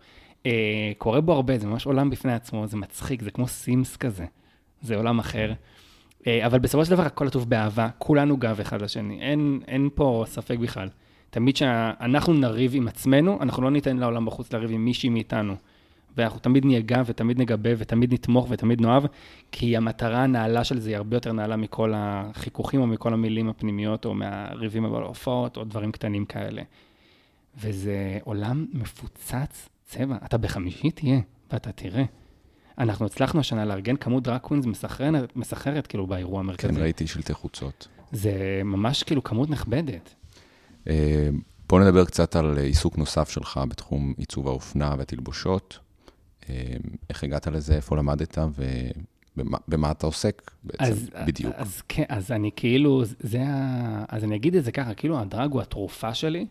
אה, 0.46 0.92
קורה 0.98 1.22
בו 1.22 1.34
הרבה, 1.34 1.58
זה 1.58 1.68
ממש 1.68 1.86
עולם 1.86 2.10
בפני 2.10 2.34
עצמו, 2.34 2.68
זה 2.68 2.78
מצחיק, 2.78 3.22
זה 3.22 3.32
כמו 3.32 3.48
סימס 3.48 3.98
כזה. 3.98 4.26
זה 4.84 4.96
עולם 4.96 5.19
אחר. 5.19 5.54
אה, 6.28 6.46
אבל 6.46 6.60
בסופו 6.60 6.86
של 6.86 6.91
דבר 6.91 7.04
הכל 7.04 7.28
עטוף 7.28 7.46
באהבה, 7.46 7.89
כולנו 7.98 8.38
גב 8.38 8.60
אחד 8.60 8.82
לשני, 8.82 9.22
אין, 9.22 9.60
אין 9.67 9.89
פה 9.96 10.24
ספק 10.28 10.58
בכלל. 10.58 10.89
תמיד 11.30 11.58
שאנחנו 11.58 12.34
נריב 12.34 12.72
עם 12.76 12.88
עצמנו, 12.88 13.38
אנחנו 13.41 13.63
לא 13.63 13.72
ניתן 13.72 13.98
לעולם 13.98 14.26
בחוץ 14.26 14.54
לריב 14.54 14.72
עם 14.72 14.86
מישהי 14.86 15.10
מאיתנו. 15.10 15.56
ואנחנו 16.17 16.39
תמיד 16.39 16.65
נהיה 16.65 16.82
גב 16.82 17.06
ותמיד 17.08 17.41
נגבה 17.41 17.69
ותמיד 17.78 18.13
נתמוך 18.13 18.48
ותמיד 18.50 18.82
נאהב, 18.82 19.04
כי 19.52 19.78
המטרה 19.78 20.24
הנעלה 20.24 20.63
של 20.63 20.80
זה 20.80 20.89
היא 20.89 20.98
הרבה 20.98 21.17
יותר 21.17 21.32
נעלה 21.32 21.56
מכל 21.56 21.93
החיכוכים 21.96 22.82
או 22.82 22.88
מכל 22.88 23.13
המילים 23.13 23.50
הפנימיות 23.50 24.06
או 24.06 24.13
מהריבים 24.13 24.84
בהופעות 24.84 25.58
או 25.58 25.63
דברים 25.63 25.91
קטנים 25.91 26.26
כאלה. 26.26 26.62
וזה 27.58 28.17
עולם 28.24 28.65
מפוצץ 28.74 29.69
צבע. 29.86 30.17
אתה 30.26 30.38
בחמישי 30.38 30.91
תהיה, 30.91 31.19
ואתה 31.52 31.72
תראה. 31.72 32.04
אנחנו 32.78 33.06
הצלחנו 33.06 33.40
השנה 33.40 33.66
לארגן 33.66 33.96
כמות 33.96 34.24
drag 34.24 34.40
queens 34.40 34.65
מסחררת, 34.66 35.36
מסחררת 35.36 35.88
כאילו 35.88 36.08
באירוע 36.08 36.40
המרכזי. 36.40 36.74
כן, 36.74 36.82
ראיתי 36.82 37.08
שלטי 37.08 37.34
חוצות. 37.34 37.88
זה 38.12 38.62
ממש 38.66 39.04
כאילו 39.04 39.24
כמות 39.24 39.50
נכבדת. 39.50 40.16
אה, 40.88 41.30
בוא 41.70 41.80
נדבר 41.80 42.06
קצת 42.06 42.36
על 42.36 42.58
עיסוק 42.58 42.98
נוסף 42.98 43.30
שלך 43.30 43.60
בתחום 43.70 44.14
עיצוב 44.18 44.48
האופנה 44.48 44.96
והתלבושות. 44.98 45.80
אה, 46.50 46.74
איך 47.10 47.24
הגעת 47.24 47.48
לזה, 47.48 47.76
איפה 47.76 47.98
למדת 47.98 48.38
ובמה 49.38 49.92
אתה 49.92 50.06
עוסק 50.06 50.52
בעצם 50.64 50.84
אז, 50.84 51.10
בדיוק. 51.28 51.54
אז 51.58 51.82
כן, 51.90 52.04
אז 52.10 52.32
אני 52.32 52.52
כאילו, 52.56 53.02
זה 53.20 53.42
ה... 53.48 54.06
אז 54.10 54.24
אני 54.24 54.36
אגיד 54.36 54.56
את 54.56 54.64
זה 54.64 54.72
ככה, 54.72 54.94
כאילו 54.94 55.20
הדראג 55.19 55.52
הוא 55.52 55.62
התרופה 55.62 56.14
שלי, 56.14 56.46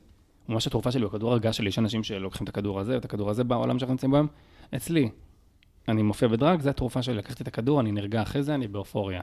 ממש 0.49 0.67
התרופה 0.67 0.93
שלי 0.93 1.03
הוא 1.03 1.09
הכדור 1.09 1.33
הרגש 1.33 1.57
שלי, 1.57 1.69
יש 1.69 1.79
אנשים 1.79 2.03
שלוקחים 2.03 2.45
את 2.45 2.49
הכדור 2.49 2.81
הזה, 2.81 2.97
את 2.97 3.05
הכדור 3.05 3.31
הזה 3.31 3.45
בעולם 3.45 3.79
שאנחנו 3.79 3.93
נמצאים 3.93 4.11
בהם, 4.11 4.27
אצלי. 4.77 5.09
אני 5.88 6.03
מופיע 6.03 6.29
בדרג, 6.29 6.61
זה 6.61 6.71
התרופה 6.71 7.03
שלי, 7.03 7.14
לקחתי 7.14 7.42
את 7.42 7.49
הכדור, 7.49 7.81
אני 7.81 7.92
נרגע 7.92 8.23
אחרי 8.23 8.42
זה, 8.42 8.55
אני 8.55 8.68
באופוריה. 8.68 9.21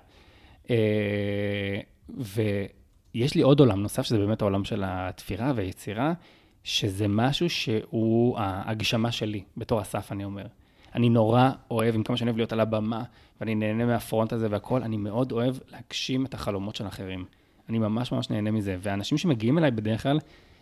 אה, 0.70 1.80
ויש 2.10 3.36
לי 3.36 3.42
עוד 3.42 3.60
עולם 3.60 3.82
נוסף, 3.82 4.04
שזה 4.04 4.18
באמת 4.18 4.42
העולם 4.42 4.66
של 4.66 4.84
התפירה 4.86 5.52
והיצירה, 5.56 6.14
שזה 6.64 7.08
משהו 7.08 7.50
שהוא 7.50 8.40
ההגשמה 8.40 9.12
שלי, 9.12 9.44
בתור 9.58 9.82
אסף, 9.82 10.12
אני 10.12 10.24
אומר. 10.24 10.46
אני 10.96 11.10
נורא 11.10 11.50
אוהב, 11.72 11.96
עם 11.96 12.04
כמה 12.04 12.18
שאני 12.18 12.30
אוהב 12.30 12.38
להיות 12.38 12.54
על 12.54 12.60
הבמה, 12.60 13.04
ואני 13.40 13.56
נהנה 13.56 13.86
מהפרונט 13.86 14.34
הזה 14.34 14.48
והכול, 14.52 14.84
אני 14.84 14.98
מאוד 14.98 15.32
אוהב 15.32 15.56
להגשים 15.72 16.26
את 16.26 16.34
החלומות 16.34 16.76
של 16.76 16.88
אחרים. 16.88 17.26
אני 17.70 17.80
ממש 17.80 18.12
ממש 18.12 18.30
נהנה 18.30 18.52
מזה. 18.52 18.78
ואנשים 18.80 19.18
שמגיעים 19.18 19.58
אליי 19.58 19.72
בדרך 19.72 20.04
כלל, 20.04 20.20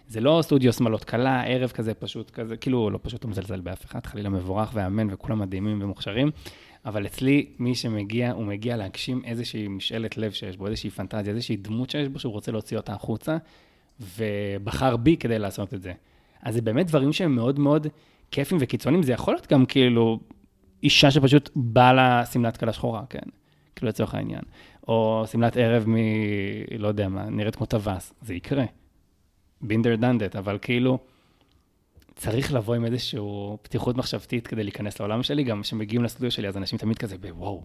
זה 0.07 0.21
לא 0.21 0.39
סטודיו 0.41 0.73
שמאלות 0.73 1.03
קלה, 1.03 1.43
ערב 1.43 1.69
כזה 1.69 1.93
פשוט 1.93 2.31
כזה, 2.31 2.57
כאילו, 2.57 2.89
לא 2.89 2.99
פשוט 3.01 3.25
לא 3.25 3.31
מזלזל 3.31 3.59
באף 3.59 3.85
אחד, 3.85 4.05
חלילה 4.05 4.29
מבורך 4.29 4.71
ואמן, 4.73 5.07
וכולם 5.11 5.39
מדהימים 5.39 5.81
ומוכשרים, 5.81 6.31
אבל 6.85 7.05
אצלי, 7.05 7.45
מי 7.59 7.75
שמגיע, 7.75 8.31
הוא 8.31 8.45
מגיע 8.45 8.77
להגשים 8.77 9.21
איזושהי 9.25 9.67
משאלת 9.67 10.17
לב 10.17 10.31
שיש 10.31 10.57
בו, 10.57 10.67
איזושהי 10.67 10.89
פנטזיה, 10.89 11.33
איזושהי 11.33 11.57
דמות 11.57 11.89
שיש 11.89 12.07
בו, 12.07 12.19
שהוא 12.19 12.33
רוצה 12.33 12.51
להוציא 12.51 12.77
אותה 12.77 12.93
החוצה, 12.93 13.37
ובחר 14.17 14.97
בי 14.97 15.17
כדי 15.17 15.39
לעשות 15.39 15.73
את 15.73 15.81
זה. 15.81 15.93
אז 16.41 16.53
זה 16.53 16.61
באמת 16.61 16.87
דברים 16.87 17.13
שהם 17.13 17.35
מאוד 17.35 17.59
מאוד 17.59 17.87
כיפים 18.31 18.57
וקיצוניים, 18.61 19.03
זה 19.03 19.13
יכול 19.13 19.33
להיות 19.33 19.51
גם 19.51 19.65
כאילו 19.65 20.19
אישה 20.83 21.11
שפשוט 21.11 21.49
באה 21.55 21.93
לה 21.93 22.25
שמלת 22.25 22.57
כלה 22.57 22.73
שחורה, 22.73 23.03
כן? 23.09 23.29
כאילו 23.75 23.89
לצורך 23.89 24.15
העניין. 24.15 24.41
או 24.87 25.23
שמלת 25.31 25.57
ערב 25.57 25.83
מ... 25.87 25.95
לא 26.77 26.87
יודע 26.87 27.07
מה, 27.07 27.29
נראית 27.29 27.55
כמו 27.55 27.65
טווס, 27.65 28.13
זה 28.21 28.33
יקרה. 28.33 28.65
בינדר 29.61 29.95
דנדט, 29.95 30.35
אבל 30.35 30.57
כאילו, 30.61 30.97
צריך 32.15 32.53
לבוא 32.53 32.75
עם 32.75 32.85
איזושהי 32.85 33.19
פתיחות 33.61 33.97
מחשבתית 33.97 34.47
כדי 34.47 34.63
להיכנס 34.63 34.99
לעולם 34.99 35.23
שלי, 35.23 35.43
גם 35.43 35.61
כשמגיעים 35.61 36.03
לסטודיו 36.03 36.31
שלי, 36.31 36.47
אז 36.47 36.57
אנשים 36.57 36.79
תמיד 36.79 36.97
כזה 36.97 37.17
בוואו. 37.17 37.63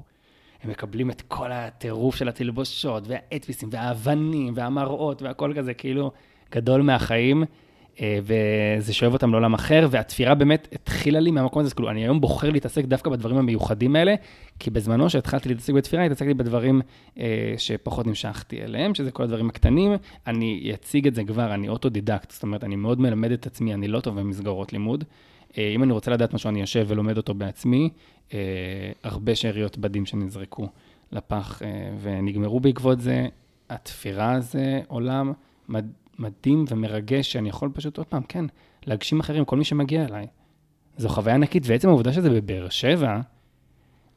הם 0.62 0.70
מקבלים 0.70 1.10
את 1.10 1.22
כל 1.28 1.52
הטירוף 1.52 2.16
של 2.16 2.28
התלבושות, 2.28 3.04
והאדפיסים, 3.06 3.68
והאבנים, 3.72 4.52
והמראות, 4.56 5.22
והכל 5.22 5.52
כזה, 5.56 5.74
כאילו, 5.74 6.12
גדול 6.50 6.82
מהחיים. 6.82 7.44
אה, 8.00 8.18
וזה 8.22 8.92
שואב 8.92 9.12
אותם 9.12 9.30
לעולם 9.30 9.54
אחר, 9.54 9.88
והתפירה 9.90 10.34
באמת 10.34 10.68
התחילה 10.72 11.20
לי 11.20 11.30
מהמקום 11.30 11.62
הזה, 11.62 11.74
כאילו, 11.74 11.90
אני 11.90 12.00
היום 12.00 12.20
בוחר 12.20 12.50
להתעסק 12.50 12.84
דווקא 12.84 13.10
בדברים 13.10 13.36
המיוחדים 13.36 13.96
האלה, 13.96 14.14
כי 14.58 14.70
בזמנו 14.70 15.10
שהתחלתי 15.10 15.48
להתעסק 15.48 15.72
בתפירה, 15.72 16.04
התעסקתי 16.04 16.34
בדברים 16.34 16.80
אה, 17.18 17.54
שפחות 17.58 18.06
נמשכתי 18.06 18.62
אליהם, 18.62 18.94
שזה 18.94 19.10
כל 19.10 19.22
הדברים 19.22 19.48
הקטנים. 19.48 19.92
אני 20.26 20.70
אציג 20.74 21.06
את 21.06 21.14
זה 21.14 21.24
כבר, 21.24 21.54
אני 21.54 21.68
אוטודידקט, 21.68 22.30
זאת 22.30 22.42
אומרת, 22.42 22.64
אני 22.64 22.76
מאוד 22.76 23.00
מלמד 23.00 23.32
את 23.32 23.46
עצמי, 23.46 23.74
אני 23.74 23.88
לא 23.88 24.00
טוב 24.00 24.20
במסגרות 24.20 24.72
לימוד. 24.72 25.04
אה, 25.58 25.72
אם 25.74 25.82
אני 25.82 25.92
רוצה 25.92 26.10
לדעת 26.10 26.34
משהו, 26.34 26.50
אני 26.50 26.60
יושב 26.60 26.84
ולומד 26.88 27.16
אותו 27.16 27.34
בעצמי. 27.34 27.90
אה, 28.34 28.38
הרבה 29.02 29.34
שאריות 29.34 29.78
בדים 29.78 30.06
שנזרקו 30.06 30.68
לפח 31.12 31.62
אה, 31.62 31.68
ונגמרו 32.02 32.60
בעקבות 32.60 33.00
זה. 33.00 33.26
התפירה 33.70 34.40
זה 34.40 34.80
עולם 34.88 35.32
מדהים. 35.68 36.01
מדהים 36.18 36.64
ומרגש, 36.68 37.32
שאני 37.32 37.48
יכול 37.48 37.70
פשוט 37.74 37.98
עוד 37.98 38.06
פעם, 38.06 38.22
כן, 38.22 38.44
להגשים 38.86 39.20
אחרים, 39.20 39.44
כל 39.44 39.56
מי 39.56 39.64
שמגיע 39.64 40.04
אליי. 40.04 40.26
זו 40.96 41.08
חוויה 41.08 41.34
ענקית, 41.34 41.62
ועצם 41.66 41.88
העובדה 41.88 42.12
שזה 42.12 42.30
בבאר 42.30 42.68
שבע, 42.68 43.20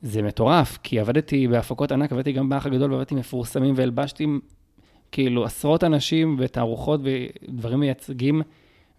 זה 0.02 0.22
מטורף, 0.22 0.80
כי 0.84 1.00
עבדתי 1.00 1.48
בהפקות 1.48 1.92
ענק, 1.92 2.12
עבדתי 2.12 2.32
גם 2.32 2.50
באח 2.50 2.66
הגדול, 2.66 2.94
ועבדתי 2.94 3.16
מפורסמים, 3.16 3.74
והלבשתי 3.78 4.28
כאילו 5.12 5.46
עשרות 5.46 5.84
אנשים 5.84 6.36
ותערוכות 6.40 7.02
ודברים 7.04 7.80
מייצגים, 7.80 8.42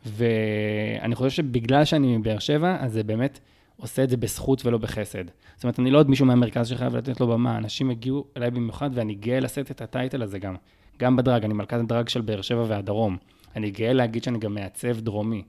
ואני 0.06 1.14
חושב 1.14 1.30
שבגלל 1.30 1.84
שאני 1.84 2.16
מבאר 2.16 2.38
שבע, 2.38 2.76
אז 2.80 2.92
זה 2.92 3.02
באמת 3.02 3.40
עושה 3.76 4.04
את 4.04 4.10
זה 4.10 4.16
בזכות 4.16 4.66
ולא 4.66 4.78
בחסד. 4.78 5.24
זאת 5.54 5.64
אומרת, 5.64 5.78
אני 5.78 5.90
לא 5.90 5.98
עוד 5.98 6.10
מישהו 6.10 6.26
מהמרכז 6.26 6.68
שחייב 6.68 6.96
לתת 6.96 7.20
לו 7.20 7.26
במה, 7.26 7.56
אנשים 7.56 7.90
הגיעו 7.90 8.24
אליי 8.36 8.50
במיוחד, 8.50 8.90
ואני 8.94 9.14
גאה 9.14 9.40
לשאת 9.40 9.70
את 9.70 9.80
הטייטל 9.80 10.22
הזה 10.22 10.38
גם. 10.38 10.54
גם 10.98 11.16
בדרג, 11.16 11.44
אני 11.44 11.54
מלכת 11.54 11.72
הדרג 11.72 12.08
של 12.08 12.20
באר 12.20 12.42
שבע 12.42 12.64
והדרום. 12.68 13.16
אני 13.56 13.70
גאה 13.70 13.92
להגיד 13.92 14.24
שאני 14.24 14.38
גם 14.38 14.54
מעצב 14.54 15.00
דרומי. 15.00 15.42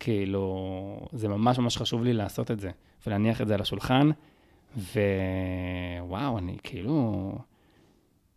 כאילו, 0.00 1.00
זה 1.12 1.28
ממש 1.28 1.58
ממש 1.58 1.76
חשוב 1.76 2.04
לי 2.04 2.12
לעשות 2.12 2.50
את 2.50 2.60
זה, 2.60 2.70
ולהניח 3.06 3.40
את 3.40 3.48
זה 3.48 3.54
על 3.54 3.60
השולחן, 3.60 4.10
ווואו, 4.76 6.38
אני 6.38 6.56
כאילו... 6.62 7.32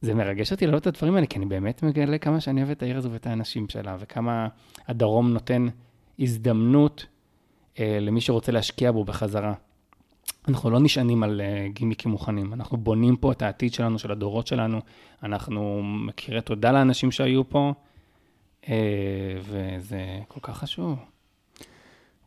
זה 0.01 0.13
מרגש 0.13 0.51
אותי 0.51 0.67
לראות 0.67 0.81
את 0.81 0.87
הדברים 0.87 1.15
האלה, 1.15 1.27
כי 1.27 1.37
אני 1.37 1.45
באמת 1.45 1.83
מגלה 1.83 2.17
כמה 2.17 2.39
שאני 2.39 2.61
אוהב 2.61 2.71
את 2.71 2.83
העיר 2.83 2.97
הזו 2.97 3.11
ואת 3.11 3.27
האנשים 3.27 3.69
שלה, 3.69 3.95
וכמה 3.99 4.47
הדרום 4.87 5.33
נותן 5.33 5.67
הזדמנות 6.19 7.05
אה, 7.79 7.97
למי 8.01 8.21
שרוצה 8.21 8.51
להשקיע 8.51 8.91
בו 8.91 9.03
בחזרה. 9.03 9.53
אנחנו 10.47 10.69
לא 10.69 10.79
נשענים 10.79 11.23
על 11.23 11.41
uh, 11.41 11.73
גימיקים 11.73 12.11
מוכנים, 12.11 12.53
אנחנו 12.53 12.77
בונים 12.77 13.15
פה 13.15 13.31
את 13.31 13.41
העתיד 13.41 13.73
שלנו, 13.73 13.99
של 13.99 14.11
הדורות 14.11 14.47
שלנו, 14.47 14.81
אנחנו 15.23 15.81
מכירי 15.83 16.41
תודה 16.41 16.71
לאנשים 16.71 17.11
שהיו 17.11 17.49
פה, 17.49 17.73
uh, 18.63 18.67
וזה 19.41 20.19
כל 20.27 20.39
כך 20.43 20.57
חשוב. 20.57 20.99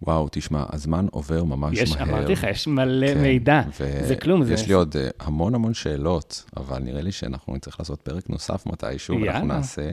וואו, 0.03 0.29
תשמע, 0.31 0.65
הזמן 0.69 1.07
עובר 1.11 1.45
ממש 1.45 1.79
יש, 1.79 1.97
מהר. 1.97 2.03
אמרתי 2.03 2.33
לך, 2.33 2.47
יש 2.51 2.67
מלא 2.67 3.15
כן, 3.15 3.23
מידע, 3.23 3.63
זה 4.03 4.17
כלום. 4.17 4.43
יש 4.43 4.61
זה... 4.61 4.67
לי 4.67 4.73
עוד 4.73 4.97
uh, 4.97 5.25
המון 5.25 5.55
המון 5.55 5.75
שאלות, 5.75 6.45
אבל 6.57 6.79
נראה 6.79 7.03
לי 7.03 7.13
שאנחנו 7.13 7.55
נצטרך 7.57 7.81
לעשות 7.81 8.01
פרק 8.01 8.31
נוסף 8.31 8.67
מתישהו, 8.67 9.21
ואנחנו 9.21 9.47
נעשה. 9.49 9.91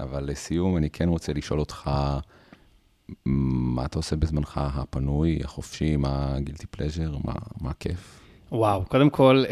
אבל 0.00 0.24
לסיום, 0.24 0.76
אני 0.76 0.90
כן 0.90 1.08
רוצה 1.08 1.32
לשאול 1.32 1.60
אותך, 1.60 1.90
מה 3.26 3.84
אתה 3.84 3.98
עושה 3.98 4.16
בזמנך 4.16 4.60
הפנוי, 4.64 5.38
החופשי, 5.44 5.96
מה 5.96 6.36
גילטי 6.38 6.66
פלז'ר, 6.66 7.16
מה, 7.24 7.32
מה 7.60 7.70
הכיף? 7.70 8.20
וואו, 8.52 8.84
קודם 8.84 9.10
כל, 9.10 9.44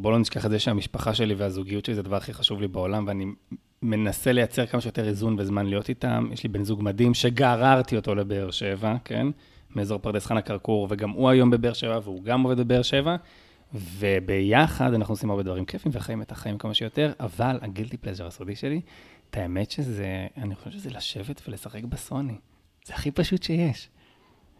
בוא 0.00 0.12
לא 0.12 0.18
נשכח 0.18 0.46
את 0.46 0.50
זה 0.50 0.58
שהמשפחה 0.58 1.14
שלי 1.14 1.34
והזוגיות 1.34 1.84
שלי 1.84 1.94
זה 1.94 2.00
הדבר 2.00 2.16
הכי 2.16 2.34
חשוב 2.34 2.60
לי 2.60 2.68
בעולם, 2.68 3.04
ואני 3.06 3.26
מנסה 3.82 4.32
לייצר 4.32 4.66
כמה 4.66 4.80
שיותר 4.80 5.08
איזון 5.08 5.36
וזמן 5.38 5.66
להיות 5.66 5.88
איתם. 5.88 6.28
יש 6.32 6.42
לי 6.42 6.48
בן 6.48 6.64
זוג 6.64 6.82
מדהים 6.82 7.14
שגררתי 7.14 7.96
אותו 7.96 8.14
לבאר 8.14 8.50
שבע, 8.50 8.96
כן? 9.04 9.26
מאזור 9.76 9.98
פרדס 9.98 10.26
חנה 10.26 10.42
כרכור, 10.42 10.86
וגם 10.90 11.10
הוא 11.10 11.28
היום 11.28 11.50
בבאר 11.50 11.72
שבע, 11.72 11.98
והוא 12.02 12.22
גם 12.22 12.42
עובד 12.42 12.60
בבאר 12.60 12.82
שבע, 12.82 13.16
וביחד 13.74 14.94
אנחנו 14.94 15.12
עושים 15.12 15.30
הרבה 15.30 15.42
דברים 15.42 15.64
כיפים 15.64 15.92
וחיים 15.94 16.22
את 16.22 16.32
החיים 16.32 16.58
כמה 16.58 16.74
שיותר, 16.74 17.12
אבל 17.20 17.58
הגילטי 17.62 17.96
פלז'ר 17.96 18.26
הסודי 18.26 18.56
שלי, 18.56 18.80
את 19.30 19.36
האמת 19.36 19.70
שזה, 19.70 20.26
אני 20.36 20.54
חושב 20.54 20.70
שזה 20.70 20.90
לשבת 20.90 21.48
ולשחק 21.48 21.84
בסוני. 21.84 22.38
זה 22.86 22.94
הכי 22.94 23.10
פשוט 23.10 23.42
שיש. 23.42 23.88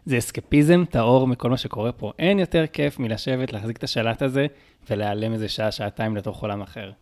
זה 0.07 0.19
אסקפיזם 0.19 0.85
טהור 0.91 1.27
מכל 1.27 1.51
מה 1.51 1.57
שקורה 1.57 1.93
פה. 1.93 2.13
אין 2.19 2.39
יותר 2.39 2.67
כיף 2.67 2.99
מלשבת, 2.99 3.53
להחזיק 3.53 3.77
את 3.77 3.85
השלט 3.85 4.23
הזה 4.23 4.47
ולהיעלם 4.91 5.33
איזה 5.33 5.49
שעה, 5.49 5.73
שעתיים 5.73 6.17
לתוך 6.17 6.43
עולם 6.43 6.63
אחר. 6.63 6.93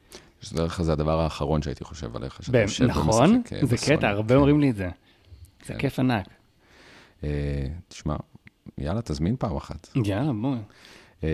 שזה 0.40 0.56
דרך 0.56 0.82
זה 0.82 0.92
הדבר 0.92 1.20
האחרון 1.20 1.62
שהייתי 1.62 1.84
חושב 1.84 2.16
עליך. 2.16 2.40
נכון, 2.80 3.42
זה 3.62 3.76
קטע, 3.86 4.08
הרבה 4.08 4.28
כן. 4.28 4.34
אומרים 4.34 4.60
לי 4.60 4.70
את 4.70 4.76
זה. 4.76 4.88
זה 5.66 5.72
כן. 5.72 5.78
כיף 5.78 5.98
ענק. 5.98 6.26
אה, 7.24 7.66
תשמע, 7.88 8.16
יאללה, 8.78 9.02
תזמין 9.02 9.36
פעם 9.38 9.56
אחת. 9.56 9.88
יאללה, 10.04 10.32
בואי. 10.32 10.58
אה, 11.24 11.28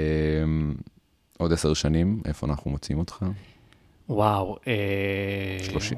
עוד 1.39 1.53
עשר 1.53 1.74
שנים, 1.74 2.22
איפה 2.24 2.47
אנחנו 2.47 2.70
מוצאים 2.70 2.99
אותך? 2.99 3.24
וואו. 4.09 4.57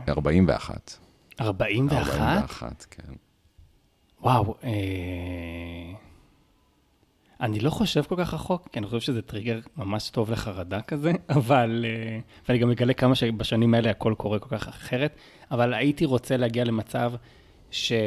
41. 0.08 0.98
41? 1.40 1.98
41, 2.00 2.86
כן. 2.90 3.12
וואו, 4.22 4.54
אני 7.40 7.60
לא 7.60 7.70
חושב 7.70 8.02
כל 8.02 8.14
כך 8.18 8.34
רחוק, 8.34 8.68
כי 8.72 8.78
אני 8.78 8.86
חושב 8.86 9.00
שזה 9.00 9.22
טריגר 9.22 9.60
ממש 9.76 10.10
טוב 10.10 10.30
לחרדה 10.30 10.80
כזה, 10.80 11.12
אבל, 11.36 11.84
ואני 12.48 12.58
גם 12.58 12.68
מגלה 12.68 12.94
כמה 12.94 13.14
שבשנים 13.14 13.74
האלה 13.74 13.90
הכל 13.90 14.14
קורה 14.16 14.38
כל 14.38 14.58
כך 14.58 14.68
אחרת, 14.68 15.16
אבל 15.50 15.74
הייתי 15.74 16.04
רוצה 16.04 16.36
להגיע 16.36 16.64
למצב 16.64 17.12
שאני 17.70 18.02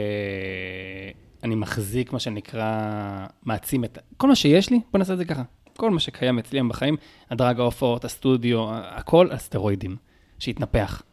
מחזיק, 1.44 2.14
מה 2.14 2.20
שנקרא, 2.20 3.26
מעצים 3.44 3.84
את, 3.84 3.98
כל 4.18 4.28
מה 4.28 4.36
שיש 4.36 4.70
לי, 4.70 4.80
בוא 4.92 5.00
נעשה 5.00 5.14
את 5.14 5.18
זה 5.18 5.26
ככה, 5.26 5.44
כל 5.78 5.92
מה 5.92 6.00
שקיים 6.00 6.40
אצלי 6.40 6.60
היום 6.60 6.70
בחיים, 6.70 6.96
הדרג 7.30 7.60
ההופעות, 7.60 8.06
הסטודיו, 8.06 8.66
הכל 8.72 9.28
על 9.32 9.38
סטרואידים, 9.38 9.96
שיתנפח. 10.40 11.04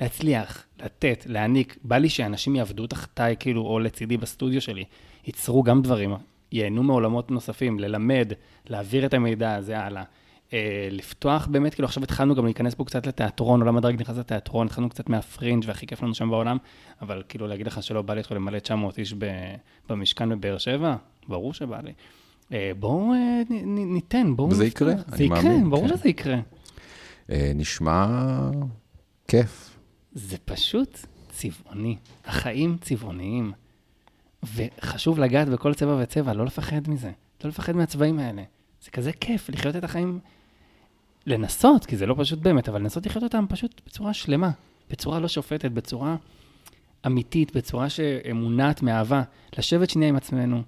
להצליח, 0.00 0.66
לתת, 0.82 1.24
להעניק. 1.28 1.76
בא 1.84 1.96
לי 1.96 2.08
שאנשים 2.08 2.56
יעבדו 2.56 2.86
תחתיי, 2.86 3.36
כאילו, 3.40 3.62
או 3.62 3.78
לצידי 3.78 4.16
בסטודיו 4.16 4.60
שלי, 4.60 4.84
ייצרו 5.26 5.62
גם 5.62 5.82
דברים, 5.82 6.14
ייהנו 6.52 6.82
מעולמות 6.82 7.30
נוספים, 7.30 7.78
ללמד, 7.78 8.32
להעביר 8.66 9.06
את 9.06 9.14
המידע 9.14 9.54
הזה 9.54 9.78
הלאה. 9.78 10.02
אה, 10.52 10.88
לפתוח 10.90 11.46
באמת, 11.46 11.74
כאילו 11.74 11.86
עכשיו 11.86 12.02
התחלנו 12.02 12.34
גם 12.34 12.44
להיכנס 12.44 12.74
פה 12.74 12.84
קצת 12.84 13.06
לתיאטרון, 13.06 13.60
עולם 13.60 13.76
הדרג 13.76 14.00
נכנס 14.00 14.18
לתיאטרון, 14.18 14.66
התחלנו 14.66 14.88
קצת 14.88 15.08
מהפרינג' 15.08 15.64
והכי 15.66 15.86
כיף 15.86 16.02
לנו 16.02 16.14
שם 16.14 16.30
בעולם, 16.30 16.56
אבל 17.02 17.22
כאילו 17.28 17.46
להגיד 17.46 17.66
לך 17.66 17.82
שלא 17.82 18.02
בא 18.02 18.14
לי 18.14 18.20
עכשיו 18.20 18.36
למלא 18.36 18.58
900 18.58 18.98
איש 18.98 19.14
במשכן 19.88 20.28
בבאר 20.28 20.58
שבע, 20.58 20.96
ברור 21.28 21.54
שבא 21.54 21.80
לי. 21.80 21.92
אה, 22.52 22.72
בואו 22.78 23.12
אה, 23.14 23.42
ניתן, 23.66 24.36
בואו... 24.36 24.50
וזה 24.50 24.66
יקרה, 24.66 24.94
זה 25.06 25.24
יקרה, 25.24 25.42
מאמין, 25.42 25.70
ברור 25.70 25.88
כן. 25.88 25.96
שזה 25.96 26.08
יקרה. 26.08 26.40
אה, 27.30 27.52
נשמע 27.54 28.06
כיף. 29.28 29.76
זה 30.12 30.36
פשוט 30.44 30.98
צבעוני. 31.28 31.96
החיים 32.24 32.76
צבעוניים. 32.80 33.52
וחשוב 34.54 35.18
לגעת 35.18 35.48
בכל 35.48 35.74
צבע 35.74 35.96
וצבע, 36.02 36.32
לא 36.32 36.44
לפחד 36.44 36.88
מזה. 36.88 37.10
לא 37.44 37.48
לפחד 37.50 37.76
מהצבעים 37.76 38.18
האלה. 38.18 38.42
זה 38.82 38.90
כזה 38.90 39.12
כיף 39.12 39.48
לחיות 39.48 39.76
את 39.76 39.84
החיים, 39.84 40.18
לנסות, 41.26 41.86
כי 41.86 41.96
זה 41.96 42.06
לא 42.06 42.14
פשוט 42.18 42.38
באמת, 42.38 42.68
אבל 42.68 42.80
לנסות 42.80 43.06
לחיות 43.06 43.24
אותם 43.24 43.44
פשוט 43.48 43.80
בצורה 43.86 44.14
שלמה, 44.14 44.50
בצורה 44.90 45.20
לא 45.20 45.28
שופטת, 45.28 45.70
בצורה 45.70 46.16
אמיתית, 47.06 47.56
בצורה 47.56 47.86
שמונעת 47.90 48.82
מאהבה. 48.82 49.22
לשבת 49.58 49.90
שנייה 49.90 50.08
עם 50.08 50.16
עצמנו, 50.16 50.62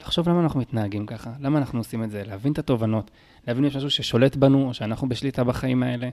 לחשוב 0.00 0.28
למה 0.28 0.40
אנחנו 0.40 0.60
מתנהגים 0.60 1.06
ככה, 1.06 1.32
למה 1.40 1.58
אנחנו 1.58 1.80
עושים 1.80 2.04
את 2.04 2.10
זה, 2.10 2.22
להבין 2.26 2.52
את 2.52 2.58
התובנות, 2.58 3.10
להבין 3.46 3.64
אם 3.64 3.68
יש 3.70 3.76
משהו 3.76 3.90
ששולט 3.90 4.36
בנו, 4.36 4.68
או 4.68 4.74
שאנחנו 4.74 5.08
בשליטה 5.08 5.44
בחיים 5.44 5.82
האלה, 5.82 6.08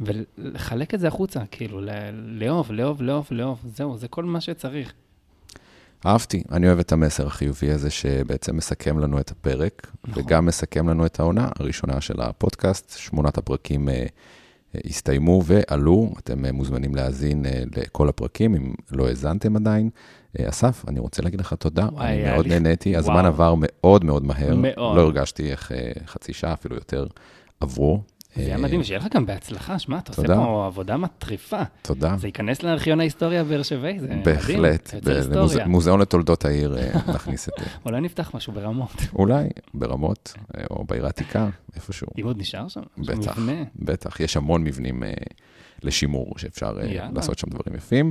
ולחלק 0.00 0.94
את 0.94 1.00
זה 1.00 1.08
החוצה, 1.08 1.40
כאילו, 1.50 1.80
לאהוב, 2.12 2.72
לאהוב, 2.72 3.02
לאהוב, 3.02 3.28
לאהוב, 3.30 3.60
זהו, 3.64 3.96
זה 3.96 4.08
כל 4.08 4.24
מה 4.24 4.40
שצריך. 4.40 4.92
אהבתי, 6.06 6.42
אני 6.52 6.66
אוהב 6.66 6.78
את 6.78 6.92
המסר 6.92 7.26
החיובי 7.26 7.70
הזה 7.70 7.90
שבעצם 7.90 8.56
מסכם 8.56 8.98
לנו 8.98 9.20
את 9.20 9.30
הפרק, 9.30 9.92
נכון. 10.04 10.22
וגם 10.24 10.46
מסכם 10.46 10.88
לנו 10.88 11.06
את 11.06 11.20
העונה 11.20 11.48
הראשונה 11.58 12.00
של 12.00 12.20
הפודקאסט. 12.20 12.98
שמונת 12.98 13.38
הפרקים 13.38 13.88
uh, 13.88 13.92
הסתיימו 14.84 15.42
ועלו, 15.44 16.12
אתם 16.18 16.44
uh, 16.44 16.52
מוזמנים 16.52 16.94
להאזין 16.94 17.46
uh, 17.46 17.48
לכל 17.76 18.08
הפרקים, 18.08 18.54
אם 18.54 18.74
לא 18.90 19.08
האזנתם 19.08 19.56
עדיין. 19.56 19.90
Uh, 20.36 20.48
אסף, 20.48 20.84
אני 20.88 21.00
רוצה 21.00 21.22
להגיד 21.22 21.40
לך 21.40 21.54
תודה, 21.54 21.88
וואי, 21.92 22.24
אני 22.24 22.32
מאוד 22.32 22.46
לי... 22.46 22.60
נהניתי, 22.60 22.96
הזמן 22.96 23.14
וואו. 23.14 23.26
עבר 23.26 23.54
מאוד 23.58 24.04
מאוד 24.04 24.24
מהר. 24.24 24.54
מאוד. 24.56 24.96
לא 24.96 25.00
הרגשתי 25.00 25.50
איך 25.50 25.72
uh, 25.72 26.06
חצי 26.06 26.32
שעה, 26.32 26.52
אפילו 26.52 26.74
יותר, 26.74 27.06
עברו. 27.60 28.02
זה 28.36 28.42
היה 28.42 28.58
מדהים, 28.58 28.84
שיהיה 28.84 29.00
לך 29.00 29.06
גם 29.14 29.26
בהצלחה, 29.26 29.78
שמע, 29.78 29.98
אתה 29.98 30.12
עושה 30.12 30.34
פה 30.34 30.66
עבודה 30.66 30.96
מטריפה. 30.96 31.62
תודה. 31.82 32.16
זה 32.18 32.28
ייכנס 32.28 32.62
לארכיון 32.62 33.00
ההיסטוריה 33.00 33.44
באר 33.44 33.62
שבעי, 33.62 34.00
זה 34.00 34.06
מדהים. 34.06 34.22
בהחלט, 34.22 34.94
במוזיאון 35.64 36.00
לתולדות 36.00 36.44
העיר 36.44 36.78
אה, 36.78 36.90
נכניס 37.14 37.48
את 37.48 37.52
זה. 37.58 37.64
אולי 37.86 38.00
נפתח 38.00 38.30
משהו 38.34 38.52
ברמות. 38.52 38.92
אולי, 39.14 39.48
ברמות, 39.74 40.34
אה, 40.56 40.64
או 40.70 40.84
בעיר 40.84 41.06
העתיקה, 41.06 41.48
איפשהו. 41.76 42.06
אם 42.20 42.24
עוד 42.24 42.38
נשאר 42.38 42.68
שם? 42.68 42.82
בטח, 42.98 43.38
בטח, 43.76 44.20
יש 44.20 44.36
המון 44.36 44.64
מבנים 44.64 45.02
אה, 45.02 45.12
לשימור, 45.82 46.34
שאפשר 46.36 46.78
יאללה. 46.80 47.10
לעשות 47.14 47.38
שם 47.38 47.46
דברים 47.50 47.74
יפים. 47.76 48.10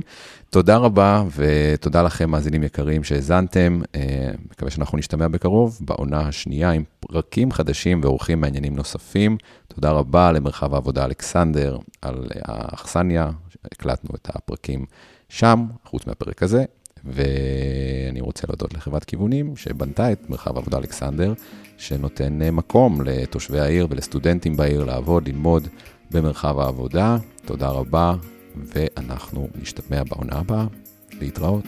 תודה 0.50 0.76
רבה, 0.76 1.22
ותודה 1.36 2.02
לכם, 2.02 2.30
מאזינים 2.30 2.62
יקרים, 2.62 3.04
שהאזנתם. 3.04 3.80
מקווה 4.50 4.70
שאנחנו 4.70 4.98
נשתמע 4.98 5.28
בקרוב, 5.28 5.78
בעונה 5.80 6.20
השנייה, 6.20 6.70
עם 6.70 6.82
פרקים 7.00 7.52
חדשים 7.52 8.00
ואורחים 8.02 8.40
מעניינים 8.40 8.76
נוספים. 8.76 9.36
תודה 9.68 9.90
רבה 9.90 10.32
למרחב 10.32 10.74
העבודה 10.74 11.04
אלכסנדר 11.04 11.78
על 12.02 12.26
האכסניה, 12.44 13.30
הקלטנו 13.72 14.10
את 14.14 14.28
הפרקים 14.34 14.84
שם, 15.28 15.66
חוץ 15.84 16.06
מהפרק 16.06 16.42
הזה, 16.42 16.64
ואני 17.04 18.20
רוצה 18.20 18.46
להודות 18.48 18.74
לחברת 18.74 19.04
כיוונים 19.04 19.56
שבנתה 19.56 20.12
את 20.12 20.30
מרחב 20.30 20.56
העבודה 20.56 20.78
אלכסנדר, 20.78 21.32
שנותן 21.78 22.38
מקום 22.52 23.00
לתושבי 23.02 23.60
העיר 23.60 23.86
ולסטודנטים 23.90 24.56
בעיר 24.56 24.84
לעבוד, 24.84 25.28
ללמוד 25.28 25.68
במרחב 26.10 26.58
העבודה. 26.58 27.16
תודה 27.44 27.68
רבה, 27.68 28.14
ואנחנו 28.56 29.48
נשתמע 29.62 30.02
בעונה 30.04 30.36
הבאה. 30.38 30.66
להתראות. 31.20 31.64